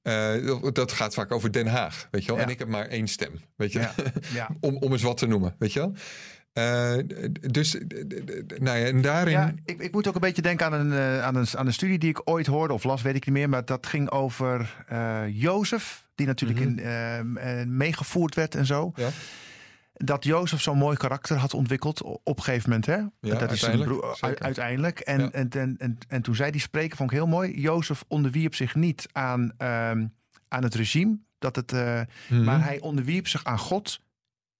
Eh, 0.02 0.46
dat- 0.46 0.76
dat 0.76 0.92
gaat 0.92 1.14
vaak 1.14 1.32
over 1.32 1.52
Den 1.52 1.68
Haag, 1.68 2.08
weet 2.12 2.22
je 2.22 2.28
wel. 2.28 2.38
Ja. 2.38 2.44
En 2.44 2.50
ik 2.50 2.60
heb 2.60 2.68
maar 2.68 2.86
één 2.88 3.08
stem, 3.08 3.32
weet 3.56 3.72
je. 3.72 3.80
Ja, 3.80 3.94
ja. 4.34 4.50
om, 4.62 4.78
om 4.78 4.92
eens 4.92 5.02
wat 5.02 5.18
te 5.18 5.28
noemen, 5.28 5.56
weet 5.60 5.74
je 5.74 5.80
wel. 5.80 5.94
Eh, 6.54 6.94
dus, 7.52 7.78
nou 8.60 8.78
ja, 8.78 8.86
en 8.86 9.02
daarin... 9.02 9.34
Ja, 9.34 9.54
ik, 9.66 9.80
ik 9.82 9.92
moet 9.92 10.08
ook 10.08 10.16
een 10.16 10.22
beetje 10.22 10.42
denken 10.42 10.66
aan 10.66 10.74
een, 10.74 10.92
eh, 10.92 11.24
aan, 11.24 11.36
een, 11.36 11.48
aan 11.58 11.66
een 11.68 11.74
studie 11.74 11.98
die 12.00 12.10
ik 12.10 12.22
ooit 12.24 12.48
hoorde 12.48 12.74
of 12.74 12.84
las, 12.84 13.02
weet 13.02 13.16
ik 13.16 13.26
niet 13.26 13.36
meer. 13.36 13.50
Maar 13.50 13.66
dat 13.66 13.86
ging 13.88 14.10
over 14.10 14.84
eh 14.88 15.22
Jozef, 15.28 16.08
die 16.16 16.28
natuurlijk 16.28 16.60
Mhm. 16.60 17.38
in, 17.38 17.78
meegevoerd 17.78 18.36
werd 18.36 18.56
en 18.56 18.66
zo. 18.66 18.92
Ja. 18.96 19.10
Dat 19.94 20.24
Jozef 20.24 20.62
zo'n 20.62 20.78
mooi 20.78 20.98
karakter 20.98 21.38
had 21.38 21.54
ontwikkeld 21.54 22.02
op 22.04 22.38
een 22.38 22.44
gegeven 22.44 22.70
moment. 22.70 22.86
Hè? 22.86 22.98
dat 23.38 23.52
is 23.52 23.60
zijn 23.60 23.72
uiteindelijk, 23.72 24.18
broer, 24.20 24.38
uiteindelijk. 24.40 25.00
En, 25.00 25.20
Ja. 25.20 25.32
en, 25.32 25.50
en, 25.50 25.76
en, 25.80 25.98
en 26.08 26.22
toen 26.22 26.36
zei 26.36 26.52
die 26.52 26.62
spreker, 26.62 26.98
vond 26.98 27.12
ik 27.12 27.18
heel 27.18 27.28
mooi. 27.28 27.60
Jozef 27.62 28.04
onderwierp 28.08 28.56
zich 28.56 28.76
niet 28.76 29.08
aan, 29.12 29.52
ehm, 29.58 30.06
aan 30.48 30.64
het 30.64 30.76
regime. 30.76 31.18
Dat 31.40 31.56
het, 31.56 31.72
Mhm, 31.72 32.44
Maar 32.44 32.64
hij 32.64 32.80
onderwierp 32.80 33.28
zich 33.28 33.44
aan 33.44 33.60
God 33.60 34.02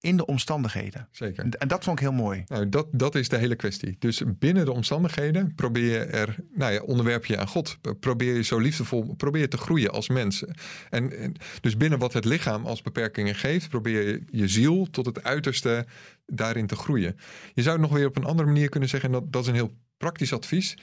in 0.02 0.16
de 0.16 0.26
omstandigheden. 0.26 1.08
Zeker. 1.10 1.44
En, 1.58 1.68
dat 1.68 1.84
vond 1.84 2.00
ik 2.00 2.04
heel 2.04 2.14
mooi. 2.14 2.44
Nou, 2.46 2.68
dat, 2.68 2.86
dat 2.90 3.14
is 3.14 3.28
de 3.28 3.36
hele 3.36 3.56
kwestie. 3.56 3.96
Dus 3.98 4.22
binnen 4.26 4.64
de 4.64 4.72
omstandigheden 4.72 5.54
probeer 5.54 5.90
je 5.90 5.98
er, 5.98 6.36
nou 6.54 6.72
ja, 6.72 6.80
onderwerp 6.80 7.24
je 7.24 7.38
aan 7.38 7.48
God. 7.48 7.78
Probeer 8.00 8.34
je 8.34 8.42
zo 8.42 8.58
liefdevol, 8.58 9.14
probeer 9.16 9.40
je 9.40 9.48
te 9.48 9.56
groeien 9.56 9.90
als 9.90 10.08
mens. 10.08 10.44
En, 10.90 11.18
en 11.18 11.34
dus 11.60 11.76
binnen 11.76 11.98
wat 11.98 12.12
het 12.12 12.24
lichaam 12.24 12.66
als 12.66 12.82
beperkingen 12.82 13.34
geeft, 13.34 13.68
probeer 13.68 14.06
je 14.08 14.22
je 14.30 14.48
ziel 14.48 14.88
tot 14.90 15.06
het 15.06 15.22
uiterste 15.22 15.86
daarin 16.26 16.66
te 16.66 16.76
groeien. 16.76 17.16
Je 17.54 17.62
zou 17.62 17.78
het 17.78 17.88
nog 17.88 17.98
weer 17.98 18.06
op 18.06 18.16
een 18.16 18.24
andere 18.24 18.48
manier 18.48 18.68
kunnen 18.68 18.88
zeggen, 18.88 19.12
en 19.12 19.20
dat, 19.20 19.32
dat 19.32 19.42
is 19.42 19.48
een 19.48 19.54
heel 19.54 19.74
praktisch 19.96 20.32
advies. 20.32 20.76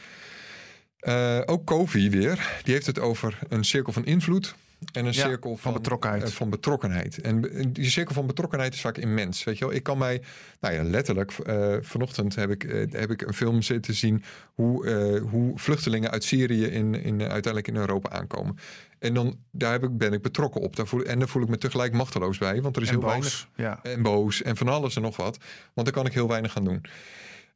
Eh, 0.99 1.39
ook 1.45 1.65
Kofi 1.65 2.09
weer, 2.09 2.59
die 2.63 2.73
heeft 2.73 2.85
het 2.85 2.99
over 2.99 3.39
een 3.49 3.63
cirkel 3.63 3.93
van 3.93 4.05
invloed. 4.05 4.55
En 4.93 5.05
een 5.05 5.13
Ja, 5.13 5.27
cirkel 5.27 5.49
van 5.49 5.59
van, 5.59 5.73
betrokkenheid. 5.73 6.23
eh, 6.23 6.29
van 6.29 6.49
betrokkenheid. 6.49 7.21
En 7.21 7.41
be- 7.41 7.71
die 7.71 7.89
cirkel 7.89 8.13
van 8.13 8.27
betrokkenheid 8.27 8.73
is 8.73 8.81
vaak 8.81 8.97
immens. 8.97 9.43
Weet 9.43 9.57
je 9.57 9.65
wel, 9.65 9.73
ik 9.73 9.83
kan 9.83 9.97
mij, 9.97 10.21
nou 10.59 10.73
ja, 10.73 10.83
letterlijk, 10.83 11.31
eh, 11.31 11.75
vanochtend 11.81 12.35
heb 12.35 12.49
ik, 12.49 12.63
eh, 12.63 12.91
heb 12.91 13.11
ik 13.11 13.21
een 13.21 13.33
film 13.33 13.61
zitten 13.61 13.93
zien 13.93 14.23
hoe, 14.53 14.85
eh, 14.87 15.21
hoe 15.29 15.59
vluchtelingen 15.59 16.11
uit 16.11 16.23
Syrië 16.23 16.65
in, 16.65 16.93
in, 16.95 17.21
eh, 17.21 17.27
uiteindelijk 17.27 17.67
in 17.67 17.75
Europa 17.75 18.09
aankomen. 18.09 18.57
En 18.99 19.13
dan 19.13 19.37
daar 19.51 19.71
heb 19.71 19.83
ik, 19.83 19.97
ben 19.97 20.13
ik 20.13 20.21
betrokken 20.21 20.61
op. 20.61 20.75
Daar 20.75 20.87
voel, 20.87 21.03
en 21.03 21.19
daar 21.19 21.27
voel 21.27 21.41
ik 21.43 21.49
me 21.49 21.57
tegelijk 21.57 21.93
machteloos 21.93 22.37
bij, 22.37 22.61
want 22.61 22.75
er 22.75 22.81
is 22.81 22.87
En 22.89 22.93
heel 22.93 23.03
boos. 23.03 23.11
weinig 23.11 23.47
Ja. 23.55 23.79
en 23.83 24.01
boos 24.01 24.41
en 24.41 24.57
van 24.57 24.67
alles 24.67 24.95
en 24.95 25.01
nog 25.01 25.15
wat. 25.17 25.37
Want 25.73 25.87
daar 25.87 25.95
kan 25.95 26.05
ik 26.05 26.13
heel 26.13 26.27
weinig 26.27 26.57
aan 26.57 26.63
doen. 26.65 26.85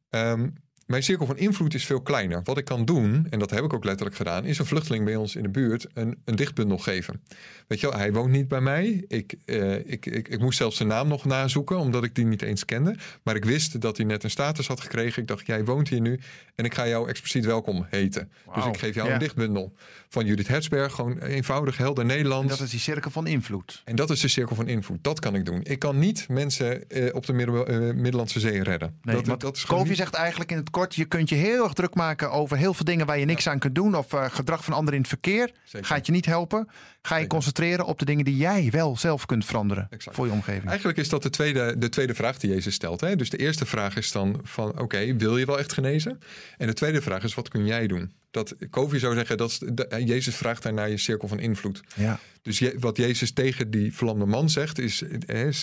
Ehm, 0.09 0.47
mijn 0.85 1.03
cirkel 1.03 1.25
van 1.25 1.37
invloed 1.37 1.73
is 1.73 1.85
veel 1.85 2.01
kleiner. 2.01 2.41
Wat 2.43 2.57
ik 2.57 2.65
kan 2.65 2.85
doen, 2.85 3.27
en 3.29 3.39
dat 3.39 3.49
heb 3.49 3.63
ik 3.63 3.73
ook 3.73 3.83
letterlijk 3.83 4.15
gedaan, 4.15 4.45
is 4.45 4.59
een 4.59 4.65
vluchteling 4.65 5.05
bij 5.05 5.15
ons 5.15 5.35
in 5.35 5.43
de 5.43 5.49
buurt 5.49 5.87
een, 5.93 6.17
een 6.25 6.35
dichtbundel 6.35 6.77
geven. 6.77 7.21
Weet 7.67 7.79
je 7.79 7.89
wel, 7.89 7.97
hij 7.97 8.13
woont 8.13 8.31
niet 8.31 8.47
bij 8.47 8.61
mij. 8.61 9.05
Ik, 9.07 9.35
eh, 9.45 9.75
ik, 9.75 10.05
ik, 10.05 10.27
ik 10.27 10.39
moest 10.39 10.57
zelfs 10.57 10.77
zijn 10.77 10.89
naam 10.89 11.07
nog 11.07 11.25
nazoeken, 11.25 11.77
omdat 11.77 12.03
ik 12.03 12.15
die 12.15 12.25
niet 12.25 12.41
eens 12.41 12.65
kende. 12.65 12.95
Maar 13.23 13.35
ik 13.35 13.45
wist 13.45 13.81
dat 13.81 13.97
hij 13.97 14.05
net 14.05 14.23
een 14.23 14.29
status 14.29 14.67
had 14.67 14.81
gekregen. 14.81 15.21
Ik 15.21 15.27
dacht, 15.27 15.45
jij 15.45 15.65
woont 15.65 15.89
hier 15.89 16.01
nu 16.01 16.19
en 16.55 16.65
ik 16.65 16.73
ga 16.73 16.87
jou 16.87 17.09
expliciet 17.09 17.45
welkom 17.45 17.85
heten. 17.89 18.31
Dus 18.55 18.65
ik 18.65 18.77
geef 18.77 18.95
jou 18.95 19.07
ja. 19.07 19.13
een 19.13 19.19
dichtbundel 19.19 19.73
van 20.09 20.25
Judith 20.25 20.47
Herzberg. 20.47 20.93
Gewoon 20.93 21.19
eenvoudig, 21.19 21.77
helder 21.77 22.03
En 22.03 22.09
Nederlands. 22.09 22.49
dat 22.49 22.59
is 22.61 22.69
die 22.69 22.79
cirkel 22.79 23.11
van 23.11 23.27
invloed. 23.27 23.81
En 23.85 23.95
dat 23.95 24.09
is 24.09 24.19
de 24.19 24.27
cirkel 24.27 24.55
van 24.55 24.67
invloed. 24.67 25.03
Dat 25.03 25.19
kan 25.19 25.35
ik 25.35 25.45
doen. 25.45 25.59
Ik 25.63 25.79
kan 25.79 25.99
niet 25.99 26.27
mensen 26.29 26.89
eh, 26.89 27.15
op 27.15 27.25
de 27.25 27.33
eh, 27.33 27.93
Middellandse 27.93 28.39
Zee 28.39 28.63
redden. 28.63 28.97
Nee, 29.01 29.21
dat, 29.21 29.39
dat 29.41 29.55
is 29.55 29.65
niet- 29.69 29.97
zegt 29.97 30.13
eigenlijk 30.13 30.51
in 30.51 30.57
het 30.57 30.69
kort: 30.73 30.95
je 30.95 31.05
kunt 31.05 31.29
je 31.29 31.35
heel 31.35 31.63
erg 31.63 31.73
druk 31.73 31.95
maken 31.95 32.31
over 32.31 32.57
heel 32.57 32.73
veel 32.73 32.85
dingen 32.85 33.05
waar 33.05 33.19
je 33.19 33.25
niks 33.25 33.47
aan 33.47 33.59
kunt 33.59 33.75
doen. 33.75 33.95
Of 33.95 34.13
eh, 34.13 34.25
gedrag 34.29 34.63
van 34.63 34.73
anderen 34.73 34.93
in 34.93 34.99
het 34.99 35.09
verkeer. 35.09 35.51
Zeker. 35.63 35.87
Gaat 35.87 36.05
je 36.05 36.11
niet 36.11 36.25
helpen. 36.25 36.67
Ga 37.01 37.15
je 37.15 37.21
Zeker. 37.21 37.27
concentreren 37.27 37.85
op 37.85 37.99
de 37.99 38.05
dingen 38.05 38.25
die 38.25 38.37
jij 38.37 38.67
wel 38.71 38.97
zelf 38.97 39.25
kunt 39.25 39.45
veranderen 39.45 39.87
Exact. 39.89 40.15
voor 40.15 40.25
je 40.25 40.31
omgeving. 40.31 40.67
Eigenlijk 40.67 40.97
is 40.97 41.09
dat 41.09 41.23
de 41.23 41.29
tweede, 41.29 41.77
de 41.77 41.89
tweede 41.89 42.13
vraag 42.13 42.37
die 42.37 42.49
Jezus 42.49 42.73
stelt. 42.73 43.01
Hè? 43.01 43.15
Dus 43.15 43.29
de 43.29 43.37
eerste 43.37 43.65
vraag 43.65 43.95
is 43.95 44.11
dan 44.11 44.39
van 44.43 44.79
oké, 44.79 45.15
wil 45.15 45.37
je 45.37 45.45
wel 45.45 45.59
echt 45.59 45.73
genezen? 45.73 46.19
En 46.57 46.67
de 46.67 46.73
tweede 46.73 47.01
vraag 47.01 47.23
is 47.23 47.33
wat 47.33 47.49
kun 47.49 47.65
jij 47.65 47.87
doen? 47.87 48.13
Dat 48.31 48.55
Kofi 48.69 48.99
zou 48.99 49.15
zeggen, 49.15 49.37
dat 49.37 49.59
Jezus 50.05 50.35
vraagt 50.35 50.63
daar 50.63 50.73
naar 50.73 50.89
je 50.89 50.97
cirkel 50.97 51.27
van 51.27 51.39
invloed. 51.39 51.81
Ja. 51.95 52.19
Dus 52.41 52.59
je, 52.59 52.75
wat 52.79 52.97
Jezus 52.97 53.31
tegen 53.31 53.71
die 53.71 53.93
verlamde 53.93 54.25
man 54.25 54.49
zegt 54.49 54.79
is, 54.79 55.03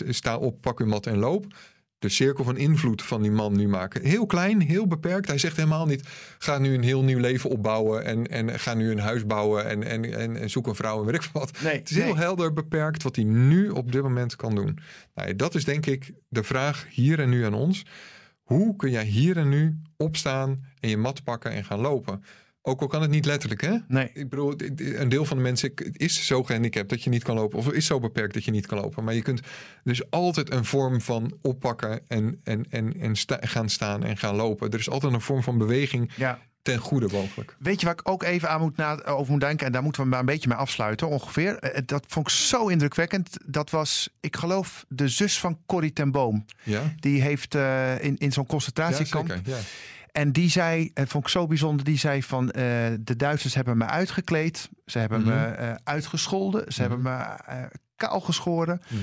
sta 0.09 0.37
op, 0.37 0.61
pak 0.61 0.81
uw 0.81 0.87
mat 0.87 1.07
en 1.07 1.19
loop. 1.19 1.47
De 2.01 2.09
cirkel 2.09 2.45
van 2.45 2.57
invloed 2.57 3.03
van 3.03 3.23
die 3.23 3.31
man 3.31 3.57
nu 3.57 3.69
maken. 3.69 4.05
Heel 4.05 4.27
klein, 4.27 4.61
heel 4.61 4.87
beperkt. 4.87 5.29
Hij 5.29 5.39
zegt 5.39 5.57
helemaal 5.57 5.87
niet, 5.87 6.09
ga 6.39 6.59
nu 6.59 6.75
een 6.75 6.83
heel 6.83 7.03
nieuw 7.03 7.19
leven 7.19 7.51
opbouwen 7.51 8.05
en, 8.05 8.27
en 8.27 8.59
ga 8.61 8.75
nu 8.75 8.91
een 8.91 8.99
huis 8.99 9.27
bouwen 9.27 9.69
en, 9.69 9.83
en, 9.83 10.15
en, 10.15 10.37
en 10.37 10.51
zoek 10.51 10.67
een 10.67 10.75
vrouw 10.75 11.01
en 11.01 11.07
weet 11.07 11.15
ik 11.25 11.31
wat. 11.33 11.61
Nee, 11.63 11.79
Het 11.79 11.91
is 11.91 11.97
heel 11.97 12.17
helder 12.17 12.53
beperkt 12.53 13.03
wat 13.03 13.17
hij 13.17 13.25
nu 13.25 13.69
op 13.69 13.93
dit 13.93 14.03
moment 14.03 14.37
kan 14.37 14.55
doen. 14.55 14.79
Nou, 15.15 15.37
dat 15.37 15.55
is 15.55 15.65
denk 15.65 15.87
ik 15.87 16.13
de 16.29 16.43
vraag 16.43 16.87
hier 16.91 17.21
en 17.21 17.29
nu 17.29 17.45
aan 17.45 17.55
ons. 17.55 17.85
Hoe 18.43 18.77
kun 18.77 18.91
jij 18.91 19.05
hier 19.05 19.37
en 19.37 19.49
nu 19.49 19.81
opstaan 19.97 20.65
en 20.81 20.89
je 20.89 20.97
mat 20.97 21.25
pakken 21.25 21.51
en 21.51 21.65
gaan 21.65 21.81
lopen? 21.81 22.25
Ook 22.63 22.81
al 22.81 22.87
kan 22.87 23.03
het 23.03 23.11
niet 23.11 23.25
letterlijk, 23.25 23.61
hè? 23.61 23.77
Nee. 23.89 24.11
Ik 24.15 24.29
bedoel, 24.29 24.55
een 24.77 25.09
deel 25.09 25.25
van 25.25 25.37
de 25.37 25.43
mensen 25.43 25.73
is 25.93 26.27
zo 26.27 26.43
gehandicapt 26.43 26.89
dat 26.89 27.03
je 27.03 27.11
niet 27.11 27.23
kan 27.23 27.35
lopen. 27.37 27.59
Of 27.59 27.73
is 27.73 27.87
zo 27.87 27.99
beperkt 28.01 28.35
dat 28.35 28.45
je 28.45 28.51
niet 28.51 28.67
kan 28.67 28.79
lopen. 28.79 29.05
Maar 29.05 29.15
je 29.15 29.23
kunt 29.23 29.41
dus 29.85 30.11
altijd 30.11 30.53
een 30.53 30.65
vorm 30.65 31.01
van 31.01 31.33
oppakken 31.43 32.01
en, 32.09 32.41
en, 32.45 32.65
en, 32.71 33.01
en 33.01 33.17
sta- 33.17 33.39
gaan 33.41 33.69
staan 33.69 34.05
en 34.05 34.17
gaan 34.17 34.35
lopen. 34.37 34.71
Er 34.71 34.79
is 34.79 34.91
altijd 34.91 35.13
een 35.13 35.21
vorm 35.21 35.43
van 35.43 35.59
beweging 35.59 36.11
Ja. 36.17 36.39
ten 36.63 36.79
goede 36.79 37.09
mogelijk. 37.13 37.57
Weet 37.59 37.81
je 37.81 37.87
waar 37.87 37.95
ik 37.95 38.09
ook 38.09 38.23
even 38.23 38.51
aan 38.51 38.61
moet 38.61 38.77
na, 38.77 39.05
over 39.05 39.33
moet 39.33 39.41
denken? 39.41 39.67
En 39.67 39.73
daar 39.73 39.83
moeten 39.83 40.03
we 40.03 40.09
maar 40.09 40.21
een 40.21 40.27
beetje 40.27 40.49
mee 40.49 40.59
afsluiten 40.59 41.09
ongeveer. 41.09 41.59
Eh, 41.59 41.83
Dat 41.87 42.05
vond 42.09 42.27
ik 42.29 42.35
zo 42.35 42.67
indrukwekkend. 42.69 43.37
Dat 43.47 43.71
was, 43.71 44.09
ik 44.21 44.37
geloof, 44.37 44.85
de 44.89 45.09
zus 45.09 45.39
van 45.39 45.59
Corrie 45.67 45.93
ten 45.93 46.11
Boom. 46.11 46.45
Ja, 46.63 46.95
Die 46.99 47.23
heeft 47.23 47.55
eh, 47.55 48.05
in, 48.05 48.17
in 48.19 48.33
zo'n 48.33 48.45
ja 48.45 48.49
concentratiekamp. 48.49 49.29
zeker. 49.29 49.43
Ja. 49.51 49.59
En 50.13 50.33
die 50.33 50.51
zei, 50.51 50.91
en 50.95 51.09
vond 51.09 51.25
ik 51.25 51.31
zo 51.31 51.47
bijzonder, 51.47 51.85
die 51.85 51.99
zei 51.99 52.23
van 52.23 52.51
eh, 52.51 52.63
de 53.01 53.17
Duitsers 53.17 53.55
hebben 53.55 53.77
me 53.79 53.85
uitgekleed. 53.85 54.69
Ze 54.87 54.99
hebben 54.99 55.21
Mhm. 55.21 55.29
me 55.29 55.45
eh, 55.47 55.75
uitgescholden. 55.85 56.73
Ze 56.73 56.81
hebben 56.81 57.03
me 57.03 57.11
eh, 57.11 57.63
kaal 57.97 58.21
geschoren. 58.21 58.81
Mhm. 58.89 59.01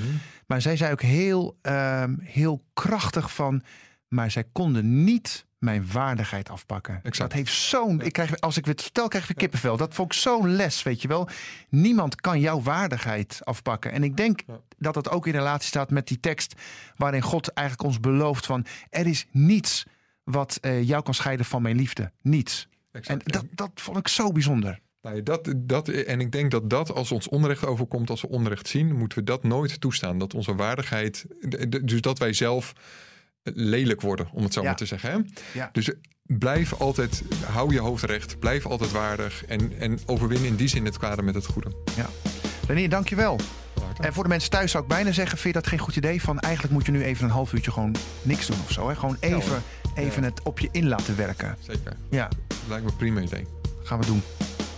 Maar 0.47 0.61
zij 0.61 0.77
zei 0.77 0.91
ook 0.91 1.01
heel, 1.01 1.57
ehm, 1.61 2.15
heel 2.21 2.63
krachtig 2.73 3.33
van, 3.33 3.63
maar 4.07 4.31
zij 4.31 4.43
konden 4.51 5.03
niet 5.03 5.45
mijn 5.57 5.91
waardigheid 5.91 6.49
afpakken. 6.49 6.93
Exact. 6.95 7.17
Dat 7.17 7.33
heeft 7.39 7.53
zo'n, 7.53 8.01
ik 8.01 8.13
krijg, 8.13 8.39
als 8.39 8.57
ik 8.57 8.65
het 8.65 8.81
vertel, 8.81 9.07
krijg 9.07 9.23
ik 9.23 9.29
Ja. 9.29 9.41
kippenvel. 9.41 9.77
Dat 9.77 9.93
vond 9.93 10.13
ik 10.13 10.19
zo'n 10.19 10.49
les, 10.55 10.83
weet 10.83 11.01
je 11.01 11.07
wel. 11.07 11.29
Niemand 11.69 12.15
kan 12.21 12.39
jouw 12.39 12.61
waardigheid 12.61 13.39
afpakken. 13.43 13.91
En 13.91 14.03
ik 14.03 14.17
denk 14.17 14.41
Ja. 14.47 14.59
dat 14.77 14.93
dat 14.93 15.09
ook 15.09 15.27
in 15.27 15.31
relatie 15.33 15.67
staat 15.67 15.89
met 15.89 16.07
die 16.07 16.19
tekst 16.19 16.53
waarin 16.95 17.21
God 17.21 17.47
eigenlijk 17.53 17.87
ons 17.87 17.99
belooft 17.99 18.45
van, 18.45 18.65
er 18.89 19.07
is 19.07 19.25
niets 19.31 19.85
wat 20.27 20.57
eh, 20.61 20.83
jou 20.87 21.03
kan 21.03 21.13
scheiden 21.13 21.45
van 21.45 21.61
mijn 21.61 21.75
liefde. 21.75 22.11
Niets. 22.21 22.67
En 22.91 23.21
dat, 23.23 23.45
dat 23.51 23.71
vond 23.75 23.97
ik 23.97 24.07
zo 24.07 24.31
bijzonder. 24.31 24.79
Nou, 25.01 25.23
dat, 25.23 25.53
dat, 25.57 25.87
en 25.87 26.19
ik 26.19 26.31
denk 26.31 26.51
dat 26.51 26.69
dat 26.69 26.93
als 26.93 27.11
ons 27.11 27.29
onrecht 27.29 27.65
overkomt, 27.65 28.09
als 28.09 28.21
we 28.21 28.27
onrecht 28.27 28.67
zien, 28.67 28.95
moeten 28.95 29.17
we 29.17 29.23
dat 29.23 29.43
nooit 29.43 29.81
toestaan. 29.81 30.17
Dat 30.17 30.33
onze 30.33 30.55
waardigheid, 30.55 31.25
dus 31.81 32.01
dat 32.01 32.19
wij 32.19 32.33
zelf 32.33 32.73
lelijk 33.43 34.01
worden, 34.01 34.27
om 34.31 34.43
het 34.43 34.53
zo 34.53 34.61
Ja. 34.61 34.65
maar 34.67 34.75
te 34.75 34.85
zeggen. 34.85 35.11
Hè? 35.11 35.17
Ja. 35.59 35.69
Dus 35.71 35.91
blijf 36.23 36.73
altijd, 36.73 37.23
hou 37.45 37.73
je 37.73 37.79
hoofd 37.79 38.03
recht, 38.03 38.39
blijf 38.39 38.65
altijd 38.65 38.91
waardig 38.91 39.45
en, 39.45 39.79
en 39.79 39.99
overwin 40.05 40.43
in 40.43 40.55
die 40.55 40.67
zin 40.67 40.85
het 40.85 40.97
kwade 40.97 41.21
met 41.21 41.35
het 41.35 41.45
goede. 41.45 41.71
Renier, 42.67 42.89
dankjewel. 42.89 43.39
En 43.99 44.13
voor 44.13 44.23
de 44.23 44.29
mensen 44.29 44.49
thuis 44.49 44.71
zou 44.71 44.83
ik 44.83 44.89
bijna 44.89 45.11
zeggen, 45.11 45.37
vind 45.37 45.53
je 45.53 45.61
dat 45.61 45.69
geen 45.69 45.79
goed 45.79 45.95
idee? 45.95 46.21
Van 46.21 46.39
eigenlijk 46.39 46.73
moet 46.73 46.85
je 46.85 46.91
nu 46.91 47.03
even 47.03 47.23
een 47.25 47.31
half 47.31 47.53
uurtje 47.53 47.71
gewoon 47.71 47.95
niks 48.21 48.47
doen 48.47 48.57
of 48.63 48.71
zo. 48.71 48.87
Hè? 48.89 48.95
Gewoon 48.95 49.17
even. 49.19 49.63
Even 49.97 50.21
Ja. 50.21 50.27
het 50.29 50.41
op 50.43 50.59
je 50.59 50.69
in 50.71 50.87
laten 50.87 51.15
werken. 51.17 51.57
Zeker, 51.59 51.97
Ja, 52.09 52.29
lijkt 52.67 52.85
me 52.85 52.91
prima 52.91 53.21
idee. 53.21 53.47
gaan 53.83 53.99
we 53.99 54.05
doen. 54.05 54.21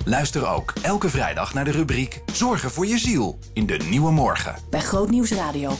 Luister 0.05 0.47
ook 0.47 0.73
elke 0.81 1.09
vrijdag 1.09 1.53
naar 1.53 1.65
de 1.65 1.71
rubriek 1.71 2.21
Zorgen 2.33 2.71
voor 2.71 2.85
je 2.85 2.97
ziel 2.97 3.39
in 3.53 3.65
de 3.65 3.77
Nieuwe 3.89 4.11
Morgen. 4.11 4.55
Bij 4.69 4.79
Grootnieuws 4.81 5.31
Radio. 5.31 5.71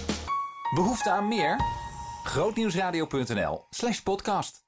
Behoefte 0.75 1.12
aan 1.12 1.28
meer? 1.28 1.60
Grootnieuwsradio.nl 2.23 3.65
slash 3.69 3.99
podcast. 3.99 4.63